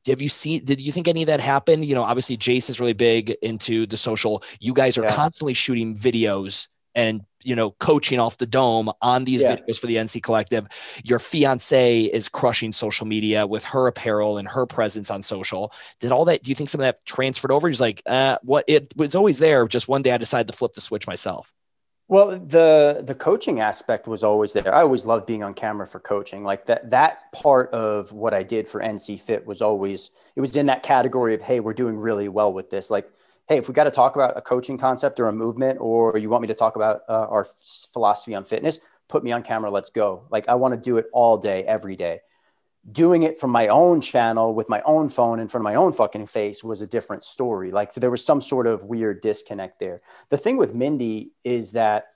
Have 0.06 0.22
you 0.22 0.28
seen? 0.28 0.64
Did 0.64 0.80
you 0.80 0.92
think 0.92 1.08
any 1.08 1.22
of 1.22 1.26
that 1.28 1.40
happened? 1.40 1.84
You 1.84 1.94
know, 1.94 2.02
obviously 2.02 2.36
Jace 2.36 2.70
is 2.70 2.80
really 2.80 2.92
big 2.92 3.30
into 3.42 3.86
the 3.86 3.96
social. 3.96 4.42
You 4.60 4.74
guys 4.74 4.98
are 4.98 5.04
yeah. 5.04 5.14
constantly 5.14 5.54
shooting 5.54 5.96
videos 5.96 6.68
and 6.94 7.22
you 7.42 7.56
know 7.56 7.72
coaching 7.72 8.18
off 8.18 8.38
the 8.38 8.46
dome 8.46 8.90
on 9.02 9.24
these 9.24 9.42
yeah. 9.42 9.56
videos 9.56 9.78
for 9.78 9.86
the 9.86 9.96
NC 9.96 10.22
Collective. 10.22 10.66
Your 11.04 11.18
fiance 11.18 12.02
is 12.02 12.28
crushing 12.28 12.72
social 12.72 13.06
media 13.06 13.46
with 13.46 13.64
her 13.64 13.86
apparel 13.86 14.38
and 14.38 14.48
her 14.48 14.66
presence 14.66 15.10
on 15.10 15.22
social. 15.22 15.72
Did 16.00 16.12
all 16.12 16.24
that? 16.26 16.42
Do 16.42 16.50
you 16.50 16.54
think 16.54 16.70
some 16.70 16.80
of 16.80 16.84
that 16.84 17.04
transferred 17.04 17.50
over? 17.50 17.68
He's 17.68 17.80
like, 17.80 18.02
uh, 18.06 18.38
what? 18.42 18.64
It 18.68 18.94
was 18.96 19.14
always 19.14 19.38
there. 19.38 19.66
Just 19.68 19.88
one 19.88 20.02
day 20.02 20.12
I 20.12 20.18
decided 20.18 20.46
to 20.48 20.56
flip 20.56 20.72
the 20.72 20.80
switch 20.80 21.06
myself. 21.06 21.52
Well, 22.06 22.38
the 22.38 23.02
the 23.04 23.14
coaching 23.14 23.60
aspect 23.60 24.06
was 24.06 24.22
always 24.22 24.52
there. 24.52 24.74
I 24.74 24.82
always 24.82 25.06
loved 25.06 25.26
being 25.26 25.42
on 25.42 25.54
camera 25.54 25.86
for 25.86 26.00
coaching. 26.00 26.44
Like 26.44 26.66
that 26.66 26.90
that 26.90 27.32
part 27.32 27.70
of 27.72 28.12
what 28.12 28.34
I 28.34 28.42
did 28.42 28.68
for 28.68 28.80
NC 28.80 29.20
Fit 29.20 29.46
was 29.46 29.62
always 29.62 30.10
it 30.36 30.40
was 30.40 30.54
in 30.54 30.66
that 30.66 30.82
category 30.82 31.34
of 31.34 31.40
hey, 31.40 31.60
we're 31.60 31.72
doing 31.72 31.96
really 31.96 32.28
well 32.28 32.52
with 32.52 32.68
this. 32.68 32.90
Like, 32.90 33.10
hey, 33.48 33.56
if 33.56 33.68
we 33.68 33.74
got 33.74 33.84
to 33.84 33.90
talk 33.90 34.16
about 34.16 34.36
a 34.36 34.42
coaching 34.42 34.76
concept 34.76 35.18
or 35.18 35.28
a 35.28 35.32
movement, 35.32 35.78
or 35.80 36.18
you 36.18 36.28
want 36.28 36.42
me 36.42 36.48
to 36.48 36.54
talk 36.54 36.76
about 36.76 37.02
uh, 37.08 37.26
our 37.30 37.46
philosophy 37.92 38.34
on 38.34 38.44
fitness, 38.44 38.80
put 39.08 39.24
me 39.24 39.32
on 39.32 39.42
camera. 39.42 39.70
Let's 39.70 39.90
go. 39.90 40.24
Like 40.30 40.46
I 40.48 40.56
want 40.56 40.74
to 40.74 40.80
do 40.80 40.98
it 40.98 41.06
all 41.12 41.38
day, 41.38 41.64
every 41.64 41.96
day 41.96 42.20
doing 42.90 43.22
it 43.22 43.40
from 43.40 43.50
my 43.50 43.68
own 43.68 44.00
channel 44.00 44.54
with 44.54 44.68
my 44.68 44.82
own 44.82 45.08
phone 45.08 45.40
in 45.40 45.48
front 45.48 45.62
of 45.62 45.64
my 45.64 45.74
own 45.74 45.92
fucking 45.92 46.26
face 46.26 46.62
was 46.62 46.82
a 46.82 46.86
different 46.86 47.24
story. 47.24 47.70
Like 47.70 47.94
there 47.94 48.10
was 48.10 48.24
some 48.24 48.40
sort 48.40 48.66
of 48.66 48.84
weird 48.84 49.22
disconnect 49.22 49.80
there. 49.80 50.02
The 50.28 50.36
thing 50.36 50.56
with 50.56 50.74
Mindy 50.74 51.32
is 51.44 51.72
that, 51.72 52.08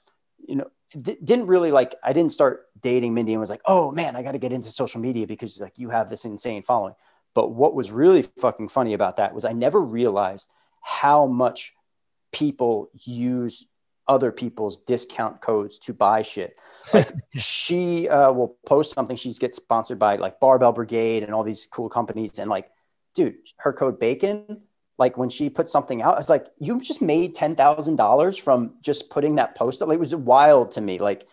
you 0.46 0.56
know, 0.56 0.70
d- 1.00 1.16
didn't 1.22 1.46
really 1.46 1.72
like, 1.72 1.94
I 2.02 2.12
didn't 2.12 2.32
start 2.32 2.66
dating 2.80 3.14
Mindy 3.14 3.32
and 3.32 3.40
was 3.40 3.50
like, 3.50 3.62
oh 3.66 3.90
man, 3.92 4.14
I 4.14 4.22
got 4.22 4.32
to 4.32 4.38
get 4.38 4.52
into 4.52 4.70
social 4.70 5.00
media 5.00 5.26
because 5.26 5.58
like 5.58 5.78
you 5.78 5.88
have 5.88 6.10
this 6.10 6.24
insane 6.24 6.62
following. 6.62 6.94
But 7.34 7.48
what 7.48 7.74
was 7.74 7.90
really 7.90 8.22
fucking 8.22 8.68
funny 8.68 8.92
about 8.92 9.16
that 9.16 9.34
was 9.34 9.44
I 9.44 9.52
never 9.52 9.80
realized 9.80 10.52
how 10.82 11.26
much 11.26 11.72
people 12.30 12.90
use 12.92 13.66
other 14.08 14.32
people's 14.32 14.78
discount 14.78 15.40
codes 15.40 15.78
to 15.78 15.92
buy 15.92 16.22
shit. 16.22 16.56
Like 16.92 17.12
she 17.36 18.08
uh, 18.08 18.32
will 18.32 18.56
post 18.66 18.94
something. 18.94 19.16
She 19.16 19.32
gets 19.34 19.58
sponsored 19.58 19.98
by 19.98 20.16
like 20.16 20.40
Barbell 20.40 20.72
Brigade 20.72 21.22
and 21.22 21.34
all 21.34 21.44
these 21.44 21.66
cool 21.66 21.88
companies. 21.88 22.38
And 22.38 22.50
like, 22.50 22.70
dude, 23.14 23.36
her 23.58 23.72
code 23.72 24.00
bacon, 24.00 24.62
like 24.98 25.18
when 25.18 25.28
she 25.28 25.50
put 25.50 25.68
something 25.68 26.02
out, 26.02 26.18
it's 26.18 26.28
like, 26.28 26.46
you 26.58 26.80
just 26.80 27.02
made 27.02 27.36
$10,000 27.36 28.40
from 28.40 28.74
just 28.80 29.10
putting 29.10 29.36
that 29.36 29.54
post 29.54 29.82
up. 29.82 29.88
Like, 29.88 29.96
it 29.96 30.00
was 30.00 30.14
wild 30.14 30.72
to 30.72 30.80
me. 30.80 30.98
Like, 30.98 31.26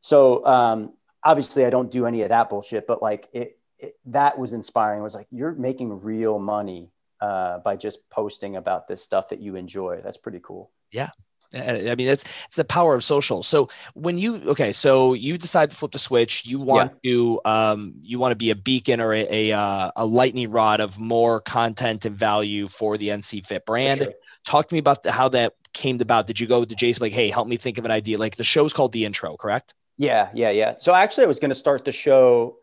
so 0.00 0.44
um, 0.44 0.92
obviously 1.22 1.64
I 1.64 1.70
don't 1.70 1.90
do 1.90 2.06
any 2.06 2.22
of 2.22 2.28
that 2.28 2.50
bullshit, 2.50 2.86
but 2.86 3.00
like 3.00 3.28
it, 3.32 3.58
it 3.78 3.96
that 4.06 4.38
was 4.38 4.52
inspiring. 4.52 5.00
It 5.00 5.04
was 5.04 5.14
like, 5.14 5.28
you're 5.30 5.52
making 5.52 6.02
real 6.02 6.38
money 6.38 6.90
uh, 7.20 7.58
by 7.60 7.76
just 7.76 8.10
posting 8.10 8.56
about 8.56 8.86
this 8.86 9.02
stuff 9.02 9.30
that 9.30 9.40
you 9.40 9.56
enjoy. 9.56 10.00
That's 10.02 10.18
pretty 10.18 10.40
cool. 10.42 10.70
Yeah. 10.92 11.10
I 11.54 11.94
mean, 11.94 12.08
it's 12.08 12.24
it's 12.46 12.56
the 12.56 12.64
power 12.64 12.94
of 12.94 13.04
social. 13.04 13.42
So 13.42 13.68
when 13.94 14.18
you 14.18 14.42
okay, 14.46 14.72
so 14.72 15.14
you 15.14 15.38
decide 15.38 15.70
to 15.70 15.76
flip 15.76 15.92
the 15.92 15.98
switch, 15.98 16.44
you 16.44 16.58
want 16.58 16.92
yeah. 17.02 17.12
to 17.12 17.40
um, 17.44 17.94
you 18.02 18.18
want 18.18 18.32
to 18.32 18.36
be 18.36 18.50
a 18.50 18.56
beacon 18.56 19.00
or 19.00 19.12
a 19.12 19.24
a, 19.30 19.56
uh, 19.56 19.90
a, 19.96 20.06
lightning 20.06 20.50
rod 20.50 20.80
of 20.80 20.98
more 20.98 21.40
content 21.40 22.04
and 22.04 22.16
value 22.16 22.68
for 22.68 22.96
the 22.96 23.08
NC 23.08 23.44
Fit 23.44 23.66
brand. 23.66 23.98
Sure. 23.98 24.12
Talk 24.44 24.68
to 24.68 24.74
me 24.74 24.78
about 24.78 25.02
the, 25.02 25.12
how 25.12 25.28
that 25.30 25.54
came 25.72 26.00
about. 26.00 26.26
Did 26.26 26.40
you 26.40 26.46
go 26.46 26.64
to 26.64 26.74
Jason 26.74 27.02
like, 27.02 27.12
hey, 27.12 27.30
help 27.30 27.48
me 27.48 27.56
think 27.56 27.78
of 27.78 27.84
an 27.84 27.90
idea? 27.90 28.18
Like 28.18 28.36
the 28.36 28.44
show's 28.44 28.72
called 28.72 28.92
the 28.92 29.04
intro, 29.04 29.36
correct? 29.36 29.74
Yeah, 29.96 30.30
yeah, 30.34 30.50
yeah. 30.50 30.74
So 30.78 30.94
actually, 30.94 31.24
I 31.24 31.28
was 31.28 31.38
going 31.38 31.50
to 31.50 31.54
start 31.54 31.84
the 31.84 31.92
show. 31.92 32.56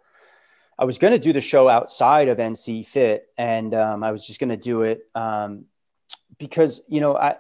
I 0.77 0.85
was 0.85 0.97
going 0.97 1.13
to 1.13 1.19
do 1.19 1.31
the 1.33 1.41
show 1.41 1.69
outside 1.69 2.27
of 2.27 2.37
NC 2.37 2.85
Fit, 2.85 3.27
and 3.37 3.73
um, 3.73 4.03
I 4.03 4.11
was 4.11 4.25
just 4.25 4.39
going 4.39 4.49
to 4.49 4.57
do 4.57 4.81
it 4.81 5.01
um, 5.15 5.65
because 6.37 6.81
you 6.87 6.99
know 6.99 7.15
I 7.15 7.35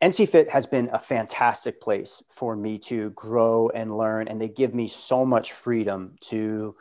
NC 0.00 0.28
Fit 0.28 0.50
has 0.50 0.66
been 0.66 0.90
a 0.92 0.98
fantastic 0.98 1.80
place 1.80 2.22
for 2.30 2.54
me 2.54 2.78
to 2.78 3.10
grow 3.10 3.68
and 3.74 3.96
learn, 3.96 4.28
and 4.28 4.40
they 4.40 4.48
give 4.48 4.74
me 4.74 4.86
so 4.86 5.26
much 5.26 5.52
freedom 5.52 6.14
to 6.20 6.76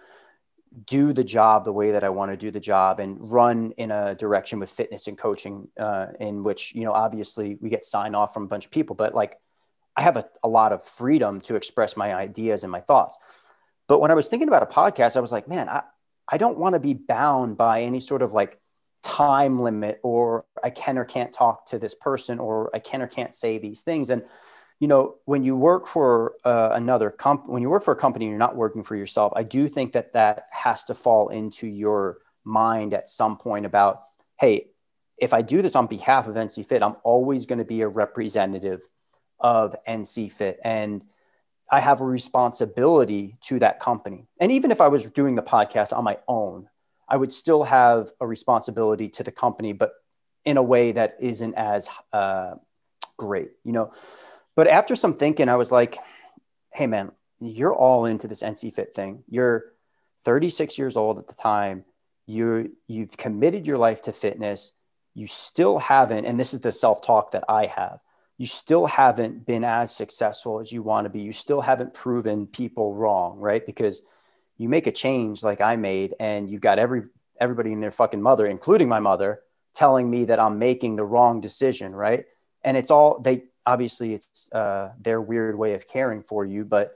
do 0.85 1.13
the 1.13 1.23
job 1.23 1.65
the 1.65 1.71
way 1.71 1.91
that 1.91 2.03
I 2.03 2.09
want 2.09 2.31
to 2.31 2.37
do 2.37 2.51
the 2.51 2.59
job 2.59 2.99
and 2.99 3.17
run 3.31 3.71
in 3.77 3.89
a 3.89 4.13
direction 4.13 4.59
with 4.59 4.69
fitness 4.69 5.07
and 5.07 5.17
coaching, 5.17 5.67
uh, 5.79 6.07
in 6.19 6.43
which, 6.43 6.75
you 6.75 6.83
know, 6.83 6.91
obviously 6.91 7.57
we 7.59 7.69
get 7.69 7.85
signed 7.85 8.15
off 8.15 8.33
from 8.33 8.43
a 8.43 8.47
bunch 8.47 8.65
of 8.65 8.71
people, 8.71 8.95
but 8.95 9.15
like 9.15 9.37
I 9.95 10.03
have 10.03 10.17
a, 10.17 10.25
a 10.43 10.47
lot 10.47 10.73
of 10.73 10.83
freedom 10.83 11.41
to 11.41 11.55
express 11.55 11.97
my 11.97 12.13
ideas 12.13 12.63
and 12.63 12.71
my 12.71 12.81
thoughts. 12.81 13.17
But 13.87 13.99
when 13.99 14.11
I 14.11 14.13
was 14.13 14.27
thinking 14.27 14.47
about 14.47 14.61
a 14.61 14.67
podcast, 14.67 15.17
I 15.17 15.21
was 15.21 15.31
like, 15.31 15.47
man, 15.47 15.67
I, 15.67 15.81
I 16.27 16.37
don't 16.37 16.59
want 16.59 16.73
to 16.73 16.79
be 16.79 16.93
bound 16.93 17.57
by 17.57 17.81
any 17.81 17.99
sort 17.99 18.21
of 18.21 18.33
like 18.33 18.59
time 19.07 19.61
limit 19.61 20.01
or 20.03 20.43
I 20.61 20.69
can 20.69 20.97
or 20.97 21.05
can't 21.05 21.31
talk 21.31 21.65
to 21.67 21.79
this 21.79 21.95
person 21.95 22.39
or 22.39 22.69
I 22.73 22.79
can 22.79 23.01
or 23.01 23.07
can't 23.07 23.33
say 23.33 23.57
these 23.57 23.81
things. 23.81 24.09
And, 24.09 24.21
you 24.81 24.87
know, 24.89 25.15
when 25.23 25.45
you 25.45 25.55
work 25.55 25.87
for 25.87 26.33
uh, 26.43 26.71
another 26.73 27.09
comp, 27.09 27.47
when 27.47 27.61
you 27.61 27.69
work 27.69 27.83
for 27.83 27.93
a 27.93 27.97
company, 27.97 28.27
you're 28.27 28.37
not 28.37 28.57
working 28.57 28.83
for 28.83 28.97
yourself. 28.97 29.31
I 29.33 29.43
do 29.43 29.69
think 29.69 29.93
that 29.93 30.11
that 30.11 30.43
has 30.51 30.83
to 30.85 30.93
fall 30.93 31.29
into 31.29 31.67
your 31.67 32.17
mind 32.43 32.93
at 32.93 33.07
some 33.07 33.37
point 33.37 33.65
about, 33.65 34.03
hey, 34.41 34.67
if 35.17 35.33
I 35.33 35.41
do 35.41 35.61
this 35.61 35.77
on 35.77 35.87
behalf 35.87 36.27
of 36.27 36.35
NC 36.35 36.67
Fit, 36.67 36.83
I'm 36.83 36.97
always 37.03 37.45
going 37.45 37.59
to 37.59 37.65
be 37.65 37.81
a 37.81 37.87
representative 37.87 38.85
of 39.39 39.73
NC 39.87 40.33
Fit. 40.33 40.59
And 40.65 41.01
I 41.71 41.79
have 41.79 42.01
a 42.01 42.05
responsibility 42.05 43.37
to 43.43 43.59
that 43.59 43.79
company. 43.79 44.27
And 44.37 44.51
even 44.51 44.69
if 44.69 44.81
I 44.81 44.89
was 44.89 45.09
doing 45.09 45.35
the 45.35 45.43
podcast 45.43 45.95
on 45.95 46.03
my 46.03 46.17
own, 46.27 46.67
I 47.07 47.17
would 47.17 47.31
still 47.31 47.63
have 47.63 48.11
a 48.19 48.27
responsibility 48.27 49.09
to 49.09 49.23
the 49.23 49.31
company, 49.31 49.73
but 49.73 49.93
in 50.45 50.57
a 50.57 50.63
way 50.63 50.91
that 50.93 51.17
isn't 51.19 51.55
as 51.55 51.89
uh, 52.13 52.55
great, 53.17 53.51
you 53.63 53.71
know. 53.71 53.91
But 54.55 54.67
after 54.67 54.95
some 54.95 55.15
thinking, 55.15 55.49
I 55.49 55.55
was 55.55 55.71
like, 55.71 55.97
hey, 56.73 56.87
man, 56.87 57.11
you're 57.39 57.75
all 57.75 58.05
into 58.05 58.27
this 58.27 58.41
NC 58.41 58.73
Fit 58.73 58.93
thing. 58.93 59.23
You're 59.29 59.65
36 60.23 60.77
years 60.77 60.97
old 60.97 61.19
at 61.19 61.27
the 61.27 61.35
time. 61.35 61.85
You 62.25 62.75
you've 62.87 63.15
committed 63.15 63.65
your 63.65 63.77
life 63.77 64.01
to 64.03 64.11
fitness. 64.11 64.73
You 65.13 65.27
still 65.27 65.79
haven't, 65.79 66.25
and 66.25 66.39
this 66.39 66.53
is 66.53 66.59
the 66.59 66.71
self 66.71 67.01
talk 67.01 67.31
that 67.31 67.45
I 67.47 67.67
have 67.67 67.99
you 68.37 68.45
still 68.45 68.85
haven't 68.85 69.45
been 69.45 69.63
as 69.63 69.93
successful 69.95 70.59
as 70.59 70.71
you 70.71 70.83
want 70.83 71.05
to 71.05 71.09
be. 71.09 71.21
You 71.21 71.31
still 71.31 71.61
haven't 71.61 71.93
proven 71.93 72.45
people 72.45 72.93
wrong, 72.93 73.39
right? 73.39 73.65
Because 73.65 74.01
you 74.57 74.69
make 74.69 74.87
a 74.87 74.91
change 74.91 75.43
like 75.43 75.61
I 75.61 75.75
made, 75.75 76.15
and 76.19 76.49
you've 76.49 76.61
got 76.61 76.79
every 76.79 77.03
everybody 77.39 77.71
in 77.71 77.79
their 77.79 77.91
fucking 77.91 78.21
mother, 78.21 78.47
including 78.47 78.89
my 78.89 78.99
mother, 78.99 79.41
telling 79.73 80.09
me 80.09 80.25
that 80.25 80.39
I'm 80.39 80.57
making 80.57 80.95
the 80.95 81.05
wrong 81.05 81.39
decision, 81.39 81.95
right? 81.95 82.25
And 82.63 82.75
it's 82.75 82.91
all 82.91 83.19
they 83.19 83.43
obviously 83.65 84.13
it's 84.13 84.51
uh, 84.51 84.91
their 84.99 85.21
weird 85.21 85.57
way 85.57 85.73
of 85.73 85.87
caring 85.87 86.23
for 86.23 86.45
you, 86.45 86.65
but 86.65 86.93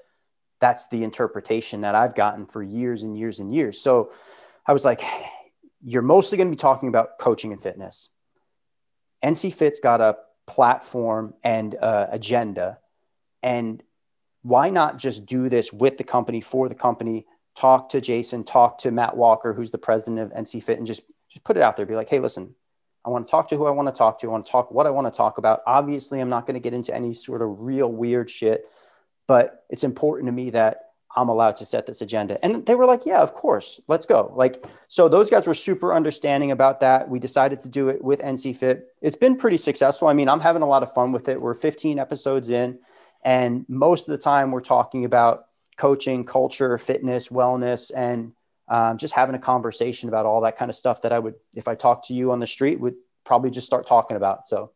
that's 0.60 0.88
the 0.88 1.04
interpretation 1.04 1.82
that 1.82 1.96
I've 1.96 2.16
gotten 2.16 2.46
for 2.46 2.64
years 2.64 3.04
and 3.04 3.18
years 3.18 3.40
and 3.40 3.54
years. 3.54 3.82
So 3.82 4.12
I 4.66 4.74
was 4.74 4.86
like, 4.86 5.02
you're 5.84 6.02
mostly 6.02 6.38
going 6.38 6.48
to 6.48 6.56
be 6.56 6.60
talking 6.60 6.88
about 6.88 7.18
coaching 7.18 7.52
and 7.52 7.62
fitness. 7.62 8.10
NC 9.24 9.54
Fit's 9.54 9.80
got 9.80 10.02
a 10.02 10.18
platform 10.48 11.34
and 11.44 11.76
uh, 11.76 12.08
agenda. 12.10 12.80
And 13.44 13.82
why 14.44 14.70
not 14.70 14.98
just 14.98 15.26
do 15.26 15.50
this 15.50 15.74
with 15.74 15.98
the 15.98 16.04
company 16.04 16.42
for 16.42 16.70
the 16.70 16.76
company? 16.76 17.26
Talk 17.56 17.90
to 17.90 18.02
Jason, 18.02 18.44
talk 18.44 18.80
to 18.80 18.92
Matt 18.92 19.18
Walker, 19.18 19.54
who's 19.54 19.72
the 19.72 19.78
president 19.78 20.20
of 20.20 20.32
NC 20.32 20.64
Fit, 20.64 20.78
and 20.78 20.88
just 20.88 21.04
just 21.32 21.44
put 21.44 21.58
it 21.58 21.64
out 21.64 21.78
there. 21.78 21.86
Be 21.86 21.96
like, 21.96 22.10
hey, 22.10 22.20
listen, 22.20 22.56
I 23.06 23.10
want 23.10 23.26
to 23.26 23.32
talk 23.32 23.48
to 23.50 23.58
who 23.58 23.66
I 23.66 23.72
want 23.72 23.88
to 23.88 23.94
talk 23.94 24.20
to. 24.20 24.28
I 24.28 24.32
want 24.32 24.46
to 24.46 24.52
talk 24.52 24.72
what 24.72 24.86
I 24.86 24.90
want 24.90 25.12
to 25.12 25.16
talk 25.16 25.38
about. 25.38 25.62
Obviously, 25.66 26.20
I'm 26.20 26.30
not 26.30 26.46
going 26.46 26.56
to 26.56 26.60
get 26.60 26.74
into 26.74 26.94
any 26.94 27.14
sort 27.14 27.42
of 27.42 27.62
real 27.62 27.92
weird 27.92 28.30
shit, 28.30 28.66
but 29.28 29.64
it's 29.70 29.84
important 29.84 30.28
to 30.28 30.32
me 30.32 30.50
that 30.52 30.92
I'm 31.16 31.30
allowed 31.30 31.58
to 31.58 31.66
set 31.66 31.86
this 31.86 32.02
agenda. 32.02 32.44
And 32.44 32.66
they 32.66 32.76
were 32.76 32.86
like, 32.86 33.06
yeah, 33.06 33.20
of 33.20 33.34
course, 33.34 33.82
let's 33.88 34.06
go. 34.06 34.32
Like, 34.36 34.64
so 34.88 35.10
those 35.10 35.30
guys 35.30 35.48
were 35.48 35.54
super 35.54 35.94
understanding 35.94 36.52
about 36.52 36.82
that. 36.82 37.10
We 37.10 37.20
decided 37.20 37.62
to 37.62 37.70
do 37.70 37.90
it 37.90 38.04
with 38.04 38.22
NC 38.22 38.56
Fit. 38.56 38.88
It's 39.02 39.16
been 39.16 39.36
pretty 39.36 39.58
successful. 39.58 40.08
I 40.08 40.14
mean, 40.14 40.30
I'm 40.30 40.40
having 40.40 40.62
a 40.62 40.68
lot 40.68 40.84
of 40.84 40.94
fun 40.94 41.12
with 41.12 41.28
it. 41.28 41.42
We're 41.42 41.54
15 41.54 42.00
episodes 42.00 42.50
in, 42.50 42.80
and 43.24 43.66
most 43.68 44.08
of 44.08 44.12
the 44.14 44.22
time 44.22 44.52
we're 44.52 44.62
talking 44.62 45.06
about 45.06 45.46
coaching, 45.82 46.24
culture, 46.24 46.78
fitness, 46.78 47.30
wellness, 47.30 47.90
and 47.96 48.34
um, 48.68 49.00
just 49.00 49.16
having 49.16 49.34
a 49.34 49.40
conversation 49.40 50.10
about 50.10 50.28
all 50.28 50.42
that 50.42 50.56
kind 50.56 50.70
of 50.70 50.76
stuff 50.76 51.02
that 51.02 51.12
I 51.12 51.18
would, 51.18 51.34
if 51.56 51.68
I 51.68 51.74
talked 51.74 52.10
to 52.10 52.14
you 52.14 52.32
on 52.32 52.40
the 52.40 52.46
street, 52.46 52.80
would 52.80 52.94
probably 53.24 53.50
just 53.50 53.66
start 53.66 53.88
talking 53.88 54.16
about. 54.16 54.48
So 54.48 54.74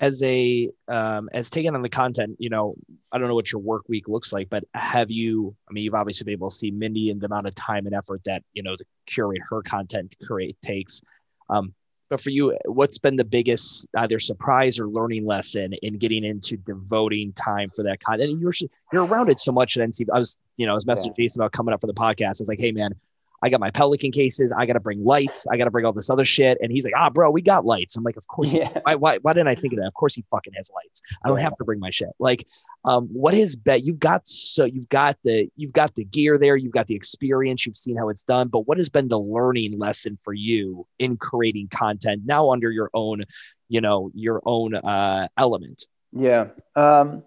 as 0.00 0.20
a 0.24 0.68
um, 0.88 1.28
as 1.32 1.50
taking 1.50 1.72
on 1.76 1.82
the 1.82 1.88
content 1.88 2.34
you 2.38 2.48
know 2.48 2.74
i 3.12 3.18
don't 3.18 3.28
know 3.28 3.34
what 3.34 3.52
your 3.52 3.60
work 3.60 3.84
week 3.86 4.08
looks 4.08 4.32
like 4.32 4.48
but 4.48 4.64
have 4.72 5.10
you 5.10 5.54
i 5.68 5.72
mean 5.74 5.84
you've 5.84 5.94
obviously 5.94 6.24
been 6.24 6.32
able 6.32 6.48
to 6.48 6.56
see 6.56 6.70
mindy 6.70 7.10
and 7.10 7.20
the 7.20 7.26
amount 7.26 7.46
of 7.46 7.54
time 7.54 7.84
and 7.84 7.94
effort 7.94 8.22
that 8.24 8.42
you 8.54 8.62
know 8.62 8.74
to 8.74 8.84
curate 9.06 9.42
her 9.50 9.60
content 9.60 10.16
create 10.24 10.56
takes 10.62 11.02
um, 11.50 11.74
but 12.10 12.20
for 12.20 12.30
you 12.30 12.56
what's 12.66 12.98
been 12.98 13.16
the 13.16 13.24
biggest 13.24 13.88
either 13.96 14.18
surprise 14.18 14.78
or 14.78 14.88
learning 14.88 15.24
lesson 15.24 15.72
in 15.82 15.96
getting 15.96 16.24
into 16.24 16.56
devoting 16.58 17.32
time 17.32 17.70
for 17.74 17.82
that 17.82 18.00
content 18.00 18.30
and 18.32 18.40
you're 18.40 18.52
you're 18.92 19.06
around 19.06 19.30
it 19.30 19.38
so 19.38 19.52
much 19.52 19.78
at 19.78 19.88
nc 19.88 20.04
i 20.12 20.18
was 20.18 20.38
you 20.56 20.66
know 20.66 20.72
i 20.72 20.74
was 20.74 20.84
messaging 20.84 21.14
yeah. 21.16 21.24
jason 21.24 21.40
about 21.40 21.52
coming 21.52 21.72
up 21.72 21.80
for 21.80 21.86
the 21.86 21.94
podcast 21.94 22.22
i 22.22 22.40
was 22.40 22.48
like 22.48 22.60
hey 22.60 22.72
man 22.72 22.94
I 23.42 23.48
got 23.48 23.60
my 23.60 23.70
pelican 23.70 24.10
cases. 24.12 24.52
I 24.52 24.66
got 24.66 24.74
to 24.74 24.80
bring 24.80 25.04
lights. 25.04 25.46
I 25.50 25.56
got 25.56 25.64
to 25.64 25.70
bring 25.70 25.86
all 25.86 25.92
this 25.92 26.10
other 26.10 26.24
shit. 26.24 26.58
And 26.60 26.70
he's 26.70 26.84
like, 26.84 26.94
ah, 26.96 27.08
bro, 27.10 27.30
we 27.30 27.40
got 27.40 27.64
lights. 27.64 27.96
I'm 27.96 28.04
like, 28.04 28.16
of 28.16 28.26
course. 28.26 28.52
Yeah. 28.52 28.68
Why, 28.82 28.94
why, 28.96 29.18
why 29.18 29.32
didn't 29.32 29.48
I 29.48 29.54
think 29.54 29.72
of 29.72 29.78
that? 29.78 29.86
Of 29.86 29.94
course 29.94 30.14
he 30.14 30.24
fucking 30.30 30.52
has 30.54 30.70
lights. 30.74 31.02
I 31.24 31.28
don't 31.28 31.38
yeah. 31.38 31.44
have 31.44 31.56
to 31.56 31.64
bring 31.64 31.80
my 31.80 31.90
shit. 31.90 32.10
Like, 32.18 32.46
um, 32.84 33.08
what 33.12 33.34
is 33.34 33.56
bet? 33.56 33.82
You've 33.84 33.98
got 33.98 34.26
so 34.26 34.64
you've 34.64 34.88
got 34.88 35.16
the 35.24 35.48
you've 35.56 35.72
got 35.72 35.94
the 35.94 36.04
gear 36.04 36.38
there. 36.38 36.56
You've 36.56 36.72
got 36.72 36.86
the 36.86 36.94
experience. 36.94 37.66
You've 37.66 37.76
seen 37.76 37.96
how 37.96 38.08
it's 38.08 38.24
done. 38.24 38.48
But 38.48 38.66
what 38.66 38.76
has 38.76 38.88
been 38.88 39.08
the 39.08 39.18
learning 39.18 39.78
lesson 39.78 40.18
for 40.24 40.32
you 40.32 40.86
in 40.98 41.16
creating 41.16 41.68
content 41.68 42.22
now 42.24 42.50
under 42.50 42.70
your 42.70 42.90
own, 42.94 43.22
you 43.68 43.80
know, 43.80 44.10
your 44.14 44.42
own 44.44 44.74
uh, 44.74 45.28
element? 45.36 45.86
Yeah. 46.12 46.48
Um, 46.76 47.22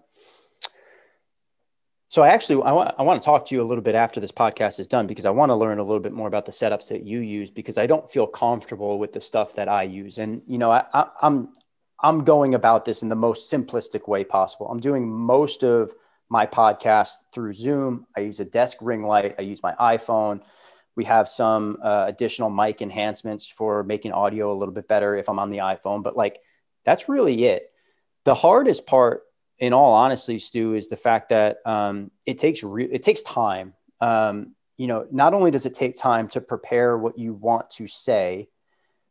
so 2.14 2.22
I 2.22 2.28
actually 2.28 2.62
I 2.62 2.70
want 2.70 2.94
I 2.96 3.02
want 3.02 3.20
to 3.20 3.24
talk 3.24 3.44
to 3.46 3.56
you 3.56 3.60
a 3.60 3.66
little 3.66 3.82
bit 3.82 3.96
after 3.96 4.20
this 4.20 4.30
podcast 4.30 4.78
is 4.78 4.86
done 4.86 5.08
because 5.08 5.24
I 5.24 5.30
want 5.30 5.50
to 5.50 5.56
learn 5.56 5.80
a 5.80 5.82
little 5.82 5.98
bit 5.98 6.12
more 6.12 6.28
about 6.28 6.46
the 6.46 6.52
setups 6.52 6.90
that 6.90 7.02
you 7.02 7.18
use 7.18 7.50
because 7.50 7.76
I 7.76 7.88
don't 7.88 8.08
feel 8.08 8.28
comfortable 8.28 9.00
with 9.00 9.10
the 9.10 9.20
stuff 9.20 9.56
that 9.56 9.68
I 9.68 9.82
use. 9.82 10.18
And 10.18 10.40
you 10.46 10.56
know, 10.56 10.70
I, 10.70 10.84
I, 10.94 11.08
I'm 11.22 11.52
I'm 11.98 12.22
going 12.22 12.54
about 12.54 12.84
this 12.84 13.02
in 13.02 13.08
the 13.08 13.16
most 13.16 13.50
simplistic 13.50 14.06
way 14.06 14.22
possible. 14.22 14.68
I'm 14.68 14.78
doing 14.78 15.10
most 15.10 15.64
of 15.64 15.92
my 16.28 16.46
podcast 16.46 17.14
through 17.32 17.52
Zoom. 17.52 18.06
I 18.16 18.20
use 18.20 18.38
a 18.38 18.44
desk 18.44 18.76
ring 18.80 19.02
light. 19.02 19.34
I 19.36 19.42
use 19.42 19.60
my 19.60 19.72
iPhone. 19.72 20.40
We 20.94 21.02
have 21.06 21.28
some 21.28 21.78
uh, 21.82 22.04
additional 22.06 22.48
mic 22.48 22.80
enhancements 22.80 23.48
for 23.48 23.82
making 23.82 24.12
audio 24.12 24.52
a 24.52 24.54
little 24.54 24.74
bit 24.74 24.86
better 24.86 25.16
if 25.16 25.28
I'm 25.28 25.40
on 25.40 25.50
the 25.50 25.58
iPhone. 25.58 26.04
But 26.04 26.16
like, 26.16 26.40
that's 26.84 27.08
really 27.08 27.46
it. 27.46 27.72
The 28.22 28.36
hardest 28.36 28.86
part 28.86 29.24
in 29.58 29.72
all 29.72 29.92
honesty, 29.94 30.38
Stu, 30.38 30.74
is 30.74 30.88
the 30.88 30.96
fact 30.96 31.28
that 31.30 31.58
um, 31.64 32.10
it 32.26 32.38
takes 32.38 32.62
re- 32.62 32.88
it 32.90 33.02
takes 33.02 33.22
time. 33.22 33.74
Um, 34.00 34.54
you 34.76 34.86
know, 34.86 35.06
not 35.10 35.34
only 35.34 35.50
does 35.50 35.66
it 35.66 35.74
take 35.74 35.96
time 35.96 36.28
to 36.28 36.40
prepare 36.40 36.98
what 36.98 37.18
you 37.18 37.32
want 37.32 37.70
to 37.70 37.86
say, 37.86 38.48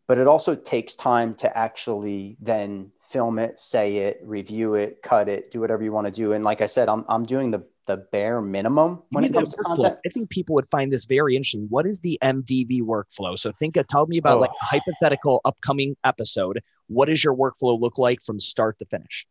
but 0.08 0.18
it 0.18 0.28
also 0.28 0.56
takes 0.56 0.96
time 0.96 1.34
to 1.36 1.58
actually 1.58 2.38
then 2.42 2.92
film 3.02 3.40
it, 3.40 3.58
say 3.58 3.98
it, 3.98 4.20
review 4.24 4.76
it, 4.76 5.02
cut 5.02 5.30
it, 5.30 5.52
do 5.52 5.62
whatever 5.62 5.84
you 5.84 5.94
want 5.94 6.08
to 6.08 6.12
do. 6.12 6.34
And 6.34 6.44
like 6.44 6.62
I 6.62 6.66
said, 6.66 6.90
I'm 6.90 7.06
I'm 7.08 7.24
doing 7.24 7.52
the 7.52 7.64
the 7.86 7.98
bare 7.98 8.42
minimum 8.42 9.02
when 9.10 9.24
it 9.24 9.34
comes 9.34 9.52
to 9.52 9.58
content. 9.58 9.98
I 10.06 10.10
think 10.10 10.30
people 10.30 10.56
would 10.56 10.68
find 10.68 10.92
this 10.92 11.06
very 11.06 11.36
interesting. 11.36 11.68
What 11.70 11.86
is 11.86 12.00
the 12.00 12.18
MDV 12.24 12.82
workflow? 12.82 13.38
So 13.38 13.52
think, 13.52 13.76
of, 13.78 13.88
tell 13.88 14.06
me 14.06 14.18
about 14.18 14.38
oh. 14.38 14.42
like 14.42 14.52
a 14.52 14.66
hypothetical 14.66 15.42
upcoming 15.44 15.96
episode. 16.04 16.62
What 16.88 17.08
does 17.08 17.24
your 17.24 17.36
workflow 17.36 17.80
look 17.80 17.98
like 17.98 18.22
from 18.22 18.40
start 18.40 18.80
to 18.80 18.86
finish? 18.86 19.26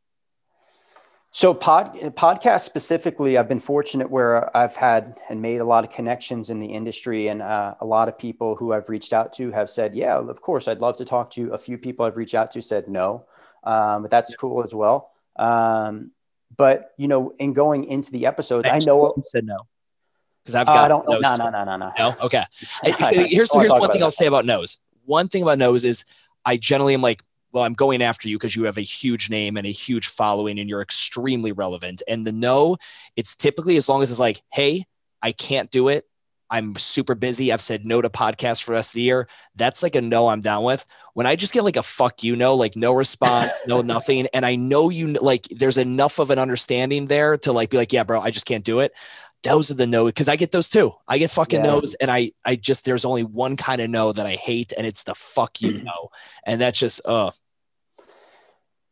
So 1.34 1.54
pod 1.54 1.94
podcast 2.14 2.60
specifically, 2.60 3.38
I've 3.38 3.48
been 3.48 3.58
fortunate 3.58 4.10
where 4.10 4.54
I've 4.54 4.76
had 4.76 5.16
and 5.30 5.40
made 5.40 5.62
a 5.62 5.64
lot 5.64 5.82
of 5.82 5.90
connections 5.90 6.50
in 6.50 6.60
the 6.60 6.66
industry, 6.66 7.28
and 7.28 7.40
uh, 7.40 7.74
a 7.80 7.86
lot 7.86 8.08
of 8.08 8.18
people 8.18 8.54
who 8.54 8.74
I've 8.74 8.90
reached 8.90 9.14
out 9.14 9.32
to 9.34 9.50
have 9.50 9.70
said, 9.70 9.94
"Yeah, 9.94 10.18
of 10.18 10.42
course, 10.42 10.68
I'd 10.68 10.80
love 10.80 10.98
to 10.98 11.06
talk 11.06 11.30
to 11.30 11.40
you." 11.40 11.54
A 11.54 11.58
few 11.58 11.78
people 11.78 12.04
I've 12.04 12.18
reached 12.18 12.34
out 12.34 12.50
to 12.50 12.60
said 12.60 12.86
no, 12.86 13.24
um, 13.64 14.02
but 14.02 14.10
that's 14.10 14.34
cool 14.36 14.62
as 14.62 14.74
well. 14.74 15.10
Um, 15.36 16.10
but 16.54 16.92
you 16.98 17.08
know, 17.08 17.32
in 17.38 17.54
going 17.54 17.84
into 17.84 18.12
the 18.12 18.26
episodes, 18.26 18.68
I 18.70 18.80
know 18.80 19.14
said 19.24 19.46
no 19.46 19.66
because 20.44 20.54
I've 20.54 20.66
got. 20.66 20.76
Uh, 20.76 20.84
I 20.84 20.88
don't. 20.88 21.08
No, 21.08 21.18
no, 21.18 21.48
no, 21.48 21.64
no, 21.64 21.76
no. 21.78 21.92
No. 21.98 22.16
Okay. 22.24 22.44
here's 22.82 23.54
here's 23.54 23.70
one 23.70 23.90
thing 23.90 24.00
that. 24.00 24.02
I'll 24.02 24.10
say 24.10 24.26
about 24.26 24.44
nose. 24.44 24.76
One 25.06 25.28
thing 25.28 25.42
about 25.42 25.58
nose 25.58 25.86
is 25.86 26.04
I 26.44 26.58
generally 26.58 26.92
am 26.92 27.00
like 27.00 27.22
well, 27.52 27.64
I'm 27.64 27.74
going 27.74 28.02
after 28.02 28.28
you 28.28 28.38
because 28.38 28.56
you 28.56 28.64
have 28.64 28.78
a 28.78 28.82
huge 28.82 29.28
name 29.30 29.56
and 29.56 29.66
a 29.66 29.70
huge 29.70 30.08
following 30.08 30.58
and 30.58 30.68
you're 30.68 30.82
extremely 30.82 31.52
relevant. 31.52 32.02
And 32.08 32.26
the 32.26 32.32
no, 32.32 32.78
it's 33.14 33.36
typically 33.36 33.76
as 33.76 33.88
long 33.88 34.02
as 34.02 34.10
it's 34.10 34.20
like, 34.20 34.42
hey, 34.52 34.86
I 35.22 35.32
can't 35.32 35.70
do 35.70 35.88
it. 35.88 36.06
I'm 36.52 36.76
super 36.76 37.14
busy. 37.14 37.50
I've 37.50 37.62
said 37.62 37.86
no 37.86 38.02
to 38.02 38.10
podcasts 38.10 38.62
for 38.62 38.72
the 38.72 38.76
rest 38.76 38.90
of 38.90 38.96
the 38.96 39.02
year. 39.02 39.26
That's 39.56 39.82
like 39.82 39.96
a 39.96 40.02
no 40.02 40.28
I'm 40.28 40.40
down 40.40 40.64
with. 40.64 40.84
When 41.14 41.26
I 41.26 41.34
just 41.34 41.54
get 41.54 41.64
like 41.64 41.78
a 41.78 41.82
fuck 41.82 42.22
you 42.22 42.36
no, 42.36 42.56
like 42.56 42.76
no 42.76 42.92
response, 42.92 43.62
no 43.66 43.80
nothing. 43.82 44.26
And 44.34 44.44
I 44.44 44.56
know 44.56 44.90
you 44.90 45.08
like 45.08 45.48
there's 45.48 45.78
enough 45.78 46.18
of 46.18 46.30
an 46.30 46.38
understanding 46.38 47.06
there 47.06 47.38
to 47.38 47.52
like 47.52 47.70
be 47.70 47.78
like, 47.78 47.92
yeah, 47.94 48.04
bro, 48.04 48.20
I 48.20 48.30
just 48.30 48.44
can't 48.44 48.64
do 48.64 48.80
it. 48.80 48.92
Those 49.44 49.70
are 49.70 49.74
the 49.74 49.86
no 49.86 50.06
because 50.06 50.28
I 50.28 50.36
get 50.36 50.52
those 50.52 50.68
too. 50.68 50.92
I 51.08 51.18
get 51.18 51.30
fucking 51.30 51.64
yeah. 51.64 51.70
no's, 51.70 51.94
and 51.94 52.10
I 52.10 52.32
I 52.44 52.56
just 52.56 52.84
there's 52.84 53.04
only 53.04 53.24
one 53.24 53.56
kind 53.56 53.80
of 53.80 53.90
no 53.90 54.12
that 54.12 54.26
I 54.26 54.36
hate, 54.36 54.72
and 54.76 54.86
it's 54.86 55.02
the 55.02 55.14
fuck 55.14 55.60
you 55.60 55.82
no, 55.82 56.10
and 56.44 56.60
that's 56.60 56.78
just 56.78 57.00
uh. 57.04 57.30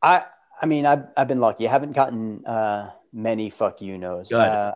I 0.02 0.24
I 0.60 0.66
mean 0.66 0.86
I've 0.86 1.04
I've 1.16 1.28
been 1.28 1.40
lucky. 1.40 1.68
I 1.68 1.70
haven't 1.70 1.92
gotten 1.92 2.44
uh 2.46 2.90
many 3.12 3.50
fuck 3.50 3.80
you 3.80 3.98
knows. 3.98 4.32
Uh, 4.32 4.74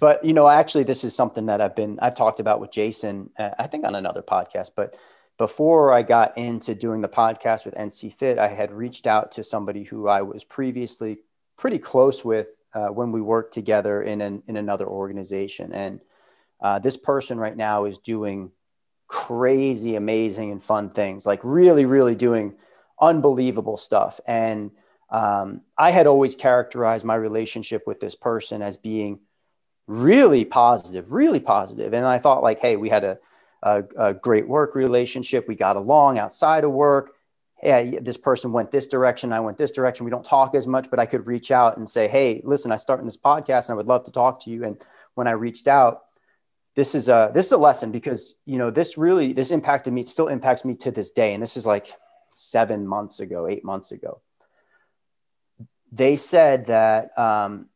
but 0.00 0.24
you 0.24 0.32
know, 0.32 0.48
actually, 0.48 0.84
this 0.84 1.04
is 1.04 1.14
something 1.14 1.46
that 1.46 1.60
I've 1.60 1.76
been 1.76 1.98
I've 2.00 2.16
talked 2.16 2.40
about 2.40 2.60
with 2.60 2.70
Jason. 2.70 3.30
Uh, 3.38 3.50
I 3.58 3.66
think 3.66 3.84
on 3.84 3.94
another 3.94 4.22
podcast. 4.22 4.70
But 4.76 4.96
before 5.38 5.92
I 5.92 6.02
got 6.02 6.36
into 6.38 6.74
doing 6.74 7.00
the 7.00 7.08
podcast 7.08 7.64
with 7.64 7.74
NC 7.74 8.12
Fit, 8.14 8.38
I 8.38 8.48
had 8.48 8.72
reached 8.72 9.06
out 9.06 9.32
to 9.32 9.42
somebody 9.42 9.84
who 9.84 10.08
I 10.08 10.22
was 10.22 10.44
previously 10.44 11.18
pretty 11.56 11.78
close 11.78 12.24
with 12.24 12.48
uh, 12.76 12.88
when 12.88 13.10
we 13.10 13.20
work 13.20 13.50
together 13.50 14.02
in 14.02 14.20
an, 14.20 14.42
in 14.46 14.56
another 14.56 14.86
organization, 14.86 15.72
and 15.72 16.00
uh, 16.60 16.78
this 16.78 16.96
person 16.96 17.38
right 17.38 17.56
now 17.56 17.84
is 17.84 17.98
doing 17.98 18.50
crazy, 19.08 19.96
amazing, 19.96 20.52
and 20.52 20.62
fun 20.62 20.90
things. 20.90 21.26
Like 21.26 21.40
really, 21.42 21.84
really 21.84 22.14
doing 22.14 22.54
unbelievable 23.00 23.76
stuff 23.76 24.20
and 24.26 24.70
um, 25.10 25.62
I 25.78 25.90
had 25.90 26.06
always 26.06 26.34
characterized 26.34 27.04
my 27.04 27.14
relationship 27.14 27.86
with 27.86 28.00
this 28.00 28.14
person 28.14 28.62
as 28.62 28.76
being 28.76 29.20
really 29.86 30.44
positive, 30.44 31.12
really 31.12 31.40
positive. 31.40 31.94
And 31.94 32.04
I 32.04 32.18
thought, 32.18 32.42
like, 32.42 32.58
hey, 32.58 32.76
we 32.76 32.88
had 32.88 33.04
a, 33.04 33.18
a, 33.62 33.84
a 33.96 34.14
great 34.14 34.48
work 34.48 34.74
relationship. 34.74 35.46
We 35.46 35.54
got 35.54 35.76
along 35.76 36.18
outside 36.18 36.64
of 36.64 36.72
work. 36.72 37.14
Hey, 37.58 37.98
this 38.00 38.16
person 38.16 38.52
went 38.52 38.70
this 38.70 38.86
direction. 38.86 39.32
I 39.32 39.40
went 39.40 39.56
this 39.58 39.72
direction. 39.72 40.04
We 40.04 40.10
don't 40.10 40.24
talk 40.24 40.54
as 40.54 40.66
much, 40.66 40.90
but 40.90 40.98
I 40.98 41.06
could 41.06 41.26
reach 41.26 41.50
out 41.50 41.78
and 41.78 41.88
say, 41.88 42.06
hey, 42.06 42.42
listen, 42.44 42.70
I 42.70 42.76
started 42.76 43.06
this 43.06 43.16
podcast 43.16 43.68
and 43.68 43.70
I 43.70 43.76
would 43.76 43.86
love 43.86 44.04
to 44.04 44.12
talk 44.12 44.44
to 44.44 44.50
you. 44.50 44.64
And 44.64 44.76
when 45.14 45.26
I 45.26 45.32
reached 45.32 45.66
out, 45.66 46.02
this 46.74 46.94
is 46.94 47.08
a 47.08 47.30
this 47.32 47.46
is 47.46 47.52
a 47.52 47.56
lesson 47.56 47.90
because 47.90 48.34
you 48.44 48.58
know 48.58 48.70
this 48.70 48.98
really 48.98 49.32
this 49.32 49.50
impacted 49.50 49.94
me. 49.94 50.02
It 50.02 50.08
still 50.08 50.28
impacts 50.28 50.62
me 50.62 50.74
to 50.76 50.90
this 50.90 51.10
day. 51.10 51.32
And 51.32 51.42
this 51.42 51.56
is 51.56 51.64
like 51.64 51.90
seven 52.32 52.86
months 52.86 53.20
ago, 53.20 53.48
eight 53.48 53.64
months 53.64 53.92
ago 53.92 54.20
they 55.92 56.16
said 56.16 56.66
that, 56.66 57.16
um, 57.18 57.66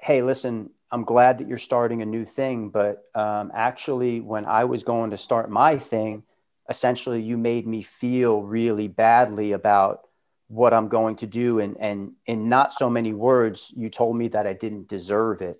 hey, 0.00 0.22
listen, 0.22 0.70
I'm 0.90 1.04
glad 1.04 1.38
that 1.38 1.48
you're 1.48 1.58
starting 1.58 2.02
a 2.02 2.06
new 2.06 2.24
thing, 2.24 2.68
but 2.68 3.04
um, 3.14 3.50
actually, 3.54 4.20
when 4.20 4.44
I 4.44 4.64
was 4.64 4.84
going 4.84 5.10
to 5.10 5.16
start 5.16 5.50
my 5.50 5.78
thing, 5.78 6.24
essentially, 6.68 7.22
you 7.22 7.36
made 7.36 7.66
me 7.66 7.82
feel 7.82 8.42
really 8.42 8.88
badly 8.88 9.52
about 9.52 10.00
what 10.48 10.74
I'm 10.74 10.88
going 10.88 11.16
to 11.16 11.26
do, 11.26 11.58
and 11.60 11.76
and 11.78 12.12
in 12.26 12.48
not 12.48 12.72
so 12.72 12.90
many 12.90 13.12
words, 13.12 13.72
you 13.76 13.88
told 13.88 14.16
me 14.16 14.28
that 14.28 14.46
I 14.46 14.52
didn't 14.52 14.88
deserve 14.88 15.42
it, 15.42 15.58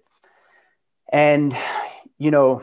and 1.12 1.56
you 2.18 2.30
know 2.30 2.62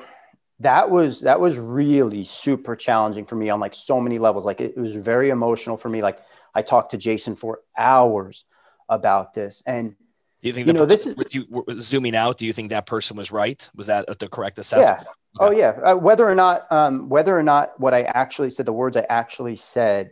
that 0.60 0.92
was 0.92 1.22
that 1.22 1.40
was 1.40 1.58
really 1.58 2.24
super 2.24 2.76
challenging 2.76 3.26
for 3.26 3.36
me 3.36 3.50
on 3.50 3.60
like 3.60 3.76
so 3.76 4.00
many 4.00 4.20
levels. 4.20 4.46
Like 4.46 4.62
it, 4.62 4.74
it 4.78 4.80
was 4.80 4.96
very 4.96 5.30
emotional 5.30 5.78
for 5.78 5.90
me. 5.90 6.02
Like 6.02 6.20
i 6.54 6.62
talked 6.62 6.92
to 6.92 6.98
jason 6.98 7.36
for 7.36 7.62
hours 7.78 8.44
about 8.92 9.34
this. 9.34 9.64
And 9.66 9.96
do 10.42 10.48
you 10.48 10.54
think 10.54 10.68
you 10.68 10.74
know 10.74 10.86
this 10.86 11.06
is 11.06 11.16
you, 11.30 11.46
zooming 11.80 12.16
out? 12.16 12.38
Do 12.38 12.46
you 12.46 12.54
think 12.54 12.70
that 12.70 12.88
person 12.88 13.16
was 13.16 13.32
right? 13.32 13.70
Was 13.76 13.88
that 13.88 14.20
the 14.20 14.28
correct 14.28 14.58
assessment? 14.58 15.02
Yeah. 15.04 15.14
Oh 15.40 15.52
yeah. 15.52 15.70
Uh, 15.84 15.96
whether 15.96 16.28
or 16.28 16.36
not 16.36 16.72
um, 16.72 17.10
whether 17.10 17.38
or 17.38 17.44
not 17.44 17.80
what 17.80 17.94
I 17.94 18.04
actually 18.04 18.50
said, 18.50 18.66
the 18.66 18.74
words 18.74 18.98
I 18.98 19.06
actually 19.08 19.56
said, 19.56 20.12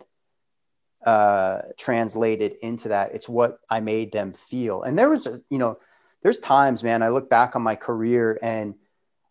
uh, 1.03 1.61
translated 1.77 2.57
into 2.61 2.89
that, 2.89 3.15
it's 3.15 3.27
what 3.27 3.59
I 3.69 3.79
made 3.79 4.11
them 4.11 4.33
feel. 4.33 4.83
And 4.83 4.97
there 4.97 5.09
was 5.09 5.25
a 5.25 5.41
you 5.49 5.57
know, 5.57 5.79
there's 6.21 6.39
times, 6.39 6.83
man. 6.83 7.01
I 7.01 7.09
look 7.09 7.29
back 7.29 7.55
on 7.55 7.63
my 7.63 7.75
career 7.75 8.37
and 8.41 8.75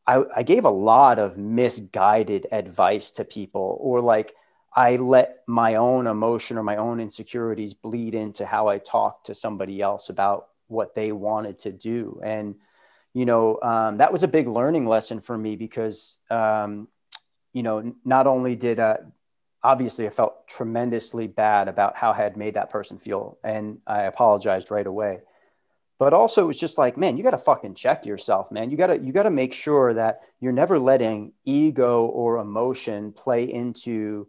I, 0.04 0.24
I 0.34 0.42
gave 0.42 0.64
a 0.64 0.70
lot 0.70 1.20
of 1.20 1.38
misguided 1.38 2.48
advice 2.50 3.12
to 3.12 3.24
people, 3.24 3.78
or 3.80 4.00
like 4.00 4.34
I 4.74 4.96
let 4.96 5.44
my 5.46 5.76
own 5.76 6.08
emotion 6.08 6.58
or 6.58 6.64
my 6.64 6.76
own 6.76 6.98
insecurities 6.98 7.74
bleed 7.74 8.14
into 8.14 8.44
how 8.44 8.66
I 8.66 8.78
talk 8.78 9.24
to 9.24 9.34
somebody 9.34 9.80
else 9.80 10.08
about 10.08 10.48
what 10.68 10.94
they 10.94 11.12
wanted 11.12 11.58
to 11.60 11.72
do. 11.72 12.20
And, 12.22 12.54
you 13.14 13.26
know, 13.26 13.58
um, 13.62 13.98
that 13.98 14.12
was 14.12 14.22
a 14.22 14.28
big 14.28 14.46
learning 14.46 14.86
lesson 14.86 15.20
for 15.20 15.36
me 15.36 15.56
because, 15.56 16.16
um, 16.30 16.88
you 17.52 17.62
know, 17.62 17.94
not 18.04 18.26
only 18.26 18.54
did, 18.54 18.78
uh, 18.78 18.98
obviously 19.62 20.06
I 20.06 20.10
felt 20.10 20.46
tremendously 20.46 21.26
bad 21.26 21.68
about 21.68 21.96
how 21.96 22.12
I 22.12 22.16
had 22.16 22.36
made 22.36 22.54
that 22.54 22.70
person 22.70 22.98
feel. 22.98 23.38
And 23.42 23.78
I 23.86 24.02
apologized 24.02 24.70
right 24.70 24.86
away. 24.86 25.22
But 25.98 26.12
also 26.12 26.44
it 26.44 26.46
was 26.46 26.60
just 26.60 26.78
like, 26.78 26.96
man, 26.96 27.16
you 27.16 27.24
got 27.24 27.32
to 27.32 27.38
fucking 27.38 27.74
check 27.74 28.06
yourself, 28.06 28.52
man. 28.52 28.70
You 28.70 28.76
got 28.76 28.86
to, 28.86 28.98
you 28.98 29.12
got 29.12 29.24
to 29.24 29.30
make 29.30 29.52
sure 29.52 29.94
that 29.94 30.18
you're 30.38 30.52
never 30.52 30.78
letting 30.78 31.32
ego 31.44 32.06
or 32.06 32.38
emotion 32.38 33.10
play 33.10 33.52
into, 33.52 34.28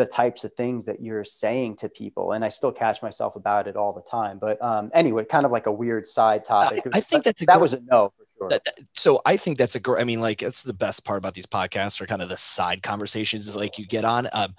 the 0.00 0.06
types 0.06 0.44
of 0.44 0.54
things 0.54 0.86
that 0.86 1.02
you're 1.02 1.24
saying 1.24 1.76
to 1.76 1.88
people 1.90 2.32
and 2.32 2.42
i 2.42 2.48
still 2.48 2.72
catch 2.72 3.02
myself 3.02 3.36
about 3.36 3.68
it 3.68 3.76
all 3.76 3.92
the 3.92 4.00
time 4.00 4.38
but 4.38 4.60
um, 4.62 4.90
anyway 4.94 5.22
kind 5.24 5.44
of 5.44 5.52
like 5.52 5.66
a 5.66 5.72
weird 5.72 6.06
side 6.06 6.42
topic 6.42 6.82
i, 6.94 6.98
I 6.98 7.00
think 7.00 7.24
that's 7.24 7.42
a 7.42 7.46
that 7.46 7.60
was 7.60 7.74
a 7.74 7.80
no 7.80 8.10
for 8.16 8.24
sure 8.38 8.48
that, 8.48 8.64
that, 8.64 8.78
so 8.94 9.20
i 9.26 9.36
think 9.36 9.58
that's 9.58 9.74
a 9.74 9.80
great 9.80 10.00
i 10.00 10.04
mean 10.04 10.22
like 10.22 10.42
it's 10.42 10.62
the 10.62 10.72
best 10.72 11.04
part 11.04 11.18
about 11.18 11.34
these 11.34 11.44
podcasts 11.44 12.00
or 12.00 12.06
kind 12.06 12.22
of 12.22 12.30
the 12.30 12.38
side 12.38 12.82
conversations 12.82 13.54
like 13.54 13.78
you 13.78 13.86
get 13.86 14.06
on 14.06 14.26
um, 14.32 14.54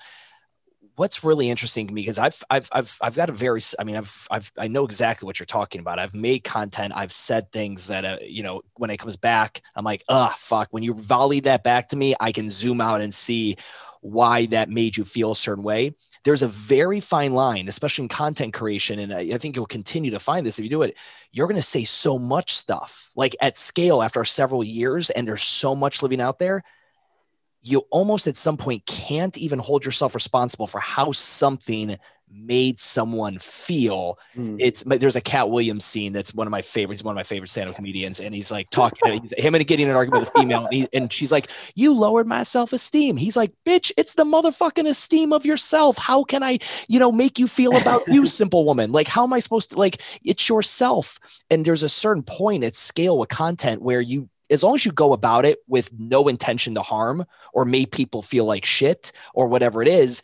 what's 0.95 1.23
really 1.23 1.49
interesting 1.49 1.87
to 1.87 1.93
me 1.93 2.01
because 2.01 2.19
I've 2.19 2.43
I've 2.49 2.69
I've 2.71 2.95
I've 3.01 3.15
got 3.15 3.29
a 3.29 3.33
very 3.33 3.61
I 3.79 3.83
mean 3.83 3.95
I've 3.95 4.27
I've 4.29 4.51
I 4.55 4.67
know 4.67 4.85
exactly 4.85 5.25
what 5.25 5.39
you're 5.39 5.47
talking 5.47 5.81
about. 5.81 5.97
I've 5.97 6.13
made 6.13 6.43
content. 6.43 6.93
I've 6.95 7.11
said 7.11 7.51
things 7.51 7.87
that 7.87 8.05
uh, 8.05 8.17
you 8.21 8.43
know 8.43 8.61
when 8.75 8.91
it 8.91 8.97
comes 8.97 9.15
back, 9.15 9.61
I'm 9.75 9.83
like, 9.83 10.03
ah, 10.09 10.35
fuck. 10.37 10.67
When 10.69 10.83
you 10.83 10.93
volley 10.93 11.39
that 11.41 11.63
back 11.63 11.87
to 11.89 11.95
me, 11.95 12.13
I 12.19 12.31
can 12.31 12.51
zoom 12.51 12.81
out 12.81 13.01
and 13.01 13.13
see 13.13 13.55
why 14.01 14.47
that 14.47 14.69
made 14.69 14.97
you 14.97 15.05
feel 15.05 15.31
a 15.31 15.35
certain 15.35 15.63
way. 15.63 15.95
There's 16.23 16.43
a 16.43 16.47
very 16.47 16.99
fine 16.99 17.33
line, 17.33 17.67
especially 17.67 18.03
in 18.03 18.09
content 18.09 18.53
creation. 18.53 18.99
And 18.99 19.13
I, 19.13 19.37
think 19.37 19.55
you'll 19.55 19.65
continue 19.65 20.11
to 20.11 20.19
find 20.19 20.45
this 20.45 20.59
if 20.59 20.63
you 20.63 20.69
do 20.69 20.83
it. 20.83 20.97
You're 21.31 21.47
going 21.47 21.55
to 21.55 21.61
say 21.61 21.83
so 21.83 22.19
much 22.19 22.53
stuff 22.53 23.09
like 23.15 23.35
at 23.41 23.57
scale 23.57 24.03
after 24.03 24.23
several 24.25 24.63
years, 24.63 25.09
and 25.09 25.27
there's 25.27 25.43
so 25.43 25.75
much 25.75 26.03
living 26.03 26.21
out 26.21 26.39
there. 26.39 26.63
You 27.63 27.83
almost 27.91 28.27
at 28.27 28.35
some 28.35 28.57
point 28.57 28.85
can't 28.85 29.37
even 29.37 29.59
hold 29.59 29.85
yourself 29.85 30.15
responsible 30.15 30.67
for 30.67 30.79
how 30.79 31.11
something 31.11 31.97
made 32.33 32.79
someone 32.79 33.37
feel. 33.39 34.17
Mm. 34.35 34.57
It's 34.59 34.83
there's 34.83 35.15
a 35.15 35.21
Katt 35.21 35.49
Williams 35.49 35.85
scene 35.85 36.13
that's 36.13 36.33
one 36.33 36.47
of 36.47 36.51
my 36.51 36.61
favorites, 36.61 37.03
one 37.03 37.13
of 37.13 37.15
my 37.15 37.23
favorite 37.23 37.49
stand-up 37.49 37.75
comedians, 37.75 38.19
and 38.19 38.33
he's 38.33 38.51
like 38.51 38.69
talking 38.69 39.27
to 39.27 39.41
him 39.41 39.55
and 39.55 39.65
getting 39.67 39.89
an 39.89 39.95
argument 39.95 40.21
with 40.21 40.29
a 40.35 40.39
female, 40.39 40.65
and, 40.65 40.73
he, 40.73 40.87
and 40.93 41.11
she's 41.11 41.31
like, 41.31 41.49
"You 41.75 41.93
lowered 41.93 42.27
my 42.27 42.43
self-esteem." 42.43 43.17
He's 43.17 43.37
like, 43.37 43.53
"Bitch, 43.65 43.91
it's 43.97 44.15
the 44.15 44.25
motherfucking 44.25 44.87
esteem 44.87 45.33
of 45.33 45.45
yourself. 45.45 45.97
How 45.97 46.23
can 46.23 46.43
I, 46.43 46.59
you 46.87 46.99
know, 46.99 47.11
make 47.11 47.39
you 47.39 47.47
feel 47.47 47.75
about 47.75 48.07
you, 48.07 48.25
simple 48.31 48.65
woman? 48.65 48.91
Like, 48.91 49.07
how 49.07 49.23
am 49.23 49.33
I 49.33 49.39
supposed 49.39 49.71
to 49.71 49.79
like? 49.79 50.01
It's 50.23 50.47
yourself." 50.49 51.19
And 51.49 51.65
there's 51.65 51.83
a 51.83 51.89
certain 51.89 52.23
point 52.23 52.63
at 52.63 52.75
scale 52.75 53.17
with 53.17 53.29
content 53.29 53.81
where 53.81 54.01
you 54.01 54.29
as 54.51 54.63
long 54.63 54.75
as 54.75 54.85
you 54.85 54.91
go 54.91 55.13
about 55.13 55.45
it 55.45 55.59
with 55.67 55.91
no 55.97 56.27
intention 56.27 56.75
to 56.75 56.81
harm 56.81 57.25
or 57.53 57.65
make 57.65 57.91
people 57.91 58.21
feel 58.21 58.45
like 58.45 58.65
shit 58.65 59.11
or 59.33 59.47
whatever 59.47 59.81
it 59.81 59.87
is, 59.87 60.21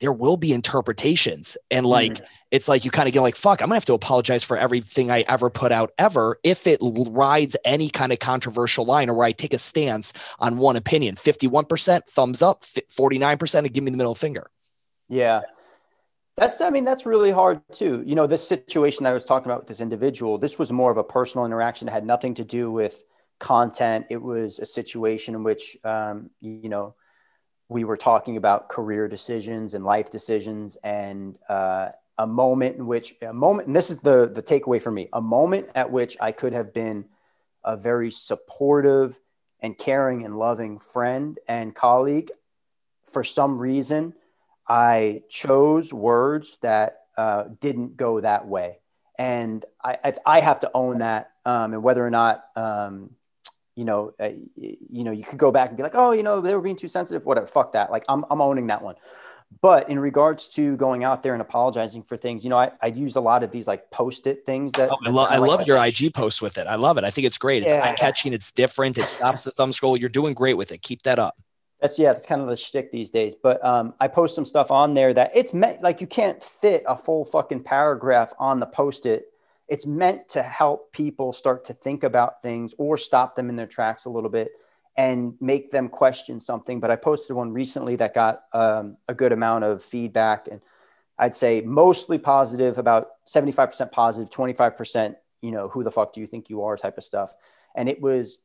there 0.00 0.12
will 0.12 0.36
be 0.36 0.52
interpretations. 0.52 1.56
And 1.70 1.86
like, 1.86 2.14
mm. 2.14 2.24
it's 2.50 2.68
like 2.68 2.84
you 2.84 2.90
kind 2.90 3.08
of 3.08 3.14
get 3.14 3.22
like, 3.22 3.36
fuck, 3.36 3.62
I'm 3.62 3.68
gonna 3.68 3.76
have 3.76 3.86
to 3.86 3.94
apologize 3.94 4.44
for 4.44 4.56
everything 4.56 5.10
I 5.10 5.24
ever 5.28 5.50
put 5.50 5.72
out 5.72 5.92
ever 5.98 6.38
if 6.42 6.66
it 6.66 6.78
rides 6.82 7.56
any 7.64 7.88
kind 7.88 8.12
of 8.12 8.18
controversial 8.18 8.84
line 8.84 9.08
or 9.08 9.14
where 9.14 9.26
I 9.26 9.32
take 9.32 9.54
a 9.54 9.58
stance 9.58 10.12
on 10.38 10.58
one 10.58 10.76
opinion. 10.76 11.16
51% 11.16 12.04
thumbs 12.06 12.42
up, 12.42 12.62
49% 12.64 13.58
and 13.58 13.72
give 13.72 13.84
me 13.84 13.90
the 13.90 13.96
middle 13.96 14.14
finger. 14.14 14.50
Yeah. 15.08 15.42
That's, 16.36 16.60
I 16.60 16.68
mean, 16.68 16.84
that's 16.84 17.06
really 17.06 17.30
hard 17.30 17.62
too. 17.72 18.02
You 18.06 18.14
know, 18.14 18.26
this 18.26 18.46
situation 18.46 19.04
that 19.04 19.10
I 19.10 19.14
was 19.14 19.24
talking 19.24 19.46
about 19.46 19.60
with 19.60 19.68
this 19.68 19.80
individual, 19.80 20.36
this 20.36 20.58
was 20.58 20.70
more 20.70 20.90
of 20.90 20.98
a 20.98 21.04
personal 21.04 21.46
interaction. 21.46 21.88
It 21.88 21.92
had 21.92 22.04
nothing 22.04 22.34
to 22.34 22.44
do 22.44 22.70
with 22.70 23.02
content. 23.38 24.06
It 24.10 24.20
was 24.20 24.58
a 24.58 24.66
situation 24.66 25.34
in 25.34 25.42
which, 25.42 25.78
um, 25.82 26.30
you 26.40 26.68
know, 26.68 26.94
we 27.68 27.84
were 27.84 27.96
talking 27.96 28.36
about 28.36 28.68
career 28.68 29.08
decisions 29.08 29.74
and 29.74 29.84
life 29.84 30.10
decisions 30.10 30.76
and 30.84 31.36
uh, 31.48 31.88
a 32.18 32.26
moment 32.26 32.76
in 32.76 32.86
which 32.86 33.14
a 33.22 33.32
moment 33.32 33.66
and 33.66 33.76
this 33.76 33.90
is 33.90 33.98
the 33.98 34.28
the 34.28 34.42
takeaway 34.42 34.80
for 34.80 34.90
me 34.90 35.08
a 35.12 35.20
moment 35.20 35.68
at 35.74 35.90
which 35.90 36.16
i 36.20 36.32
could 36.32 36.52
have 36.52 36.72
been 36.72 37.04
a 37.66 37.76
very 37.76 38.10
supportive 38.10 39.18
and 39.60 39.76
caring 39.76 40.24
and 40.24 40.38
loving 40.38 40.78
friend 40.78 41.38
and 41.48 41.74
colleague. 41.74 42.30
For 43.04 43.24
some 43.24 43.58
reason 43.58 44.14
i 44.68 45.22
chose 45.28 45.92
words 45.92 46.58
that 46.62 47.02
uh, 47.16 47.44
didn't 47.60 47.96
go 47.96 48.20
that 48.20 48.46
way. 48.46 48.78
And 49.18 49.64
I, 49.82 49.96
I, 50.04 50.12
I 50.26 50.40
have 50.40 50.60
to 50.60 50.70
own 50.74 50.98
that 50.98 51.30
um, 51.44 51.72
and 51.72 51.82
whether 51.82 52.04
or 52.04 52.10
not 52.10 52.44
um, 52.56 53.10
you 53.76 53.84
know, 53.84 54.12
uh, 54.18 54.30
you 54.56 55.04
know, 55.04 55.12
you 55.12 55.22
could 55.22 55.38
go 55.38 55.52
back 55.52 55.68
and 55.68 55.76
be 55.76 55.82
like, 55.82 55.94
oh, 55.94 56.12
you 56.12 56.22
know, 56.22 56.40
they 56.40 56.54
were 56.54 56.62
being 56.62 56.76
too 56.76 56.88
sensitive, 56.88 57.24
whatever. 57.26 57.46
Fuck 57.46 57.72
that. 57.72 57.90
Like 57.90 58.04
I'm, 58.08 58.24
I'm 58.30 58.40
owning 58.40 58.66
that 58.68 58.82
one. 58.82 58.96
But 59.62 59.88
in 59.88 59.98
regards 59.98 60.48
to 60.48 60.76
going 60.76 61.04
out 61.04 61.22
there 61.22 61.32
and 61.32 61.40
apologizing 61.40 62.02
for 62.02 62.16
things, 62.16 62.42
you 62.42 62.50
know, 62.50 62.58
I, 62.58 62.72
I 62.82 62.88
use 62.88 63.16
a 63.16 63.20
lot 63.20 63.42
of 63.42 63.52
these 63.52 63.68
like 63.68 63.90
post-it 63.90 64.44
things 64.44 64.72
that 64.72 64.90
oh, 64.90 64.96
I, 65.04 65.10
lo- 65.10 65.24
I 65.24 65.36
like 65.36 65.48
love 65.48 65.66
your 65.66 65.82
IG 65.84 66.12
post 66.12 66.42
with 66.42 66.58
it. 66.58 66.66
I 66.66 66.74
love 66.74 66.98
it. 66.98 67.04
I 67.04 67.10
think 67.10 67.26
it's 67.26 67.38
great. 67.38 67.62
It's 67.62 67.72
yeah. 67.72 67.90
eye-catching. 67.90 68.32
It's 68.32 68.50
different. 68.50 68.98
It 68.98 69.08
stops 69.08 69.44
the 69.44 69.52
thumb 69.52 69.72
scroll. 69.72 69.96
You're 69.96 70.08
doing 70.08 70.34
great 70.34 70.54
with 70.54 70.72
it. 70.72 70.82
Keep 70.82 71.02
that 71.04 71.18
up. 71.18 71.36
That's 71.80 71.98
yeah, 71.98 72.12
that's 72.12 72.26
kind 72.26 72.40
of 72.40 72.48
the 72.48 72.56
shtick 72.56 72.90
these 72.90 73.10
days. 73.10 73.34
But 73.34 73.64
um, 73.64 73.94
I 74.00 74.08
post 74.08 74.34
some 74.34 74.46
stuff 74.46 74.70
on 74.70 74.94
there 74.94 75.12
that 75.12 75.32
it's 75.34 75.52
meant 75.52 75.82
like 75.82 76.00
you 76.00 76.06
can't 76.06 76.42
fit 76.42 76.82
a 76.88 76.96
full 76.96 77.24
fucking 77.24 77.62
paragraph 77.64 78.32
on 78.38 78.60
the 78.60 78.66
post-it. 78.66 79.26
It's 79.68 79.86
meant 79.86 80.28
to 80.30 80.42
help 80.42 80.92
people 80.92 81.32
start 81.32 81.64
to 81.66 81.74
think 81.74 82.04
about 82.04 82.42
things 82.42 82.74
or 82.78 82.96
stop 82.96 83.34
them 83.36 83.48
in 83.48 83.56
their 83.56 83.66
tracks 83.66 84.04
a 84.04 84.10
little 84.10 84.30
bit 84.30 84.50
and 84.96 85.34
make 85.40 85.70
them 85.70 85.88
question 85.88 86.40
something. 86.40 86.80
But 86.80 86.90
I 86.90 86.96
posted 86.96 87.36
one 87.36 87.52
recently 87.52 87.96
that 87.96 88.14
got 88.14 88.42
um, 88.52 88.96
a 89.08 89.14
good 89.14 89.32
amount 89.32 89.64
of 89.64 89.82
feedback, 89.82 90.48
and 90.50 90.60
I'd 91.18 91.34
say 91.34 91.60
mostly 91.62 92.18
positive, 92.18 92.78
about 92.78 93.08
75% 93.26 93.90
positive, 93.92 94.30
25%, 94.30 95.16
you 95.42 95.50
know, 95.50 95.68
who 95.68 95.82
the 95.82 95.90
fuck 95.90 96.12
do 96.12 96.20
you 96.20 96.26
think 96.26 96.48
you 96.48 96.62
are 96.62 96.76
type 96.76 96.96
of 96.96 97.04
stuff. 97.04 97.34
And 97.74 97.88
it 97.88 98.00
was 98.00 98.38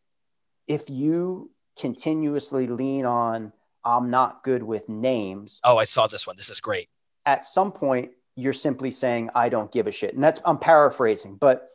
if 0.67 0.89
you 0.89 1.51
continuously 1.79 2.67
lean 2.67 3.05
on, 3.05 3.53
I'm 3.83 4.09
not 4.09 4.43
good 4.43 4.63
with 4.63 4.89
names. 4.89 5.59
Oh, 5.63 5.77
I 5.77 5.85
saw 5.85 6.07
this 6.07 6.27
one. 6.27 6.35
This 6.35 6.49
is 6.49 6.59
great. 6.59 6.89
At 7.25 7.45
some 7.45 7.71
point, 7.71 8.11
you're 8.35 8.53
simply 8.53 8.91
saying, 8.91 9.29
I 9.35 9.49
don't 9.49 9.71
give 9.71 9.87
a 9.87 9.91
shit. 9.91 10.13
And 10.13 10.23
that's, 10.23 10.39
I'm 10.45 10.57
paraphrasing, 10.57 11.35
but 11.35 11.67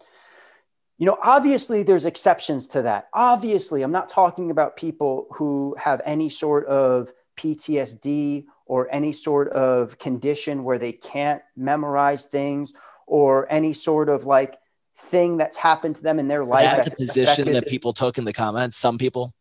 you 0.98 1.04
know, 1.04 1.18
obviously 1.22 1.82
there's 1.82 2.07
exceptions 2.07 2.68
to 2.68 2.82
that. 2.82 3.09
Obviously, 3.12 3.82
I'm 3.82 3.92
not 3.92 4.09
talking 4.09 4.50
about 4.50 4.76
people 4.76 5.26
who 5.32 5.76
have 5.78 6.00
any 6.07 6.30
sort 6.30 6.64
of 6.66 7.12
PTSD 7.36 8.46
or 8.64 8.88
any 8.90 9.12
sort 9.12 9.48
of 9.50 9.98
condition 9.98 10.64
where 10.64 10.78
they 10.78 10.92
can't 10.92 11.42
memorize 11.54 12.24
things 12.24 12.72
or 13.07 13.46
any 13.52 13.74
sort 13.74 14.09
of 14.09 14.24
like 14.24 14.57
thing 14.96 15.36
that's 15.36 15.59
happened 15.59 15.96
to 15.96 16.02
them 16.02 16.18
in 16.18 16.28
their 16.28 16.44
life. 16.44 16.62
That's 16.62 16.90
the 16.90 17.07
position 17.07 17.48
affected. 17.48 17.54
that 17.54 17.68
people 17.68 17.92
took 17.92 18.16
in 18.16 18.24
the 18.24 18.32
comments. 18.32 18.78
Some 18.78 18.96
people. 18.96 19.34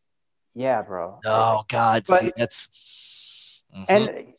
Yeah, 0.54 0.82
bro. 0.82 1.20
Oh 1.26 1.64
God, 1.68 2.04
but, 2.08 2.20
See, 2.20 2.34
that's 2.36 3.64
mm-hmm. 3.76 3.84
and 3.88 4.34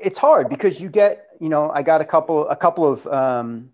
it's 0.00 0.18
hard 0.18 0.48
because 0.48 0.80
you 0.80 0.88
get, 0.88 1.28
you 1.40 1.48
know, 1.48 1.70
I 1.70 1.82
got 1.82 2.00
a 2.00 2.04
couple, 2.04 2.48
a 2.48 2.56
couple 2.56 2.86
of 2.86 3.06
um, 3.06 3.70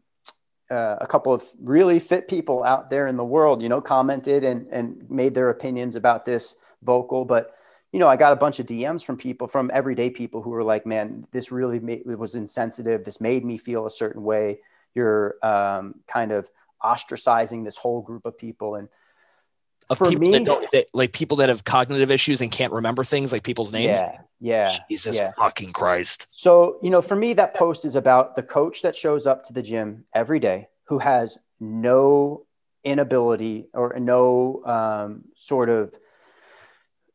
uh, 0.71 0.97
a 1.01 1.07
couple 1.07 1.33
of 1.33 1.45
really 1.61 1.99
fit 1.99 2.27
people 2.27 2.65
out 2.65 2.91
there 2.91 3.07
in 3.07 3.17
the 3.17 3.25
world, 3.25 3.63
you 3.63 3.69
know, 3.69 3.81
commented 3.81 4.45
and, 4.45 4.67
and 4.71 5.09
made 5.11 5.35
their 5.35 5.51
opinions 5.51 5.95
about 5.95 6.25
this 6.25 6.57
vocal. 6.83 7.25
But, 7.25 7.55
you 7.93 7.99
know, 7.99 8.09
I 8.09 8.17
got 8.17 8.33
a 8.33 8.37
bunch 8.37 8.61
of 8.61 8.67
DMs 8.67 9.05
from 9.05 9.17
people, 9.17 9.47
from 9.47 9.71
everyday 9.75 10.11
people 10.11 10.43
who 10.43 10.51
were 10.51 10.65
like, 10.65 10.87
man, 10.87 11.27
this 11.33 11.53
really 11.53 11.81
made, 11.81 12.05
was 12.07 12.35
insensitive. 12.35 13.05
This 13.05 13.21
made 13.21 13.45
me 13.45 13.59
feel 13.59 13.87
a 13.87 13.91
certain 13.91 14.23
way. 14.23 14.61
You're 14.95 15.37
um, 15.43 15.97
kind 16.09 16.33
of 16.33 16.51
ostracizing 16.83 17.65
this 17.65 17.77
whole 17.77 18.01
group 18.01 18.25
of 18.25 18.39
people. 18.39 18.77
And 18.77 18.89
of 19.91 19.99
for 19.99 20.09
people 20.09 20.31
me, 20.31 20.45
that, 20.45 20.69
that, 20.73 20.87
like 20.93 21.13
people 21.13 21.39
that 21.39 21.49
have 21.49 21.65
cognitive 21.65 22.11
issues 22.11 22.41
and 22.41 22.51
can't 22.51 22.73
remember 22.73 23.05
things 23.05 23.33
like 23.33 23.43
people's 23.43 23.73
names. 23.73 23.87
Yeah. 23.87 24.21
Yeah. 24.41 24.77
Jesus 24.91 25.17
yeah. 25.17 25.33
fucking 25.33 25.73
Christ. 25.73 26.27
So, 26.33 26.79
you 26.83 26.91
know, 26.91 27.01
for 27.03 27.17
me, 27.17 27.33
that 27.35 27.55
post 27.55 27.85
is 27.85 27.97
about 27.97 28.35
the 28.35 28.43
coach 28.43 28.83
that 28.83 28.97
shows 28.97 29.27
up 29.27 29.45
to 29.45 29.53
the 29.53 29.63
gym 29.63 30.05
every 30.13 30.41
day 30.41 30.69
who 30.85 30.99
has 30.99 31.39
no 31.61 32.45
inability 32.83 33.69
or 33.73 33.99
no 33.99 34.63
um, 34.65 35.25
sort 35.35 35.71
of 35.71 35.95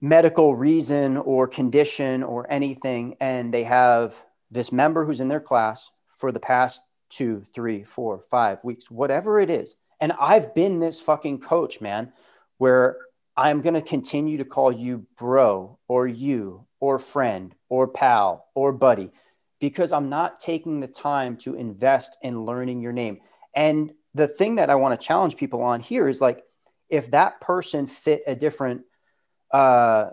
medical 0.02 0.56
reason 0.56 1.18
or 1.18 1.48
condition 1.48 2.24
or 2.24 2.52
anything. 2.52 3.16
And 3.20 3.54
they 3.54 3.64
have 3.64 4.16
this 4.50 4.72
member 4.72 5.06
who's 5.06 5.20
in 5.20 5.28
their 5.28 5.40
class 5.40 5.92
for 6.08 6.32
the 6.32 6.40
past 6.40 6.82
two, 7.10 7.44
three, 7.54 7.84
four, 7.84 8.22
five 8.22 8.64
weeks, 8.64 8.90
whatever 8.90 9.40
it 9.40 9.50
is. 9.50 9.76
And 10.00 10.14
I've 10.14 10.56
been 10.56 10.80
this 10.80 11.02
fucking 11.02 11.42
coach, 11.42 11.82
man, 11.82 12.14
where 12.60 12.98
I'm 13.36 13.62
going 13.62 13.74
to 13.74 13.82
continue 13.82 14.38
to 14.38 14.46
call 14.46 14.72
you 14.72 15.08
bro 15.18 15.80
or 15.88 16.08
you 16.08 16.68
or 16.80 17.00
friend 17.00 17.56
or 17.70 17.88
pal 17.88 18.46
or 18.54 18.72
buddy 18.72 19.12
because 19.60 19.92
I'm 19.92 20.10
not 20.10 20.40
taking 20.40 20.80
the 20.80 20.88
time 20.88 21.38
to 21.38 21.56
invest 21.56 22.18
in 22.22 22.46
learning 22.46 22.82
your 22.82 22.92
name. 22.92 23.20
And 23.56 23.92
the 24.14 24.28
thing 24.28 24.56
that 24.56 24.70
I 24.70 24.76
want 24.76 25.00
to 25.00 25.06
challenge 25.06 25.38
people 25.38 25.62
on 25.62 25.80
here 25.80 26.08
is 26.08 26.22
like, 26.22 26.44
if 26.90 27.12
that 27.12 27.40
person 27.40 27.88
fit 27.88 28.24
a 28.28 28.36
different, 28.36 28.82
uh, 29.52 30.10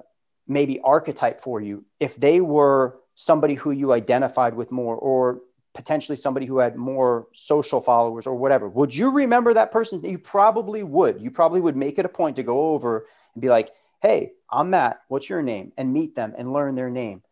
maybe 0.46 0.80
archetype 0.80 1.40
for 1.40 1.60
you, 1.60 1.84
if 1.98 2.16
they 2.16 2.40
were 2.40 2.98
somebody 3.14 3.54
who 3.54 3.70
you 3.70 3.92
identified 3.92 4.54
with 4.54 4.70
more, 4.70 4.96
or 4.96 5.40
potentially 5.76 6.16
somebody 6.16 6.46
who 6.46 6.58
had 6.58 6.74
more 6.74 7.28
social 7.34 7.82
followers 7.82 8.26
or 8.26 8.34
whatever, 8.34 8.66
would 8.66 8.96
you 8.96 9.10
remember 9.10 9.52
that 9.52 9.70
person? 9.70 10.02
You 10.02 10.18
probably 10.18 10.82
would. 10.82 11.20
You 11.20 11.30
probably 11.30 11.60
would 11.60 11.76
make 11.76 11.98
it 11.98 12.06
a 12.06 12.08
point 12.08 12.36
to 12.36 12.42
go 12.42 12.70
over 12.70 13.06
and 13.34 13.42
be 13.42 13.50
like, 13.50 13.70
hey, 14.00 14.32
I'm 14.50 14.70
Matt. 14.70 15.02
What's 15.08 15.28
your 15.28 15.42
name? 15.42 15.72
And 15.76 15.92
meet 15.92 16.14
them 16.14 16.34
and 16.36 16.52
learn 16.52 16.74
their 16.74 16.88
name. 16.88 17.22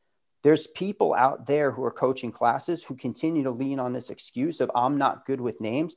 There's 0.43 0.67
people 0.67 1.15
out 1.15 1.47
there 1.47 1.71
who 1.71 1.83
are 1.85 1.91
coaching 1.91 2.31
classes 2.31 2.85
who 2.85 2.97
continue 2.97 3.45
to 3.45 3.51
lean 3.51 3.81
on 3.81 3.95
this 3.95 4.11
excuse 4.11 4.61
of 4.61 4.71
I'm 4.75 4.99
not 4.99 5.25
good 5.25 5.41
with 5.41 5.63
names, 5.63 5.97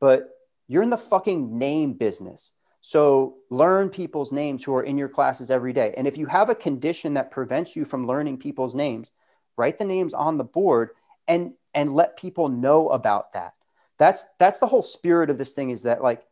but 0.00 0.28
you're 0.68 0.84
in 0.84 0.90
the 0.90 0.96
fucking 0.96 1.58
name 1.58 1.94
business. 1.94 2.52
So 2.80 3.38
learn 3.50 3.90
people's 3.90 4.32
names 4.32 4.62
who 4.62 4.74
are 4.76 4.84
in 4.84 4.98
your 4.98 5.08
classes 5.08 5.50
every 5.50 5.72
day. 5.72 5.94
And 5.96 6.06
if 6.06 6.16
you 6.16 6.26
have 6.26 6.48
a 6.48 6.54
condition 6.54 7.14
that 7.14 7.32
prevents 7.32 7.74
you 7.74 7.84
from 7.84 8.06
learning 8.06 8.38
people's 8.38 8.76
names, 8.76 9.10
write 9.56 9.78
the 9.78 9.84
names 9.84 10.14
on 10.14 10.38
the 10.38 10.44
board 10.44 10.90
and 11.26 11.52
and 11.74 11.94
let 11.94 12.16
people 12.16 12.48
know 12.48 12.88
about 12.88 13.32
that. 13.32 13.54
That's 13.98 14.24
that's 14.38 14.60
the 14.60 14.66
whole 14.66 14.82
spirit 14.82 15.30
of 15.30 15.38
this 15.38 15.54
thing 15.54 15.70
is 15.70 15.82
that 15.82 16.02
like 16.02 16.22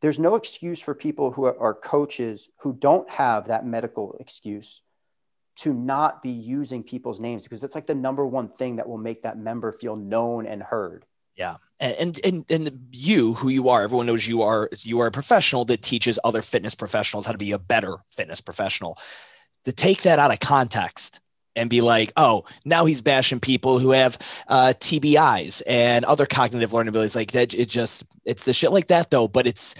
there's 0.00 0.18
no 0.18 0.34
excuse 0.34 0.80
for 0.80 0.94
people 0.94 1.30
who 1.32 1.44
are 1.44 1.74
coaches 1.74 2.48
who 2.60 2.72
don't 2.72 3.08
have 3.10 3.48
that 3.48 3.66
medical 3.66 4.16
excuse 4.18 4.82
to 5.56 5.74
not 5.74 6.22
be 6.22 6.30
using 6.30 6.82
people's 6.82 7.20
names 7.20 7.42
because 7.42 7.62
it's 7.62 7.74
like 7.74 7.86
the 7.86 7.94
number 7.94 8.26
one 8.26 8.48
thing 8.48 8.76
that 8.76 8.88
will 8.88 8.98
make 8.98 9.22
that 9.22 9.38
member 9.38 9.72
feel 9.72 9.96
known 9.96 10.46
and 10.46 10.62
heard. 10.62 11.04
Yeah. 11.36 11.56
And 11.78 12.20
and 12.24 12.44
and 12.50 12.88
you 12.90 13.34
who 13.34 13.48
you 13.48 13.70
are, 13.70 13.82
everyone 13.82 14.06
knows 14.06 14.26
you 14.26 14.42
are 14.42 14.68
you 14.78 15.00
are 15.00 15.06
a 15.06 15.10
professional 15.10 15.64
that 15.66 15.82
teaches 15.82 16.18
other 16.22 16.42
fitness 16.42 16.74
professionals 16.74 17.26
how 17.26 17.32
to 17.32 17.38
be 17.38 17.52
a 17.52 17.58
better 17.58 17.96
fitness 18.10 18.40
professional. 18.40 18.98
To 19.64 19.72
take 19.72 20.02
that 20.02 20.18
out 20.18 20.32
of 20.32 20.40
context 20.40 21.20
and 21.56 21.68
be 21.68 21.80
like, 21.80 22.12
oh, 22.16 22.44
now 22.64 22.84
he's 22.84 23.02
bashing 23.02 23.40
people 23.40 23.78
who 23.78 23.90
have 23.90 24.18
uh, 24.48 24.72
TBIs 24.78 25.62
and 25.66 26.04
other 26.04 26.26
cognitive 26.26 26.72
learning 26.72 26.90
abilities. 26.90 27.16
Like 27.16 27.32
that, 27.32 27.54
it 27.54 27.68
just 27.68 28.04
it's 28.24 28.44
the 28.44 28.52
shit 28.52 28.72
like 28.72 28.88
that 28.88 29.10
though. 29.10 29.28
But 29.28 29.46
it's 29.46 29.74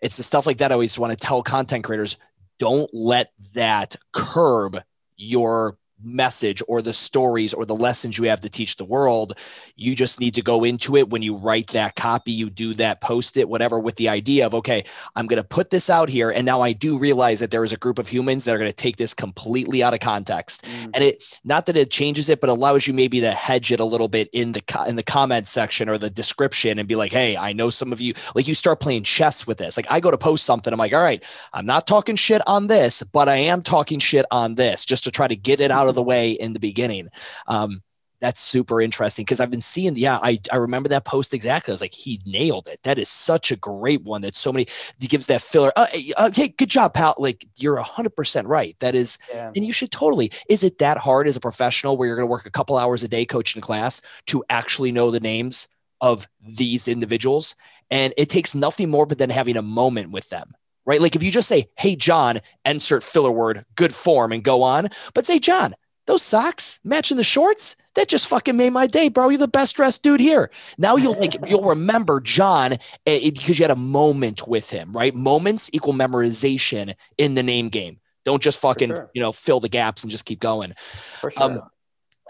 it's 0.00 0.16
the 0.16 0.22
stuff 0.22 0.46
like 0.46 0.58
that. 0.58 0.72
I 0.72 0.74
always 0.74 0.98
want 0.98 1.12
to 1.12 1.16
tell 1.16 1.42
content 1.42 1.84
creators: 1.84 2.16
don't 2.58 2.90
let 2.92 3.32
that 3.54 3.96
curb 4.12 4.82
your 5.16 5.76
message 6.04 6.62
or 6.68 6.82
the 6.82 6.92
stories 6.92 7.54
or 7.54 7.64
the 7.64 7.74
lessons 7.74 8.18
you 8.18 8.24
have 8.24 8.40
to 8.40 8.48
teach 8.48 8.76
the 8.76 8.84
world. 8.84 9.38
You 9.76 9.94
just 9.94 10.20
need 10.20 10.34
to 10.34 10.42
go 10.42 10.64
into 10.64 10.96
it 10.96 11.10
when 11.10 11.22
you 11.22 11.36
write 11.36 11.68
that 11.68 11.96
copy, 11.96 12.32
you 12.32 12.50
do 12.50 12.74
that, 12.74 13.00
post 13.00 13.36
it, 13.36 13.48
whatever, 13.48 13.78
with 13.78 13.96
the 13.96 14.08
idea 14.08 14.46
of, 14.46 14.54
okay, 14.54 14.84
I'm 15.16 15.26
going 15.26 15.42
to 15.42 15.48
put 15.48 15.70
this 15.70 15.90
out 15.90 16.08
here. 16.08 16.30
And 16.30 16.44
now 16.44 16.60
I 16.60 16.72
do 16.72 16.98
realize 16.98 17.40
that 17.40 17.50
there 17.50 17.64
is 17.64 17.72
a 17.72 17.76
group 17.76 17.98
of 17.98 18.08
humans 18.08 18.44
that 18.44 18.54
are 18.54 18.58
going 18.58 18.70
to 18.70 18.76
take 18.76 18.96
this 18.96 19.14
completely 19.14 19.82
out 19.82 19.94
of 19.94 20.00
context. 20.00 20.64
Mm. 20.64 20.90
And 20.94 21.04
it, 21.04 21.40
not 21.44 21.66
that 21.66 21.76
it 21.76 21.90
changes 21.90 22.28
it, 22.28 22.40
but 22.40 22.50
allows 22.50 22.86
you 22.86 22.94
maybe 22.94 23.20
to 23.20 23.32
hedge 23.32 23.72
it 23.72 23.80
a 23.80 23.84
little 23.84 24.08
bit 24.08 24.28
in 24.32 24.52
the, 24.52 24.84
in 24.86 24.96
the 24.96 25.02
comment 25.02 25.48
section 25.48 25.88
or 25.88 25.98
the 25.98 26.10
description 26.10 26.78
and 26.78 26.88
be 26.88 26.96
like, 26.96 27.12
hey, 27.12 27.36
I 27.36 27.52
know 27.52 27.70
some 27.70 27.92
of 27.92 28.00
you, 28.00 28.14
like 28.34 28.48
you 28.48 28.54
start 28.54 28.80
playing 28.80 29.04
chess 29.04 29.46
with 29.46 29.58
this. 29.58 29.76
Like 29.76 29.86
I 29.90 30.00
go 30.00 30.10
to 30.10 30.18
post 30.18 30.44
something, 30.44 30.72
I'm 30.72 30.78
like, 30.78 30.92
all 30.92 31.02
right, 31.02 31.24
I'm 31.52 31.66
not 31.66 31.86
talking 31.86 32.16
shit 32.16 32.42
on 32.46 32.66
this, 32.66 33.02
but 33.02 33.28
I 33.28 33.36
am 33.36 33.62
talking 33.62 33.98
shit 33.98 34.26
on 34.30 34.54
this 34.54 34.84
just 34.84 35.04
to 35.04 35.10
try 35.10 35.28
to 35.28 35.36
get 35.36 35.60
it 35.60 35.70
out 35.70 35.88
of 35.88 35.91
the 35.92 36.02
way 36.02 36.32
in 36.32 36.52
the 36.52 36.60
beginning. 36.60 37.08
Um, 37.46 37.82
that's 38.22 38.40
super 38.40 38.80
interesting 38.80 39.24
because 39.24 39.40
I've 39.40 39.50
been 39.50 39.60
seeing, 39.60 39.96
yeah, 39.96 40.16
I, 40.22 40.38
I 40.52 40.56
remember 40.56 40.88
that 40.90 41.04
post 41.04 41.34
exactly. 41.34 41.72
I 41.72 41.74
was 41.74 41.80
like, 41.80 41.92
he 41.92 42.20
nailed 42.24 42.68
it. 42.68 42.78
That 42.84 42.96
is 42.96 43.08
such 43.08 43.50
a 43.50 43.56
great 43.56 44.04
one. 44.04 44.22
That 44.22 44.36
so 44.36 44.52
many, 44.52 44.66
he 45.00 45.08
gives 45.08 45.26
that 45.26 45.42
filler. 45.42 45.72
Uh, 45.74 45.88
uh, 46.16 46.30
hey, 46.32 46.48
good 46.48 46.70
job, 46.70 46.94
pal. 46.94 47.16
Like 47.18 47.44
you're 47.58 47.78
a 47.78 47.82
hundred 47.82 48.14
percent 48.14 48.46
right. 48.46 48.76
That 48.78 48.94
is, 48.94 49.18
yeah. 49.34 49.50
and 49.56 49.64
you 49.64 49.72
should 49.72 49.90
totally, 49.90 50.30
is 50.48 50.62
it 50.62 50.78
that 50.78 50.98
hard 50.98 51.26
as 51.26 51.36
a 51.36 51.40
professional 51.40 51.96
where 51.96 52.06
you're 52.06 52.16
going 52.16 52.28
to 52.28 52.30
work 52.30 52.46
a 52.46 52.50
couple 52.50 52.78
hours 52.78 53.02
a 53.02 53.08
day 53.08 53.26
coaching 53.26 53.58
a 53.58 53.62
class 53.62 54.00
to 54.26 54.44
actually 54.48 54.92
know 54.92 55.10
the 55.10 55.18
names 55.18 55.68
of 56.00 56.28
these 56.40 56.86
individuals? 56.86 57.56
And 57.90 58.14
it 58.16 58.28
takes 58.28 58.54
nothing 58.54 58.88
more 58.88 59.04
but 59.04 59.18
than 59.18 59.30
having 59.30 59.56
a 59.56 59.62
moment 59.62 60.12
with 60.12 60.28
them 60.30 60.54
right? 60.84 61.00
Like 61.00 61.14
if 61.14 61.22
you 61.22 61.30
just 61.30 61.48
say, 61.48 61.68
Hey, 61.78 61.94
John, 61.94 62.40
insert 62.64 63.04
filler 63.04 63.30
word, 63.30 63.64
good 63.76 63.94
form 63.94 64.32
and 64.32 64.42
go 64.42 64.62
on, 64.64 64.88
but 65.14 65.24
say, 65.24 65.38
John, 65.38 65.76
those 66.06 66.22
socks 66.22 66.80
matching 66.84 67.16
the 67.16 67.24
shorts, 67.24 67.76
that 67.94 68.08
just 68.08 68.26
fucking 68.26 68.56
made 68.56 68.70
my 68.70 68.86
day, 68.86 69.08
bro. 69.08 69.28
You're 69.28 69.38
the 69.38 69.48
best 69.48 69.76
dressed 69.76 70.02
dude 70.02 70.20
here. 70.20 70.50
Now 70.78 70.96
you'll 70.96 71.18
like 71.18 71.36
you'll 71.48 71.64
remember 71.64 72.20
John 72.20 72.78
because 73.04 73.58
you 73.58 73.64
had 73.64 73.70
a 73.70 73.76
moment 73.76 74.46
with 74.48 74.70
him, 74.70 74.92
right? 74.92 75.14
Moments 75.14 75.70
equal 75.72 75.92
memorization 75.92 76.94
in 77.18 77.34
the 77.34 77.42
name 77.42 77.68
game. 77.68 77.98
Don't 78.24 78.42
just 78.42 78.60
fucking 78.60 78.94
sure. 78.94 79.10
you 79.14 79.20
know 79.20 79.32
fill 79.32 79.60
the 79.60 79.68
gaps 79.68 80.02
and 80.04 80.10
just 80.10 80.24
keep 80.24 80.40
going. 80.40 80.72
For 81.20 81.30
sure. 81.30 81.42
Um, 81.42 81.62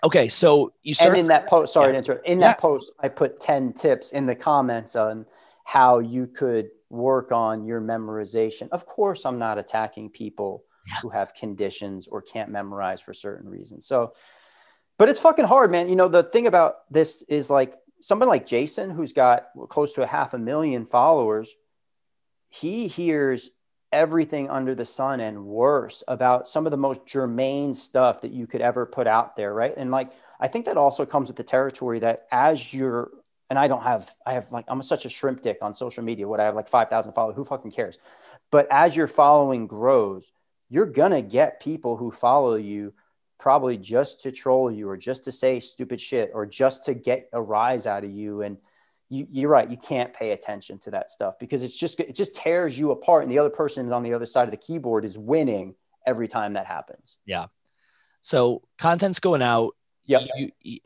okay, 0.04 0.28
so 0.28 0.72
you 0.82 0.94
start 0.94 1.10
and 1.10 1.20
in 1.20 1.26
that 1.28 1.48
post. 1.48 1.74
Sorry 1.74 1.88
yeah. 1.88 1.92
to 1.92 1.98
interrupt. 1.98 2.26
In 2.26 2.40
yeah. 2.40 2.48
that 2.48 2.58
post, 2.58 2.92
I 3.00 3.08
put 3.08 3.40
ten 3.40 3.72
tips 3.72 4.10
in 4.10 4.26
the 4.26 4.34
comments 4.34 4.96
on 4.96 5.26
how 5.64 6.00
you 6.00 6.26
could 6.26 6.70
work 6.90 7.30
on 7.32 7.64
your 7.66 7.80
memorization. 7.80 8.68
Of 8.70 8.86
course, 8.86 9.24
I'm 9.24 9.38
not 9.38 9.58
attacking 9.58 10.10
people. 10.10 10.64
Who 11.02 11.10
have 11.10 11.34
conditions 11.34 12.08
or 12.08 12.22
can't 12.22 12.50
memorize 12.50 13.00
for 13.00 13.14
certain 13.14 13.48
reasons. 13.48 13.86
So 13.86 14.14
but 14.98 15.08
it's 15.08 15.18
fucking 15.18 15.46
hard, 15.46 15.72
man. 15.72 15.88
You 15.88 15.96
know, 15.96 16.08
the 16.08 16.22
thing 16.22 16.46
about 16.46 16.76
this 16.90 17.22
is 17.22 17.50
like 17.50 17.74
someone 18.00 18.28
like 18.28 18.46
Jason, 18.46 18.90
who's 18.90 19.12
got 19.12 19.46
close 19.68 19.94
to 19.94 20.02
a 20.02 20.06
half 20.06 20.34
a 20.34 20.38
million 20.38 20.86
followers, 20.86 21.56
he 22.50 22.86
hears 22.86 23.50
everything 23.90 24.48
under 24.48 24.74
the 24.74 24.84
sun 24.84 25.20
and 25.20 25.44
worse 25.44 26.04
about 26.08 26.48
some 26.48 26.66
of 26.66 26.70
the 26.70 26.76
most 26.76 27.04
germane 27.06 27.74
stuff 27.74 28.20
that 28.22 28.32
you 28.32 28.46
could 28.46 28.60
ever 28.60 28.86
put 28.86 29.06
out 29.06 29.36
there, 29.36 29.52
right? 29.52 29.74
And 29.76 29.90
like, 29.90 30.12
I 30.40 30.48
think 30.48 30.66
that 30.66 30.76
also 30.76 31.04
comes 31.04 31.28
with 31.28 31.36
the 31.36 31.42
territory 31.42 31.98
that 31.98 32.26
as 32.30 32.72
you're, 32.72 33.10
and 33.50 33.58
I 33.58 33.68
don't 33.68 33.82
have, 33.82 34.14
I 34.24 34.34
have 34.34 34.50
like, 34.50 34.64
I'm 34.68 34.82
such 34.82 35.04
a 35.04 35.08
shrimp 35.08 35.42
dick 35.42 35.58
on 35.62 35.74
social 35.74 36.02
media. 36.02 36.26
What 36.26 36.40
I 36.40 36.44
have 36.44 36.54
like 36.54 36.68
5,000 36.68 37.12
followers, 37.12 37.36
who 37.36 37.44
fucking 37.44 37.72
cares? 37.72 37.98
But 38.50 38.66
as 38.70 38.96
your 38.96 39.08
following 39.08 39.66
grows, 39.66 40.32
you're 40.72 40.86
gonna 40.86 41.20
get 41.20 41.60
people 41.60 41.98
who 41.98 42.10
follow 42.10 42.54
you 42.54 42.94
probably 43.38 43.76
just 43.76 44.22
to 44.22 44.32
troll 44.32 44.70
you 44.70 44.88
or 44.88 44.96
just 44.96 45.24
to 45.24 45.30
say 45.30 45.60
stupid 45.60 46.00
shit 46.00 46.30
or 46.32 46.46
just 46.46 46.86
to 46.86 46.94
get 46.94 47.28
a 47.34 47.42
rise 47.42 47.86
out 47.86 48.04
of 48.04 48.10
you. 48.10 48.40
And 48.40 48.56
you, 49.10 49.26
you're 49.30 49.50
right 49.50 49.70
you 49.70 49.76
can't 49.76 50.14
pay 50.14 50.30
attention 50.30 50.78
to 50.78 50.92
that 50.92 51.10
stuff 51.10 51.38
because 51.38 51.62
it's 51.62 51.76
just 51.76 52.00
it 52.00 52.14
just 52.14 52.34
tears 52.34 52.78
you 52.78 52.90
apart 52.90 53.22
and 53.22 53.30
the 53.30 53.38
other 53.38 53.50
person 53.50 53.92
on 53.92 54.02
the 54.02 54.14
other 54.14 54.24
side 54.24 54.44
of 54.44 54.50
the 54.50 54.56
keyboard 54.56 55.04
is 55.04 55.18
winning 55.18 55.74
every 56.06 56.26
time 56.26 56.54
that 56.54 56.64
happens. 56.64 57.18
Yeah. 57.26 57.48
So 58.22 58.62
content's 58.78 59.20
going 59.20 59.42
out. 59.42 59.76
Yeah. 60.06 60.20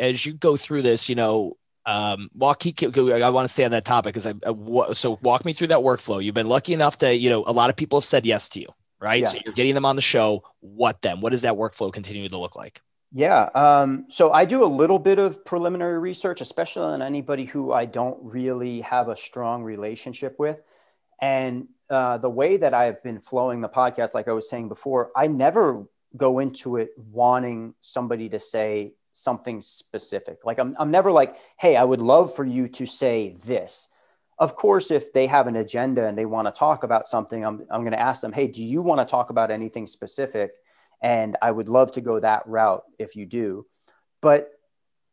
As 0.00 0.26
you 0.26 0.32
go 0.32 0.56
through 0.56 0.82
this 0.82 1.08
you 1.08 1.14
know 1.14 1.56
um, 1.84 2.28
walk. 2.34 2.64
I 2.66 3.30
want 3.30 3.44
to 3.44 3.52
stay 3.52 3.64
on 3.64 3.70
that 3.70 3.84
topic 3.84 4.14
because 4.14 4.26
I, 4.26 4.34
I, 4.44 4.92
so 4.94 5.16
walk 5.22 5.44
me 5.44 5.52
through 5.52 5.68
that 5.68 5.78
workflow. 5.78 6.20
You've 6.20 6.34
been 6.34 6.48
lucky 6.48 6.72
enough 6.72 6.98
to 6.98 7.14
you 7.14 7.30
know 7.30 7.44
a 7.46 7.52
lot 7.52 7.70
of 7.70 7.76
people 7.76 8.00
have 8.00 8.04
said 8.04 8.26
yes 8.26 8.48
to 8.48 8.60
you 8.60 8.66
right? 9.06 9.22
Yeah. 9.22 9.28
So 9.28 9.38
you're 9.44 9.54
getting 9.54 9.74
them 9.74 9.84
on 9.84 9.96
the 9.96 10.02
show. 10.02 10.42
What 10.60 11.00
then? 11.00 11.20
What 11.20 11.30
does 11.30 11.42
that 11.42 11.54
workflow 11.54 11.92
continue 11.92 12.28
to 12.28 12.38
look 12.38 12.56
like? 12.56 12.82
Yeah. 13.12 13.48
Um, 13.54 14.06
so 14.08 14.32
I 14.32 14.44
do 14.44 14.64
a 14.64 14.66
little 14.66 14.98
bit 14.98 15.18
of 15.18 15.44
preliminary 15.44 15.98
research, 15.98 16.40
especially 16.40 16.82
on 16.82 17.02
anybody 17.02 17.44
who 17.44 17.72
I 17.72 17.84
don't 17.84 18.18
really 18.20 18.80
have 18.80 19.08
a 19.08 19.16
strong 19.16 19.62
relationship 19.62 20.38
with. 20.38 20.60
And 21.22 21.68
uh, 21.88 22.18
the 22.18 22.28
way 22.28 22.56
that 22.56 22.74
I've 22.74 23.02
been 23.02 23.20
flowing 23.20 23.60
the 23.60 23.68
podcast, 23.68 24.12
like 24.12 24.28
I 24.28 24.32
was 24.32 24.50
saying 24.50 24.68
before, 24.68 25.12
I 25.16 25.28
never 25.28 25.86
go 26.16 26.40
into 26.40 26.76
it 26.76 26.90
wanting 26.96 27.74
somebody 27.80 28.28
to 28.30 28.40
say 28.40 28.94
something 29.12 29.60
specific. 29.60 30.44
Like 30.44 30.58
I'm, 30.58 30.76
I'm 30.78 30.90
never 30.90 31.12
like, 31.12 31.36
hey, 31.58 31.76
I 31.76 31.84
would 31.84 32.02
love 32.02 32.34
for 32.34 32.44
you 32.44 32.68
to 32.68 32.86
say 32.86 33.36
this 33.44 33.88
of 34.38 34.54
course, 34.54 34.90
if 34.90 35.12
they 35.12 35.26
have 35.26 35.46
an 35.46 35.56
agenda 35.56 36.06
and 36.06 36.16
they 36.16 36.26
want 36.26 36.46
to 36.46 36.52
talk 36.52 36.84
about 36.84 37.08
something, 37.08 37.44
I'm, 37.44 37.66
I'm 37.70 37.80
going 37.80 37.92
to 37.92 38.00
ask 38.00 38.20
them, 38.20 38.32
hey, 38.32 38.46
do 38.46 38.62
you 38.62 38.82
want 38.82 39.00
to 39.00 39.10
talk 39.10 39.30
about 39.30 39.50
anything 39.50 39.86
specific? 39.86 40.52
And 41.00 41.36
I 41.40 41.50
would 41.50 41.68
love 41.68 41.92
to 41.92 42.00
go 42.00 42.20
that 42.20 42.46
route 42.46 42.82
if 42.98 43.16
you 43.16 43.24
do. 43.26 43.66
But 44.20 44.50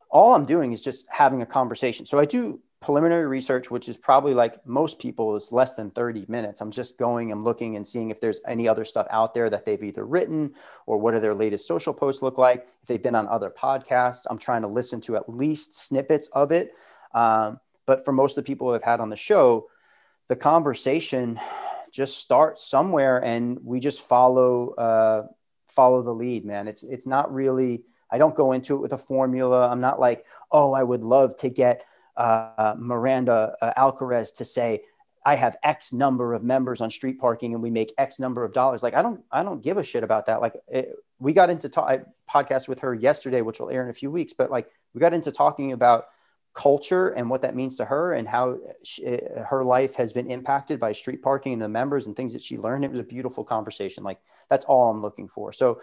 all 0.09 0.35
I'm 0.35 0.45
doing 0.45 0.73
is 0.73 0.83
just 0.83 1.05
having 1.09 1.41
a 1.41 1.45
conversation. 1.45 2.05
So 2.05 2.19
I 2.19 2.25
do 2.25 2.59
preliminary 2.81 3.25
research, 3.25 3.71
which 3.71 3.87
is 3.87 3.95
probably 3.95 4.33
like 4.33 4.65
most 4.67 4.99
people 4.99 5.37
is 5.37 5.53
less 5.53 5.73
than 5.73 5.89
30 5.89 6.25
minutes. 6.27 6.59
I'm 6.59 6.69
just 6.69 6.97
going, 6.97 7.31
I'm 7.31 7.43
looking 7.43 7.77
and 7.77 7.87
seeing 7.87 8.09
if 8.09 8.19
there's 8.19 8.41
any 8.45 8.67
other 8.67 8.83
stuff 8.83 9.07
out 9.09 9.33
there 9.33 9.49
that 9.49 9.63
they've 9.63 9.81
either 9.81 10.05
written 10.05 10.53
or 10.85 10.97
what 10.97 11.13
do 11.13 11.21
their 11.21 11.33
latest 11.33 11.65
social 11.65 11.93
posts 11.93 12.21
look 12.21 12.37
like. 12.37 12.67
If 12.81 12.87
they've 12.89 13.01
been 13.01 13.15
on 13.15 13.27
other 13.29 13.49
podcasts, 13.49 14.25
I'm 14.29 14.37
trying 14.37 14.63
to 14.63 14.67
listen 14.67 14.99
to 15.01 15.15
at 15.15 15.29
least 15.29 15.79
snippets 15.79 16.27
of 16.33 16.51
it. 16.51 16.73
Um, 17.13 17.59
but 17.85 18.05
for 18.05 18.11
most 18.11 18.37
of 18.37 18.43
the 18.43 18.47
people 18.47 18.69
I've 18.69 18.83
had 18.83 18.99
on 18.99 19.09
the 19.09 19.15
show, 19.15 19.67
the 20.27 20.35
conversation 20.35 21.39
just 21.91 22.17
starts 22.17 22.65
somewhere, 22.65 23.23
and 23.23 23.59
we 23.63 23.79
just 23.79 24.01
follow 24.01 24.71
uh, 24.71 25.27
follow 25.69 26.01
the 26.01 26.13
lead. 26.13 26.45
Man, 26.45 26.67
it's 26.67 26.83
it's 26.83 27.07
not 27.07 27.33
really. 27.33 27.83
I 28.09 28.19
don't 28.19 28.35
go 28.35 28.51
into 28.51 28.75
it 28.75 28.79
with 28.79 28.93
a 28.93 28.97
formula. 28.97 29.67
I'm 29.67 29.81
not 29.81 29.99
like, 29.99 30.25
oh, 30.51 30.73
I 30.73 30.83
would 30.83 31.03
love 31.03 31.35
to 31.37 31.49
get 31.49 31.83
uh, 32.15 32.75
Miranda 32.77 33.55
uh, 33.61 33.73
Alcaraz 33.75 34.35
to 34.35 34.45
say, 34.45 34.81
I 35.25 35.35
have 35.35 35.55
X 35.63 35.93
number 35.93 36.33
of 36.33 36.43
members 36.43 36.81
on 36.81 36.89
street 36.89 37.19
parking 37.19 37.53
and 37.53 37.63
we 37.63 37.69
make 37.69 37.93
X 37.97 38.19
number 38.19 38.43
of 38.43 38.53
dollars. 38.53 38.83
Like 38.83 38.93
I 38.93 39.01
don't, 39.01 39.23
I 39.31 39.43
don't 39.43 39.63
give 39.63 39.77
a 39.77 39.83
shit 39.83 40.03
about 40.03 40.27
that. 40.27 40.41
Like 40.41 40.55
it, 40.67 40.93
we 41.19 41.33
got 41.33 41.49
into 41.49 41.69
talk, 41.69 42.01
podcast 42.29 42.67
with 42.67 42.79
her 42.79 42.93
yesterday, 42.93 43.41
which 43.41 43.59
will 43.59 43.69
air 43.69 43.83
in 43.83 43.89
a 43.89 43.93
few 43.93 44.11
weeks, 44.11 44.33
but 44.33 44.51
like 44.51 44.67
we 44.93 44.99
got 44.99 45.13
into 45.13 45.31
talking 45.31 45.71
about 45.71 46.05
culture 46.53 47.09
and 47.09 47.29
what 47.29 47.41
that 47.41 47.55
means 47.55 47.75
to 47.77 47.85
her 47.85 48.13
and 48.13 48.27
how 48.27 48.57
she, 48.83 49.05
eh, 49.05 49.41
her 49.43 49.63
life 49.63 49.95
has 49.95 50.13
been 50.13 50.29
impacted 50.29 50.79
by 50.79 50.91
street 50.91 51.21
parking 51.21 51.53
and 51.53 51.61
the 51.61 51.69
members 51.69 52.05
and 52.05 52.15
things 52.15 52.33
that 52.33 52.41
she 52.41 52.57
learned. 52.57 52.85
It 52.85 52.91
was 52.91 52.99
a 52.99 53.03
beautiful 53.03 53.43
conversation. 53.43 54.03
Like 54.03 54.19
that's 54.49 54.65
all 54.65 54.89
I'm 54.89 55.01
looking 55.01 55.27
for. 55.27 55.51
So 55.51 55.81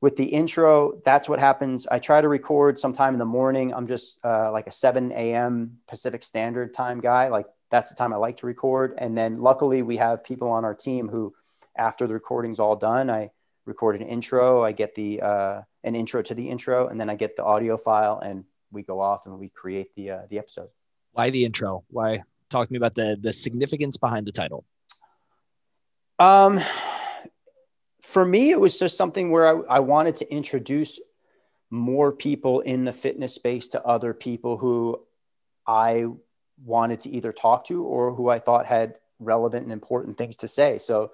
with 0.00 0.16
the 0.16 0.24
intro, 0.24 1.00
that's 1.04 1.28
what 1.28 1.40
happens. 1.40 1.86
I 1.86 1.98
try 1.98 2.20
to 2.20 2.28
record 2.28 2.78
sometime 2.78 3.14
in 3.14 3.18
the 3.18 3.24
morning. 3.24 3.72
I'm 3.72 3.86
just 3.86 4.24
uh, 4.24 4.52
like 4.52 4.66
a 4.66 4.70
7 4.70 5.10
a.m. 5.12 5.78
Pacific 5.88 6.22
Standard 6.22 6.74
Time 6.74 7.00
guy. 7.00 7.28
Like 7.28 7.46
that's 7.70 7.88
the 7.88 7.96
time 7.96 8.12
I 8.12 8.16
like 8.16 8.36
to 8.38 8.46
record. 8.46 8.94
And 8.98 9.16
then 9.16 9.40
luckily 9.40 9.82
we 9.82 9.96
have 9.96 10.22
people 10.22 10.48
on 10.50 10.64
our 10.64 10.74
team 10.74 11.08
who, 11.08 11.34
after 11.76 12.06
the 12.06 12.14
recording's 12.14 12.60
all 12.60 12.76
done, 12.76 13.10
I 13.10 13.30
record 13.64 14.00
an 14.00 14.06
intro. 14.06 14.62
I 14.62 14.72
get 14.72 14.94
the 14.94 15.20
uh, 15.22 15.62
an 15.82 15.96
intro 15.96 16.22
to 16.22 16.34
the 16.34 16.48
intro, 16.48 16.88
and 16.88 17.00
then 17.00 17.10
I 17.10 17.14
get 17.14 17.36
the 17.36 17.44
audio 17.44 17.76
file 17.76 18.20
and 18.20 18.44
we 18.74 18.82
go 18.82 19.00
off 19.00 19.26
and 19.26 19.38
we 19.38 19.48
create 19.48 19.94
the 19.94 20.10
uh, 20.10 20.20
the 20.28 20.38
episode. 20.38 20.68
Why 21.12 21.30
the 21.30 21.44
intro? 21.44 21.84
Why 21.88 22.22
talk 22.50 22.68
to 22.68 22.72
me 22.72 22.76
about 22.76 22.94
the 22.94 23.16
the 23.20 23.32
significance 23.32 23.96
behind 23.96 24.26
the 24.26 24.32
title? 24.32 24.64
Um, 26.18 26.60
for 28.02 28.24
me, 28.24 28.50
it 28.50 28.60
was 28.60 28.78
just 28.78 28.96
something 28.96 29.30
where 29.30 29.46
I, 29.48 29.76
I 29.76 29.80
wanted 29.80 30.16
to 30.18 30.32
introduce 30.32 31.00
more 31.70 32.12
people 32.12 32.60
in 32.60 32.84
the 32.84 32.92
fitness 32.92 33.34
space 33.34 33.68
to 33.68 33.84
other 33.84 34.14
people 34.14 34.56
who 34.56 35.00
I 35.66 36.06
wanted 36.64 37.00
to 37.00 37.10
either 37.10 37.32
talk 37.32 37.64
to 37.66 37.82
or 37.82 38.14
who 38.14 38.28
I 38.28 38.38
thought 38.38 38.66
had 38.66 38.94
relevant 39.18 39.64
and 39.64 39.72
important 39.72 40.16
things 40.16 40.36
to 40.36 40.48
say. 40.48 40.78
So, 40.78 41.12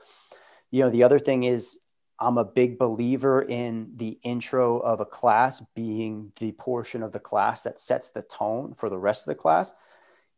you 0.71 0.83
know, 0.83 0.91
the 0.91 1.05
other 1.05 1.19
thing 1.19 1.45
is 1.45 1.79
I'm 2.21 2.37
a 2.37 2.45
big 2.45 2.79
believer 2.79 3.41
in 3.41 3.93
the 3.97 4.19
intro 4.23 4.79
of 4.79 5.01
a 5.01 5.07
class 5.07 5.63
being 5.75 6.33
the 6.39 6.53
portion 6.53 7.03
of 7.03 7.13
the 7.13 7.19
class 7.19 7.63
that 7.63 7.81
sets 7.81 8.11
the 8.11 8.23
tone 8.23 8.75
for 8.75 8.91
the 8.91 8.99
rest 8.99 9.27
of 9.27 9.31
the 9.31 9.41
class. 9.41 9.73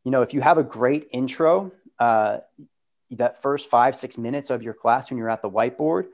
You 0.05 0.12
know, 0.12 0.22
if 0.22 0.33
you 0.33 0.41
have 0.41 0.59
a 0.59 0.62
great 0.62 1.09
intro, 1.12 1.72
uh, 1.99 2.39
that 3.11 3.43
first 3.43 3.68
five, 3.68 3.97
six 3.97 4.16
minutes 4.16 4.51
of 4.51 4.62
your 4.62 4.74
class 4.74 5.11
when 5.11 5.18
you're 5.18 5.28
at 5.28 5.43
the 5.43 5.51
whiteboard, 5.51 6.07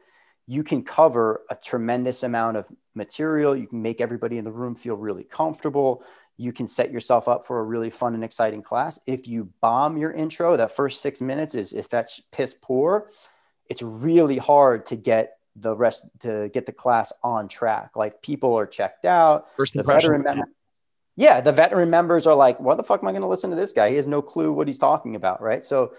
you 0.46 0.64
can 0.64 0.82
cover 0.82 1.42
a 1.50 1.54
tremendous 1.54 2.22
amount 2.22 2.56
of 2.56 2.66
material. 2.94 3.54
You 3.54 3.66
can 3.66 3.82
make 3.82 4.00
everybody 4.00 4.38
in 4.38 4.44
the 4.44 4.50
room 4.50 4.74
feel 4.74 4.96
really 4.96 5.24
comfortable. 5.24 6.02
You 6.38 6.52
can 6.52 6.66
set 6.66 6.90
yourself 6.90 7.28
up 7.28 7.44
for 7.44 7.60
a 7.60 7.62
really 7.62 7.90
fun 7.90 8.14
and 8.14 8.24
exciting 8.24 8.62
class. 8.62 8.98
If 9.06 9.28
you 9.28 9.52
bomb 9.60 9.98
your 9.98 10.12
intro, 10.12 10.56
that 10.56 10.74
first 10.74 11.02
six 11.02 11.20
minutes 11.20 11.54
is 11.54 11.74
if 11.74 11.90
that's 11.90 12.20
piss 12.32 12.54
poor, 12.54 13.10
it's 13.68 13.82
really 13.82 14.38
hard 14.38 14.86
to 14.86 14.96
get 14.96 15.37
the 15.56 15.76
rest 15.76 16.08
to 16.20 16.48
get 16.52 16.66
the 16.66 16.72
class 16.72 17.12
on 17.22 17.48
track. 17.48 17.96
Like 17.96 18.22
people 18.22 18.54
are 18.54 18.66
checked 18.66 19.04
out. 19.04 19.54
First 19.56 19.74
the 19.74 19.82
veteran 19.82 20.20
mem- 20.24 20.54
yeah, 21.16 21.40
the 21.40 21.52
veteran 21.52 21.90
members 21.90 22.26
are 22.26 22.34
like, 22.34 22.60
"What 22.60 22.76
the 22.76 22.84
fuck 22.84 23.02
am 23.02 23.08
I 23.08 23.12
going 23.12 23.22
to 23.22 23.28
listen 23.28 23.50
to 23.50 23.56
this 23.56 23.72
guy? 23.72 23.90
He 23.90 23.96
has 23.96 24.06
no 24.06 24.22
clue 24.22 24.52
what 24.52 24.68
he's 24.68 24.78
talking 24.78 25.16
about." 25.16 25.42
Right. 25.42 25.64
So, 25.64 25.94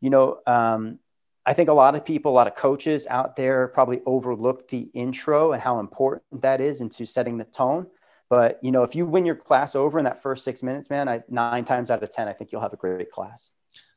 you 0.00 0.10
know, 0.10 0.40
um, 0.46 0.98
I 1.46 1.52
think 1.52 1.68
a 1.68 1.74
lot 1.74 1.94
of 1.94 2.04
people, 2.04 2.32
a 2.32 2.34
lot 2.34 2.46
of 2.48 2.54
coaches 2.54 3.06
out 3.08 3.36
there 3.36 3.68
probably 3.68 4.00
overlook 4.06 4.68
the 4.68 4.90
intro 4.94 5.52
and 5.52 5.62
how 5.62 5.78
important 5.78 6.42
that 6.42 6.60
is 6.60 6.80
into 6.80 7.04
setting 7.04 7.38
the 7.38 7.44
tone. 7.44 7.86
But 8.28 8.58
you 8.62 8.72
know, 8.72 8.82
if 8.82 8.96
you 8.96 9.06
win 9.06 9.24
your 9.24 9.36
class 9.36 9.76
over 9.76 9.98
in 9.98 10.06
that 10.06 10.22
first 10.22 10.42
six 10.42 10.62
minutes, 10.62 10.90
man, 10.90 11.08
I, 11.08 11.22
nine 11.28 11.64
times 11.64 11.90
out 11.90 12.02
of 12.02 12.10
ten, 12.10 12.26
I 12.26 12.32
think 12.32 12.50
you'll 12.50 12.62
have 12.62 12.72
a 12.72 12.76
great 12.76 13.10
class. 13.10 13.50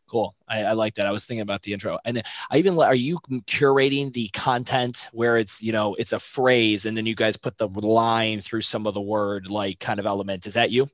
Cool. 0.07 0.35
I, 0.47 0.63
I, 0.63 0.71
like 0.73 0.95
that. 0.95 1.05
I 1.05 1.11
was 1.11 1.25
thinking 1.25 1.41
about 1.41 1.63
the 1.63 1.73
intro, 1.73 1.99
and 2.05 2.23
I 2.49 2.57
even 2.57 2.79
are 2.79 2.95
you 2.95 3.19
curating 3.45 4.13
the 4.13 4.29
content 4.29 5.09
where 5.11 5.37
it's 5.37 5.61
you 5.61 5.73
know 5.73 5.95
it's 5.95 6.13
a 6.13 6.19
phrase, 6.19 6.85
and 6.85 6.95
then 6.95 7.05
you 7.05 7.15
guys 7.15 7.35
put 7.35 7.57
the 7.57 7.67
line 7.67 8.39
through 8.39 8.61
some 8.61 8.87
of 8.87 8.93
the 8.93 9.01
word 9.01 9.49
like 9.49 9.79
kind 9.79 9.99
of 9.99 10.05
element. 10.05 10.47
Is 10.47 10.53
that 10.53 10.71
you? 10.71 10.89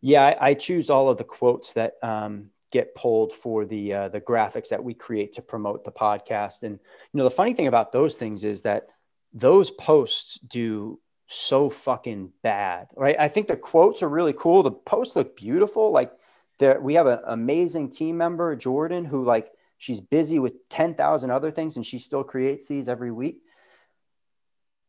Yeah, 0.00 0.22
I, 0.22 0.50
I 0.50 0.54
choose 0.54 0.88
all 0.88 1.08
of 1.08 1.18
the 1.18 1.24
quotes 1.24 1.72
that 1.74 1.94
um, 2.02 2.50
get 2.70 2.94
pulled 2.94 3.32
for 3.32 3.64
the 3.64 3.92
uh, 3.94 4.08
the 4.08 4.20
graphics 4.20 4.68
that 4.68 4.84
we 4.84 4.94
create 4.94 5.32
to 5.34 5.42
promote 5.42 5.84
the 5.84 5.92
podcast. 5.92 6.62
And 6.62 6.74
you 6.74 7.18
know, 7.18 7.24
the 7.24 7.30
funny 7.30 7.54
thing 7.54 7.66
about 7.66 7.90
those 7.90 8.14
things 8.14 8.44
is 8.44 8.62
that 8.62 8.88
those 9.32 9.70
posts 9.70 10.38
do 10.38 11.00
so 11.26 11.70
fucking 11.70 12.32
bad, 12.42 12.88
right? 12.94 13.16
I 13.18 13.28
think 13.28 13.48
the 13.48 13.56
quotes 13.56 14.02
are 14.02 14.08
really 14.08 14.32
cool. 14.32 14.62
The 14.62 14.72
posts 14.72 15.16
look 15.16 15.36
beautiful. 15.36 15.90
Like 15.90 16.12
there, 16.58 16.80
we 16.80 16.94
have 16.94 17.06
an 17.06 17.20
amazing 17.26 17.90
team 17.90 18.16
member, 18.16 18.54
Jordan, 18.56 19.04
who 19.04 19.24
like 19.24 19.50
she's 19.78 20.00
busy 20.00 20.38
with 20.38 20.68
10,000 20.68 21.30
other 21.30 21.50
things 21.50 21.76
and 21.76 21.84
she 21.84 21.98
still 21.98 22.24
creates 22.24 22.68
these 22.68 22.88
every 22.88 23.10
week. 23.10 23.42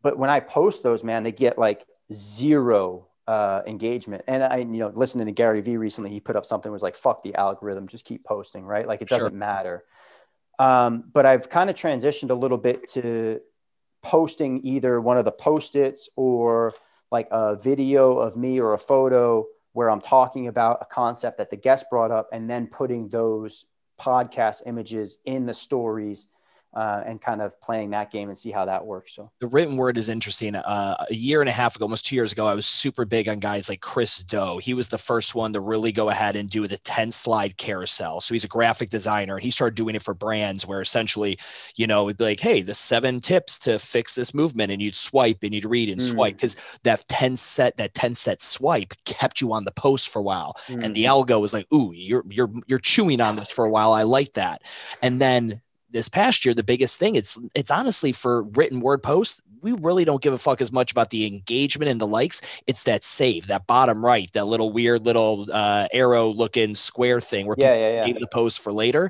But 0.02 0.18
when 0.18 0.30
I 0.30 0.40
post 0.40 0.84
those, 0.84 1.04
man, 1.04 1.24
they 1.24 1.32
get 1.32 1.58
like 1.58 1.86
zero 2.14 3.08
uh, 3.28 3.62
engagement. 3.66 4.24
And 4.28 4.44
I, 4.44 4.58
you 4.58 4.66
know, 4.66 4.92
listening 4.94 5.26
to 5.26 5.32
Gary 5.32 5.62
Vee 5.62 5.78
recently, 5.78 6.12
he 6.12 6.20
put 6.20 6.36
up 6.36 6.46
something 6.46 6.72
was 6.72 6.84
like, 6.84 6.96
fuck 6.96 7.24
the 7.24 7.36
algorithm, 7.36 7.88
just 7.88 8.06
keep 8.06 8.24
posting, 8.24 8.66
right? 8.66 8.88
Like 8.88 9.02
it 9.02 9.10
doesn't 9.10 9.32
sure. 9.32 9.38
matter. 9.38 9.84
Um, 10.60 11.06
but 11.12 11.26
I've 11.26 11.50
kind 11.50 11.70
of 11.70 11.76
transitioned 11.76 12.30
a 12.30 12.36
little 12.36 12.58
bit 12.58 12.88
to 12.92 13.42
posting 14.04 14.64
either 14.64 15.02
one 15.02 15.18
of 15.18 15.26
the 15.26 15.32
post-its 15.32 16.10
or 16.16 16.74
like 17.12 17.28
a 17.32 17.56
video 17.56 18.20
of 18.20 18.38
me 18.38 18.60
or 18.60 18.74
a 18.74 18.78
photo 18.78 19.46
where 19.76 19.92
I'm 19.92 20.00
talking 20.00 20.48
about 20.48 20.78
a 20.82 20.86
concept 20.86 21.38
that 21.38 21.50
the 21.50 21.58
guest 21.58 21.88
brought 21.90 22.10
up 22.10 22.30
and 22.32 22.50
then 22.50 22.66
putting 22.66 23.10
those 23.10 23.66
podcast 24.00 24.62
images 24.66 25.18
in 25.26 25.46
the 25.46 25.54
stories 25.54 26.30
uh, 26.76 27.04
and 27.06 27.22
kind 27.22 27.42
of 27.42 27.60
playing 27.62 27.92
that 27.92 28.12
game 28.12 28.28
and 28.28 28.38
see 28.38 28.52
how 28.52 28.66
that 28.66 28.86
works. 28.86 29.16
So 29.16 29.32
the 29.40 29.48
written 29.48 29.78
word 29.78 29.98
is 29.98 30.10
interesting. 30.10 30.56
Uh, 30.56 31.06
a 31.10 31.14
year 31.14 31.42
and 31.42 31.50
a 31.50 31.54
half 31.54 31.76
ago, 31.76 31.86
almost 31.86 32.06
two 32.06 32.16
years 32.16 32.34
ago, 32.34 32.46
I 32.48 32.54
was 32.54 32.66
super 32.66 33.06
big 33.06 33.30
on 33.30 33.40
guys 33.40 33.70
like 33.70 33.80
Chris 33.80 34.20
Do. 34.20 34.58
He 34.58 34.74
was 34.74 34.90
the 34.90 34.98
first 34.98 35.34
one 35.36 35.54
to 35.54 35.62
really 35.62 35.94
go 35.94 36.10
ahead 36.10 36.36
and 36.36 36.50
do 36.50 36.68
the 36.68 36.78
10 36.78 37.12
slide 37.12 37.58
carousel. 37.58 38.20
So 38.20 38.34
he's 38.34 38.44
a 38.44 38.50
graphic 38.50 38.90
designer 38.90 39.36
and 39.36 39.44
he 39.44 39.52
started 39.52 39.76
doing 39.76 39.96
it 39.96 40.02
for 40.02 40.14
brands 40.14 40.68
where 40.68 40.82
essentially, 40.82 41.38
you 41.78 41.88
know, 41.88 42.10
it'd 42.10 42.18
be 42.18 42.26
like, 42.26 42.42
Hey, 42.42 42.62
the 42.62 42.74
seven 42.74 43.22
tips 43.22 43.58
to 43.60 43.80
fix 43.80 44.16
this 44.16 44.34
movement. 44.34 44.72
And 44.72 44.82
you'd 44.82 44.96
swipe 44.96 45.40
and 45.44 45.56
you'd 45.56 45.66
read 45.66 45.90
and 45.90 46.02
mm. 46.02 46.12
swipe 46.12 46.36
because 46.36 46.58
that 46.84 47.08
10 47.08 47.38
set, 47.38 47.78
that 47.78 47.94
10 47.94 48.16
set 48.16 48.42
swipe 48.42 48.94
kept 49.06 49.40
you 49.40 49.54
on 49.54 49.64
the 49.64 49.72
post 49.72 50.10
for 50.10 50.20
a 50.20 50.24
while. 50.24 50.58
Mm. 50.68 50.84
And 50.84 50.96
the 50.96 51.06
algo 51.06 51.40
was 51.40 51.54
like, 51.54 51.72
Ooh, 51.74 51.94
you're, 51.94 52.26
you're, 52.28 52.52
you're 52.68 52.80
chewing 52.80 53.22
on 53.22 53.38
this 53.38 53.50
for 53.50 53.64
a 53.64 53.70
while. 53.70 53.94
I 53.94 54.04
like 54.04 54.34
that. 54.34 54.62
And 55.02 55.22
then 55.22 55.62
this 55.96 56.10
past 56.10 56.44
year, 56.46 56.54
the 56.54 56.64
biggest 56.64 57.00
thing 57.00 57.16
it's 57.16 57.40
it's 57.56 57.72
honestly 57.72 58.12
for 58.12 58.44
written 58.44 58.82
word 58.82 59.02
posts. 59.02 59.42
We 59.62 59.72
really 59.72 60.06
don't 60.06 60.22
give 60.22 60.34
a 60.34 60.38
fuck 60.38 60.62
as 60.62 60.72
much 60.72 60.92
about 60.92 61.10
the 61.10 61.26
engagement 61.26 61.90
and 61.90 62.00
the 62.00 62.06
likes. 62.06 62.42
It's 62.68 62.84
that 62.84 63.04
save, 63.04 63.48
that 63.48 63.66
bottom 63.66 64.06
right, 64.06 64.32
that 64.34 64.46
little 64.46 64.72
weird 64.72 65.06
little 65.06 65.48
uh, 65.52 65.88
arrow 65.92 66.28
looking 66.28 66.76
square 66.76 67.20
thing 67.22 67.48
where 67.48 67.56
yeah, 67.58 67.72
people 67.72 67.80
yeah, 67.82 67.96
yeah. 67.96 68.06
save 68.06 68.20
the 68.20 68.28
post 68.28 68.60
for 68.60 68.74
later. 68.74 69.10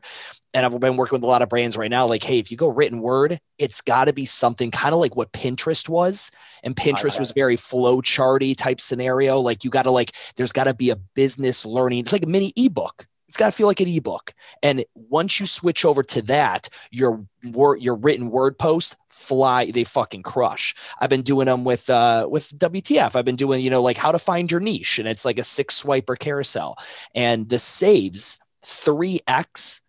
And 0.53 0.65
I've 0.65 0.79
been 0.79 0.95
working 0.95 1.17
with 1.17 1.23
a 1.23 1.27
lot 1.27 1.41
of 1.41 1.49
brands 1.49 1.75
right 1.75 1.89
now. 1.89 2.07
Like, 2.07 2.23
hey, 2.23 2.39
if 2.39 2.51
you 2.51 2.55
go 2.55 2.69
written 2.69 3.01
word, 3.01 3.39
it's 3.57 3.81
got 3.81 4.05
to 4.05 4.13
be 4.13 4.25
something 4.25 4.71
kind 4.71 4.93
of 4.93 5.01
like 5.01 5.17
what 5.17 5.33
Pinterest 5.33 5.89
was. 5.89 6.31
And 6.63 6.75
Pinterest 6.75 7.19
was 7.19 7.31
very 7.31 7.57
flow 7.57 7.99
charty 7.99 8.55
type 8.55 8.79
scenario. 8.79 9.41
Like, 9.41 9.65
you 9.65 9.69
got 9.69 9.83
to 9.83 9.91
like, 9.91 10.11
there's 10.37 10.53
got 10.53 10.65
to 10.65 10.73
be 10.73 10.91
a 10.91 10.95
business 10.95 11.65
learning. 11.65 11.99
It's 11.99 12.13
like 12.13 12.23
a 12.23 12.27
mini 12.27 12.53
ebook 12.55 13.05
it's 13.35 13.41
got 13.41 13.47
to 13.47 13.51
feel 13.51 13.67
like 13.67 13.81
an 13.81 13.89
ebook. 13.89 14.33
And 14.63 14.85
once 14.93 15.41
you 15.41 15.45
switch 15.45 15.83
over 15.83 16.03
to 16.03 16.21
that, 16.21 16.69
your 16.89 17.25
word, 17.51 17.81
your 17.81 17.95
written 17.95 18.29
word 18.29 18.57
post 18.57 18.95
fly, 19.09 19.71
they 19.71 19.83
fucking 19.83 20.23
crush. 20.23 20.73
I've 21.01 21.09
been 21.09 21.21
doing 21.21 21.47
them 21.47 21.65
with 21.65 21.89
uh 21.89 22.29
with 22.31 22.57
WTF. 22.57 23.13
I've 23.13 23.25
been 23.25 23.35
doing, 23.35 23.61
you 23.61 23.69
know, 23.69 23.81
like 23.81 23.97
how 23.97 24.13
to 24.13 24.19
find 24.19 24.49
your 24.49 24.61
niche. 24.61 24.99
And 24.99 25.07
it's 25.07 25.25
like 25.25 25.37
a 25.37 25.43
six 25.43 25.83
swiper 25.83 26.17
carousel. 26.17 26.77
And 27.13 27.49
the 27.49 27.59
saves 27.59 28.39
3x 28.63 29.81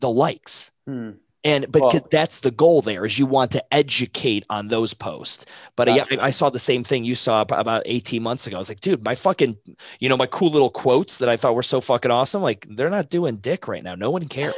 the 0.00 0.10
likes. 0.10 0.70
Hmm. 0.86 1.12
And 1.44 1.66
but 1.70 1.82
well, 1.82 2.08
that's 2.10 2.40
the 2.40 2.52
goal 2.52 2.82
there 2.82 3.04
is 3.04 3.18
you 3.18 3.26
want 3.26 3.50
to 3.52 3.74
educate 3.74 4.44
on 4.48 4.68
those 4.68 4.94
posts. 4.94 5.44
But 5.74 5.88
yeah, 5.88 6.04
I, 6.12 6.26
I, 6.26 6.30
saw 6.30 6.50
the 6.50 6.60
same 6.60 6.84
thing 6.84 7.04
you 7.04 7.16
saw 7.16 7.42
about 7.42 7.82
18 7.84 8.22
months 8.22 8.46
ago. 8.46 8.56
I 8.56 8.58
was 8.58 8.68
like, 8.68 8.78
dude, 8.78 9.04
my 9.04 9.16
fucking, 9.16 9.56
you 9.98 10.08
know, 10.08 10.16
my 10.16 10.26
cool 10.26 10.50
little 10.50 10.70
quotes 10.70 11.18
that 11.18 11.28
I 11.28 11.36
thought 11.36 11.56
were 11.56 11.64
so 11.64 11.80
fucking 11.80 12.12
awesome. 12.12 12.42
Like 12.42 12.66
they're 12.70 12.90
not 12.90 13.10
doing 13.10 13.36
dick 13.36 13.66
right 13.66 13.82
now. 13.82 13.96
No 13.96 14.10
one 14.10 14.28
cares. 14.28 14.54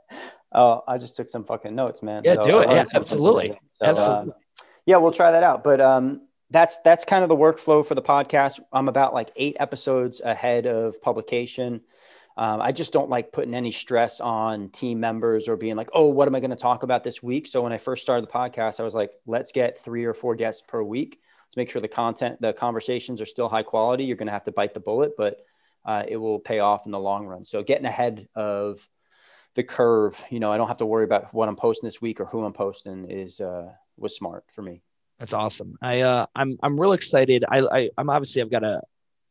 oh, 0.52 0.82
I 0.88 0.98
just 0.98 1.14
took 1.14 1.30
some 1.30 1.44
fucking 1.44 1.74
notes, 1.74 2.02
man. 2.02 2.22
Yeah, 2.24 2.34
so 2.34 2.46
do 2.46 2.58
it. 2.60 2.68
Yeah, 2.68 2.84
absolutely. 2.94 3.56
So, 3.62 3.86
absolutely. 3.86 4.32
Uh, 4.32 4.64
yeah, 4.86 4.96
we'll 4.96 5.12
try 5.12 5.30
that 5.30 5.44
out. 5.44 5.62
But 5.62 5.80
um, 5.80 6.22
that's 6.50 6.78
that's 6.78 7.04
kind 7.04 7.22
of 7.22 7.28
the 7.28 7.36
workflow 7.36 7.86
for 7.86 7.94
the 7.94 8.02
podcast. 8.02 8.60
I'm 8.72 8.88
about 8.88 9.14
like 9.14 9.30
eight 9.36 9.56
episodes 9.60 10.20
ahead 10.20 10.66
of 10.66 11.00
publication. 11.00 11.82
Um, 12.36 12.60
I 12.60 12.72
just 12.72 12.92
don't 12.92 13.08
like 13.08 13.30
putting 13.30 13.54
any 13.54 13.70
stress 13.70 14.20
on 14.20 14.70
team 14.70 14.98
members 14.98 15.48
or 15.48 15.56
being 15.56 15.76
like, 15.76 15.90
oh, 15.92 16.06
what 16.06 16.26
am 16.26 16.34
I 16.34 16.40
going 16.40 16.50
to 16.50 16.56
talk 16.56 16.82
about 16.82 17.04
this 17.04 17.22
week? 17.22 17.46
So 17.46 17.62
when 17.62 17.72
I 17.72 17.78
first 17.78 18.02
started 18.02 18.26
the 18.26 18.32
podcast, 18.32 18.80
I 18.80 18.82
was 18.82 18.94
like, 18.94 19.12
let's 19.26 19.52
get 19.52 19.78
three 19.78 20.04
or 20.04 20.14
four 20.14 20.34
guests 20.34 20.62
per 20.66 20.82
week. 20.82 21.20
Let's 21.46 21.56
make 21.56 21.70
sure 21.70 21.80
the 21.80 21.88
content, 21.88 22.40
the 22.40 22.52
conversations 22.52 23.20
are 23.20 23.26
still 23.26 23.48
high 23.48 23.62
quality. 23.62 24.04
You're 24.04 24.16
going 24.16 24.26
to 24.26 24.32
have 24.32 24.44
to 24.44 24.52
bite 24.52 24.74
the 24.74 24.80
bullet, 24.80 25.12
but 25.16 25.42
uh, 25.84 26.02
it 26.08 26.16
will 26.16 26.40
pay 26.40 26.58
off 26.58 26.86
in 26.86 26.92
the 26.92 26.98
long 26.98 27.26
run. 27.26 27.44
So 27.44 27.62
getting 27.62 27.86
ahead 27.86 28.26
of 28.34 28.88
the 29.54 29.62
curve, 29.62 30.20
you 30.30 30.40
know, 30.40 30.50
I 30.50 30.56
don't 30.56 30.68
have 30.68 30.78
to 30.78 30.86
worry 30.86 31.04
about 31.04 31.32
what 31.32 31.48
I'm 31.48 31.56
posting 31.56 31.86
this 31.86 32.02
week 32.02 32.20
or 32.20 32.24
who 32.24 32.44
I'm 32.44 32.52
posting 32.52 33.08
is 33.08 33.40
uh, 33.40 33.70
was 33.96 34.16
smart 34.16 34.44
for 34.52 34.62
me. 34.62 34.82
That's 35.18 35.32
awesome. 35.32 35.76
I 35.80 36.00
uh, 36.00 36.26
I'm 36.34 36.58
I'm 36.62 36.80
real 36.80 36.92
excited. 36.92 37.44
I, 37.48 37.60
I 37.60 37.90
I'm 37.96 38.10
obviously 38.10 38.42
I've 38.42 38.50
got 38.50 38.64
a 38.64 38.82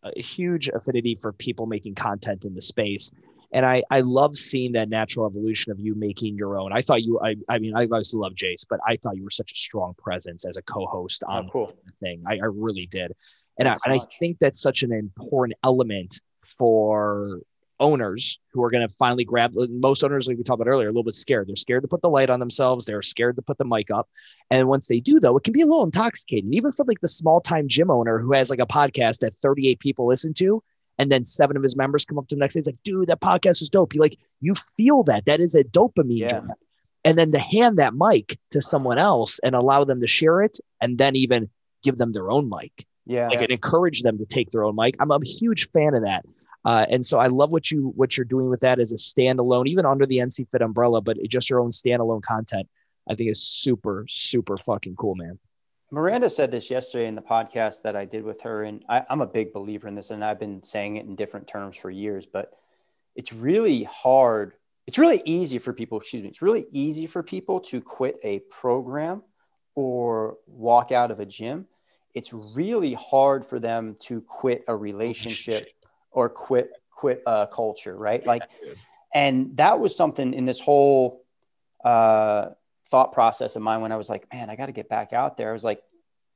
a 0.03 0.21
huge 0.21 0.69
affinity 0.69 1.15
for 1.15 1.31
people 1.33 1.65
making 1.65 1.95
content 1.95 2.45
in 2.45 2.53
the 2.53 2.61
space. 2.61 3.11
And 3.51 3.65
I, 3.65 3.83
I 3.91 4.01
love 4.01 4.35
seeing 4.35 4.71
that 4.71 4.89
natural 4.89 5.27
evolution 5.27 5.71
of 5.71 5.79
you 5.79 5.93
making 5.93 6.35
your 6.35 6.57
own. 6.59 6.73
I 6.73 6.81
thought 6.81 7.03
you, 7.03 7.19
I, 7.23 7.35
I 7.47 7.59
mean, 7.59 7.75
I 7.75 7.83
obviously 7.83 8.19
love 8.19 8.33
Jace, 8.33 8.65
but 8.67 8.79
I 8.87 8.97
thought 8.97 9.15
you 9.15 9.23
were 9.23 9.29
such 9.29 9.51
a 9.51 9.55
strong 9.55 9.93
presence 9.97 10.43
as 10.45 10.57
a 10.57 10.63
co-host 10.63 11.23
oh, 11.27 11.31
on 11.31 11.45
oh, 11.45 11.49
cool. 11.51 11.71
the 11.85 11.91
thing. 11.91 12.23
I, 12.27 12.33
I 12.33 12.47
really 12.51 12.87
did. 12.87 13.11
And 13.59 13.69
I, 13.69 13.77
and 13.85 13.93
I 13.93 13.99
think 14.19 14.37
that's 14.39 14.59
such 14.59 14.81
an 14.81 14.91
important 14.91 15.59
element 15.63 16.19
for 16.57 17.41
owners 17.79 18.39
who 18.51 18.63
are 18.63 18.69
going 18.69 18.87
to 18.87 18.93
finally 18.95 19.25
grab 19.25 19.53
most 19.69 20.03
owners 20.03 20.27
like 20.27 20.37
we 20.37 20.43
talked 20.43 20.61
about 20.61 20.69
earlier 20.69 20.87
a 20.87 20.91
little 20.91 21.03
bit 21.03 21.15
scared 21.15 21.47
they're 21.47 21.55
scared 21.55 21.81
to 21.81 21.87
put 21.87 22.01
the 22.01 22.09
light 22.09 22.29
on 22.29 22.39
themselves 22.39 22.85
they're 22.85 23.01
scared 23.01 23.35
to 23.35 23.41
put 23.41 23.57
the 23.57 23.65
mic 23.65 23.89
up 23.91 24.07
and 24.51 24.67
once 24.67 24.87
they 24.87 24.99
do 24.99 25.19
though 25.19 25.35
it 25.35 25.43
can 25.43 25.53
be 25.53 25.61
a 25.61 25.65
little 25.65 25.83
intoxicating 25.83 26.53
even 26.53 26.71
for 26.71 26.85
like 26.85 27.01
the 27.01 27.07
small 27.07 27.41
time 27.41 27.67
gym 27.67 27.89
owner 27.89 28.19
who 28.19 28.33
has 28.33 28.49
like 28.49 28.59
a 28.59 28.67
podcast 28.67 29.19
that 29.19 29.33
38 29.41 29.79
people 29.79 30.07
listen 30.07 30.33
to 30.33 30.63
and 30.99 31.11
then 31.11 31.23
seven 31.23 31.57
of 31.57 31.63
his 31.63 31.75
members 31.75 32.05
come 32.05 32.17
up 32.17 32.27
to 32.27 32.35
him 32.35 32.39
next 32.39 32.53
day. 32.53 32.59
He's 32.59 32.67
like, 32.67 32.83
dude, 32.83 33.07
that 33.07 33.21
podcast 33.21 33.61
is 33.61 33.69
dope. 33.69 33.93
You 33.93 34.01
like, 34.01 34.19
you 34.41 34.53
feel 34.77 35.03
that. 35.03 35.25
That 35.25 35.39
is 35.39 35.55
a 35.55 35.63
dopamine 35.63 36.19
yeah. 36.19 36.41
And 37.05 37.17
then 37.17 37.31
to 37.31 37.39
hand 37.39 37.79
that 37.79 37.93
mic 37.93 38.37
to 38.51 38.61
someone 38.61 38.97
else 38.97 39.39
and 39.39 39.55
allow 39.55 39.83
them 39.83 39.99
to 39.99 40.07
share 40.07 40.41
it 40.41 40.59
and 40.79 40.97
then 40.97 41.15
even 41.15 41.49
give 41.83 41.97
them 41.97 42.13
their 42.13 42.31
own 42.31 42.49
mic. 42.49 42.85
Yeah. 43.05 43.27
Like 43.27 43.41
and 43.41 43.51
encourage 43.51 44.03
them 44.03 44.17
to 44.19 44.25
take 44.25 44.51
their 44.51 44.63
own 44.63 44.75
mic. 44.75 44.95
I'm 44.99 45.11
a 45.11 45.19
huge 45.21 45.69
fan 45.71 45.95
of 45.95 46.03
that. 46.03 46.23
Uh, 46.65 46.85
and 46.89 47.05
so 47.05 47.19
I 47.19 47.27
love 47.27 47.51
what 47.51 47.69
you 47.69 47.91
what 47.95 48.15
you're 48.15 48.25
doing 48.25 48.49
with 48.49 48.61
that 48.61 48.79
as 48.79 48.93
a 48.93 48.95
standalone, 48.95 49.67
even 49.67 49.85
under 49.85 50.05
the 50.05 50.17
NC 50.17 50.47
Fit 50.49 50.61
umbrella, 50.61 51.01
but 51.01 51.17
just 51.27 51.49
your 51.49 51.59
own 51.59 51.71
standalone 51.71 52.21
content. 52.21 52.67
I 53.09 53.15
think 53.15 53.29
is 53.29 53.41
super 53.41 54.05
super 54.07 54.57
fucking 54.57 54.95
cool, 54.95 55.15
man. 55.15 55.39
Miranda 55.91 56.29
said 56.29 56.49
this 56.49 56.71
yesterday 56.71 57.07
in 57.07 57.15
the 57.15 57.21
podcast 57.21 57.83
that 57.83 57.95
I 57.95 58.05
did 58.05 58.23
with 58.23 58.41
her, 58.41 58.63
and 58.63 58.83
I, 58.89 59.03
I'm 59.09 59.21
a 59.21 59.27
big 59.27 59.53
believer 59.53 59.87
in 59.87 59.95
this, 59.95 60.09
and 60.09 60.23
I've 60.23 60.39
been 60.39 60.63
saying 60.63 60.95
it 60.95 61.05
in 61.05 61.15
different 61.15 61.47
terms 61.47 61.77
for 61.77 61.91
years. 61.91 62.25
But 62.25 62.51
it's 63.15 63.33
really 63.33 63.83
hard. 63.83 64.53
It's 64.87 64.97
really 64.97 65.21
easy 65.25 65.59
for 65.59 65.73
people. 65.73 65.99
Excuse 65.99 66.23
me. 66.23 66.29
It's 66.29 66.41
really 66.41 66.65
easy 66.71 67.05
for 67.07 67.21
people 67.21 67.59
to 67.61 67.81
quit 67.81 68.17
a 68.23 68.39
program 68.49 69.21
or 69.75 70.37
walk 70.47 70.91
out 70.91 71.11
of 71.11 71.19
a 71.19 71.25
gym. 71.25 71.67
It's 72.13 72.33
really 72.33 72.93
hard 72.93 73.45
for 73.45 73.59
them 73.59 73.97
to 74.01 74.21
quit 74.21 74.63
a 74.67 74.75
relationship 74.75 75.67
or 76.13 76.29
quit 76.29 76.71
quit 76.91 77.21
uh, 77.25 77.45
culture, 77.47 77.95
right? 77.95 78.25
Like, 78.25 78.43
and 79.13 79.57
that 79.57 79.79
was 79.79 79.95
something 79.95 80.33
in 80.33 80.45
this 80.45 80.59
whole 80.59 81.23
uh, 81.83 82.49
thought 82.85 83.11
process 83.11 83.55
of 83.55 83.61
mine 83.61 83.81
when 83.81 83.91
I 83.91 83.97
was 83.97 84.09
like, 84.09 84.31
man, 84.33 84.49
I 84.49 84.55
got 84.55 84.67
to 84.67 84.71
get 84.71 84.89
back 84.89 85.13
out 85.13 85.37
there. 85.37 85.49
I 85.49 85.53
was 85.53 85.63
like, 85.63 85.81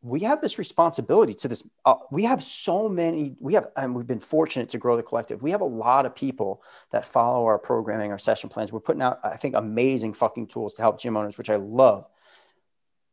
we 0.01 0.21
have 0.21 0.41
this 0.41 0.59
responsibility 0.59 1.33
to 1.33 1.47
this. 1.47 1.63
Uh, 1.85 1.95
we 2.11 2.23
have 2.23 2.43
so 2.43 2.87
many. 2.87 3.35
We 3.39 3.55
have, 3.55 3.67
and 3.75 3.95
we've 3.95 4.05
been 4.05 4.19
fortunate 4.19 4.69
to 4.69 4.77
grow 4.77 4.95
the 4.95 5.03
collective. 5.03 5.41
We 5.41 5.51
have 5.51 5.61
a 5.61 5.65
lot 5.65 6.05
of 6.05 6.15
people 6.15 6.61
that 6.91 7.05
follow 7.05 7.45
our 7.45 7.57
programming, 7.57 8.11
our 8.11 8.19
session 8.19 8.49
plans. 8.49 8.71
We're 8.71 8.79
putting 8.79 9.01
out, 9.01 9.19
I 9.23 9.37
think, 9.37 9.55
amazing 9.55 10.13
fucking 10.13 10.47
tools 10.47 10.75
to 10.75 10.81
help 10.81 10.99
gym 10.99 11.17
owners, 11.17 11.37
which 11.37 11.49
I 11.49 11.55
love. 11.55 12.07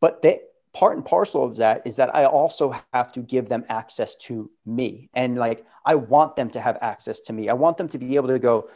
But 0.01 0.21
they, 0.21 0.41
part 0.75 0.97
and 0.97 1.05
parcel 1.05 1.45
of 1.45 1.57
that 1.57 1.87
is 1.87 1.97
that 1.97 2.15
I 2.15 2.27
also 2.27 2.75
have 2.93 3.13
to 3.13 3.21
give 3.21 3.49
them 3.49 3.65
access 3.69 4.17
to 4.17 4.51
me. 4.67 5.09
And 5.15 5.37
like, 5.37 5.65
I 5.85 5.95
want 5.95 6.35
them 6.35 6.51
to 6.51 6.61
have 6.61 6.77
access 6.83 7.21
to 7.23 7.33
me. 7.33 7.49
I 7.49 7.55
want 7.55 7.79
them 7.79 7.89
to 7.89 7.99
be 7.99 8.17
able 8.17 8.29
to 8.29 8.41
go, 8.41 8.69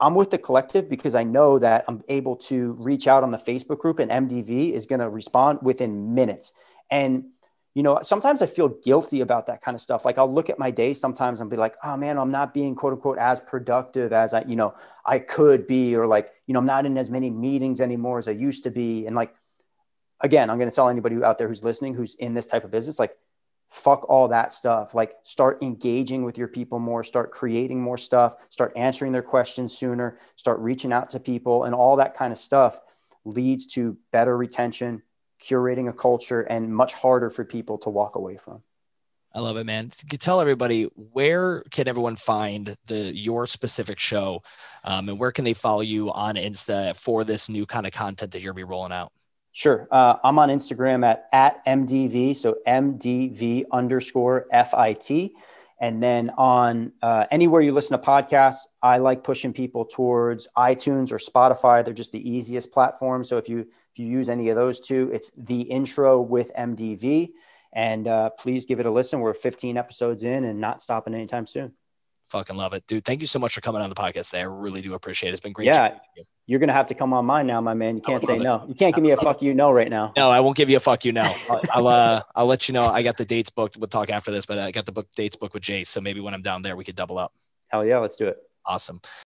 I'm 0.00 0.14
with 0.14 0.30
the 0.30 0.38
collective 0.38 0.88
because 0.88 1.14
I 1.14 1.24
know 1.24 1.58
that 1.58 1.84
I'm 1.86 2.02
able 2.08 2.36
to 2.36 2.72
reach 2.72 3.06
out 3.06 3.22
on 3.22 3.30
the 3.30 3.38
Facebook 3.38 3.78
group 3.78 3.98
and 3.98 4.10
MDV 4.10 4.72
is 4.72 4.86
going 4.86 5.00
to 5.00 5.10
respond 5.10 5.58
within 5.60 6.14
minutes. 6.14 6.54
And, 6.90 7.26
you 7.74 7.82
know, 7.82 8.00
sometimes 8.02 8.40
I 8.40 8.46
feel 8.46 8.68
guilty 8.68 9.20
about 9.20 9.46
that 9.46 9.60
kind 9.60 9.74
of 9.74 9.82
stuff. 9.82 10.06
Like 10.06 10.16
I'll 10.16 10.32
look 10.32 10.48
at 10.48 10.58
my 10.58 10.70
day 10.70 10.94
sometimes 10.94 11.42
and 11.42 11.50
be 11.50 11.56
like, 11.56 11.74
oh 11.84 11.98
man, 11.98 12.16
I'm 12.16 12.30
not 12.30 12.54
being 12.54 12.74
quote 12.74 12.94
unquote 12.94 13.18
as 13.18 13.42
productive 13.42 14.14
as 14.14 14.32
I, 14.32 14.42
you 14.44 14.56
know, 14.56 14.74
I 15.04 15.18
could 15.18 15.66
be, 15.66 15.94
or 15.94 16.06
like, 16.06 16.30
you 16.46 16.54
know, 16.54 16.60
I'm 16.60 16.66
not 16.66 16.86
in 16.86 16.96
as 16.96 17.10
many 17.10 17.28
meetings 17.28 17.82
anymore 17.82 18.18
as 18.18 18.26
I 18.26 18.32
used 18.32 18.64
to 18.64 18.70
be. 18.70 19.04
And 19.04 19.14
like, 19.14 19.34
again, 20.20 20.50
I'm 20.50 20.58
going 20.58 20.70
to 20.70 20.74
tell 20.74 20.88
anybody 20.88 21.22
out 21.22 21.38
there 21.38 21.48
who's 21.48 21.64
listening, 21.64 21.94
who's 21.94 22.14
in 22.14 22.34
this 22.34 22.46
type 22.46 22.64
of 22.64 22.70
business, 22.70 22.98
like 22.98 23.16
fuck 23.70 24.08
all 24.08 24.28
that 24.28 24.52
stuff. 24.52 24.94
Like 24.94 25.14
start 25.22 25.62
engaging 25.62 26.24
with 26.24 26.36
your 26.36 26.48
people 26.48 26.78
more, 26.78 27.04
start 27.04 27.30
creating 27.30 27.80
more 27.80 27.98
stuff, 27.98 28.34
start 28.50 28.72
answering 28.76 29.12
their 29.12 29.22
questions 29.22 29.76
sooner, 29.76 30.18
start 30.36 30.58
reaching 30.58 30.92
out 30.92 31.10
to 31.10 31.20
people, 31.20 31.64
and 31.64 31.74
all 31.74 31.96
that 31.96 32.14
kind 32.14 32.32
of 32.32 32.38
stuff 32.38 32.78
leads 33.24 33.66
to 33.68 33.96
better 34.12 34.36
retention, 34.36 35.02
curating 35.42 35.88
a 35.88 35.92
culture, 35.92 36.42
and 36.42 36.74
much 36.74 36.92
harder 36.92 37.30
for 37.30 37.44
people 37.44 37.78
to 37.78 37.90
walk 37.90 38.16
away 38.16 38.36
from. 38.36 38.62
I 39.32 39.38
love 39.38 39.56
it, 39.56 39.64
man. 39.64 39.92
Tell 40.18 40.40
everybody 40.40 40.84
where 40.96 41.62
can 41.70 41.86
everyone 41.86 42.16
find 42.16 42.76
the 42.88 43.16
your 43.16 43.46
specific 43.46 44.00
show, 44.00 44.42
um, 44.82 45.08
and 45.08 45.20
where 45.20 45.30
can 45.30 45.44
they 45.44 45.54
follow 45.54 45.82
you 45.82 46.12
on 46.12 46.34
Insta 46.34 46.96
for 46.96 47.22
this 47.22 47.48
new 47.48 47.64
kind 47.64 47.86
of 47.86 47.92
content 47.92 48.32
that 48.32 48.40
you'll 48.40 48.54
be 48.54 48.64
rolling 48.64 48.90
out. 48.90 49.12
Sure. 49.52 49.88
Uh, 49.90 50.16
I'm 50.22 50.38
on 50.38 50.48
Instagram 50.48 51.04
at, 51.04 51.28
at 51.32 51.64
MDV. 51.66 52.36
So 52.36 52.58
MDV 52.66 53.64
underscore 53.72 54.46
FIT. 54.52 55.32
And 55.80 56.02
then 56.02 56.30
on 56.36 56.92
uh, 57.02 57.24
anywhere 57.30 57.62
you 57.62 57.72
listen 57.72 57.98
to 57.98 58.04
podcasts, 58.04 58.66
I 58.82 58.98
like 58.98 59.24
pushing 59.24 59.52
people 59.52 59.86
towards 59.86 60.46
iTunes 60.56 61.10
or 61.10 61.16
Spotify. 61.16 61.82
They're 61.82 61.94
just 61.94 62.12
the 62.12 62.30
easiest 62.30 62.70
platform. 62.70 63.24
So 63.24 63.38
if 63.38 63.48
you 63.48 63.60
if 63.60 63.98
you 63.98 64.06
use 64.06 64.28
any 64.28 64.50
of 64.50 64.56
those 64.56 64.78
two, 64.78 65.10
it's 65.12 65.32
the 65.36 65.62
intro 65.62 66.20
with 66.20 66.52
MDV. 66.56 67.30
And 67.72 68.06
uh, 68.06 68.30
please 68.30 68.66
give 68.66 68.78
it 68.78 68.86
a 68.86 68.90
listen. 68.90 69.20
We're 69.20 69.32
15 69.32 69.78
episodes 69.78 70.22
in 70.22 70.44
and 70.44 70.60
not 70.60 70.82
stopping 70.82 71.14
anytime 71.14 71.46
soon. 71.46 71.72
Fucking 72.30 72.56
love 72.56 72.74
it, 72.74 72.86
dude. 72.86 73.04
Thank 73.04 73.22
you 73.22 73.26
so 73.26 73.38
much 73.38 73.54
for 73.54 73.60
coming 73.60 73.80
on 73.82 73.88
the 73.88 73.96
podcast 73.96 74.30
today. 74.30 74.40
I 74.40 74.44
really 74.44 74.82
do 74.82 74.94
appreciate 74.94 75.30
it. 75.30 75.32
It's 75.32 75.40
been 75.40 75.52
great. 75.52 75.66
Yeah. 75.66 75.96
You. 76.50 76.56
are 76.56 76.58
going 76.58 76.68
to 76.68 76.74
have 76.74 76.88
to 76.88 76.94
come 76.94 77.12
on 77.12 77.26
mine 77.26 77.46
now, 77.46 77.60
my 77.60 77.74
man. 77.74 77.96
You 77.96 78.02
can't 78.02 78.24
say 78.24 78.36
it. 78.36 78.42
no. 78.42 78.64
You 78.66 78.74
can't 78.74 78.94
give 78.94 79.04
me 79.04 79.12
a 79.12 79.16
fuck 79.16 79.40
you 79.40 79.54
no 79.54 79.70
right 79.70 79.88
now. 79.88 80.12
No, 80.16 80.30
I 80.30 80.40
won't 80.40 80.56
give 80.56 80.68
you 80.68 80.76
a 80.76 80.80
fuck 80.80 81.04
you 81.04 81.12
no. 81.12 81.22
I'll, 81.22 81.60
I'll, 81.72 81.86
uh, 81.86 82.22
I'll 82.34 82.46
let 82.46 82.68
you 82.68 82.72
know. 82.72 82.86
I 82.86 83.02
got 83.02 83.16
the 83.16 83.24
dates 83.24 83.50
booked. 83.50 83.76
We'll 83.76 83.86
talk 83.86 84.10
after 84.10 84.32
this, 84.32 84.46
but 84.46 84.58
I 84.58 84.72
got 84.72 84.84
the 84.84 84.92
book 84.92 85.06
dates 85.14 85.36
booked 85.36 85.54
with 85.54 85.62
Jace. 85.62 85.86
So 85.86 86.00
maybe 86.00 86.18
when 86.20 86.34
I'm 86.34 86.42
down 86.42 86.62
there, 86.62 86.74
we 86.74 86.84
could 86.84 86.96
double 86.96 87.18
up. 87.18 87.32
Hell 87.68 87.84
yeah. 87.84 87.98
Let's 87.98 88.16
do 88.16 88.26
it. 88.26 88.38
Awesome. 88.66 89.00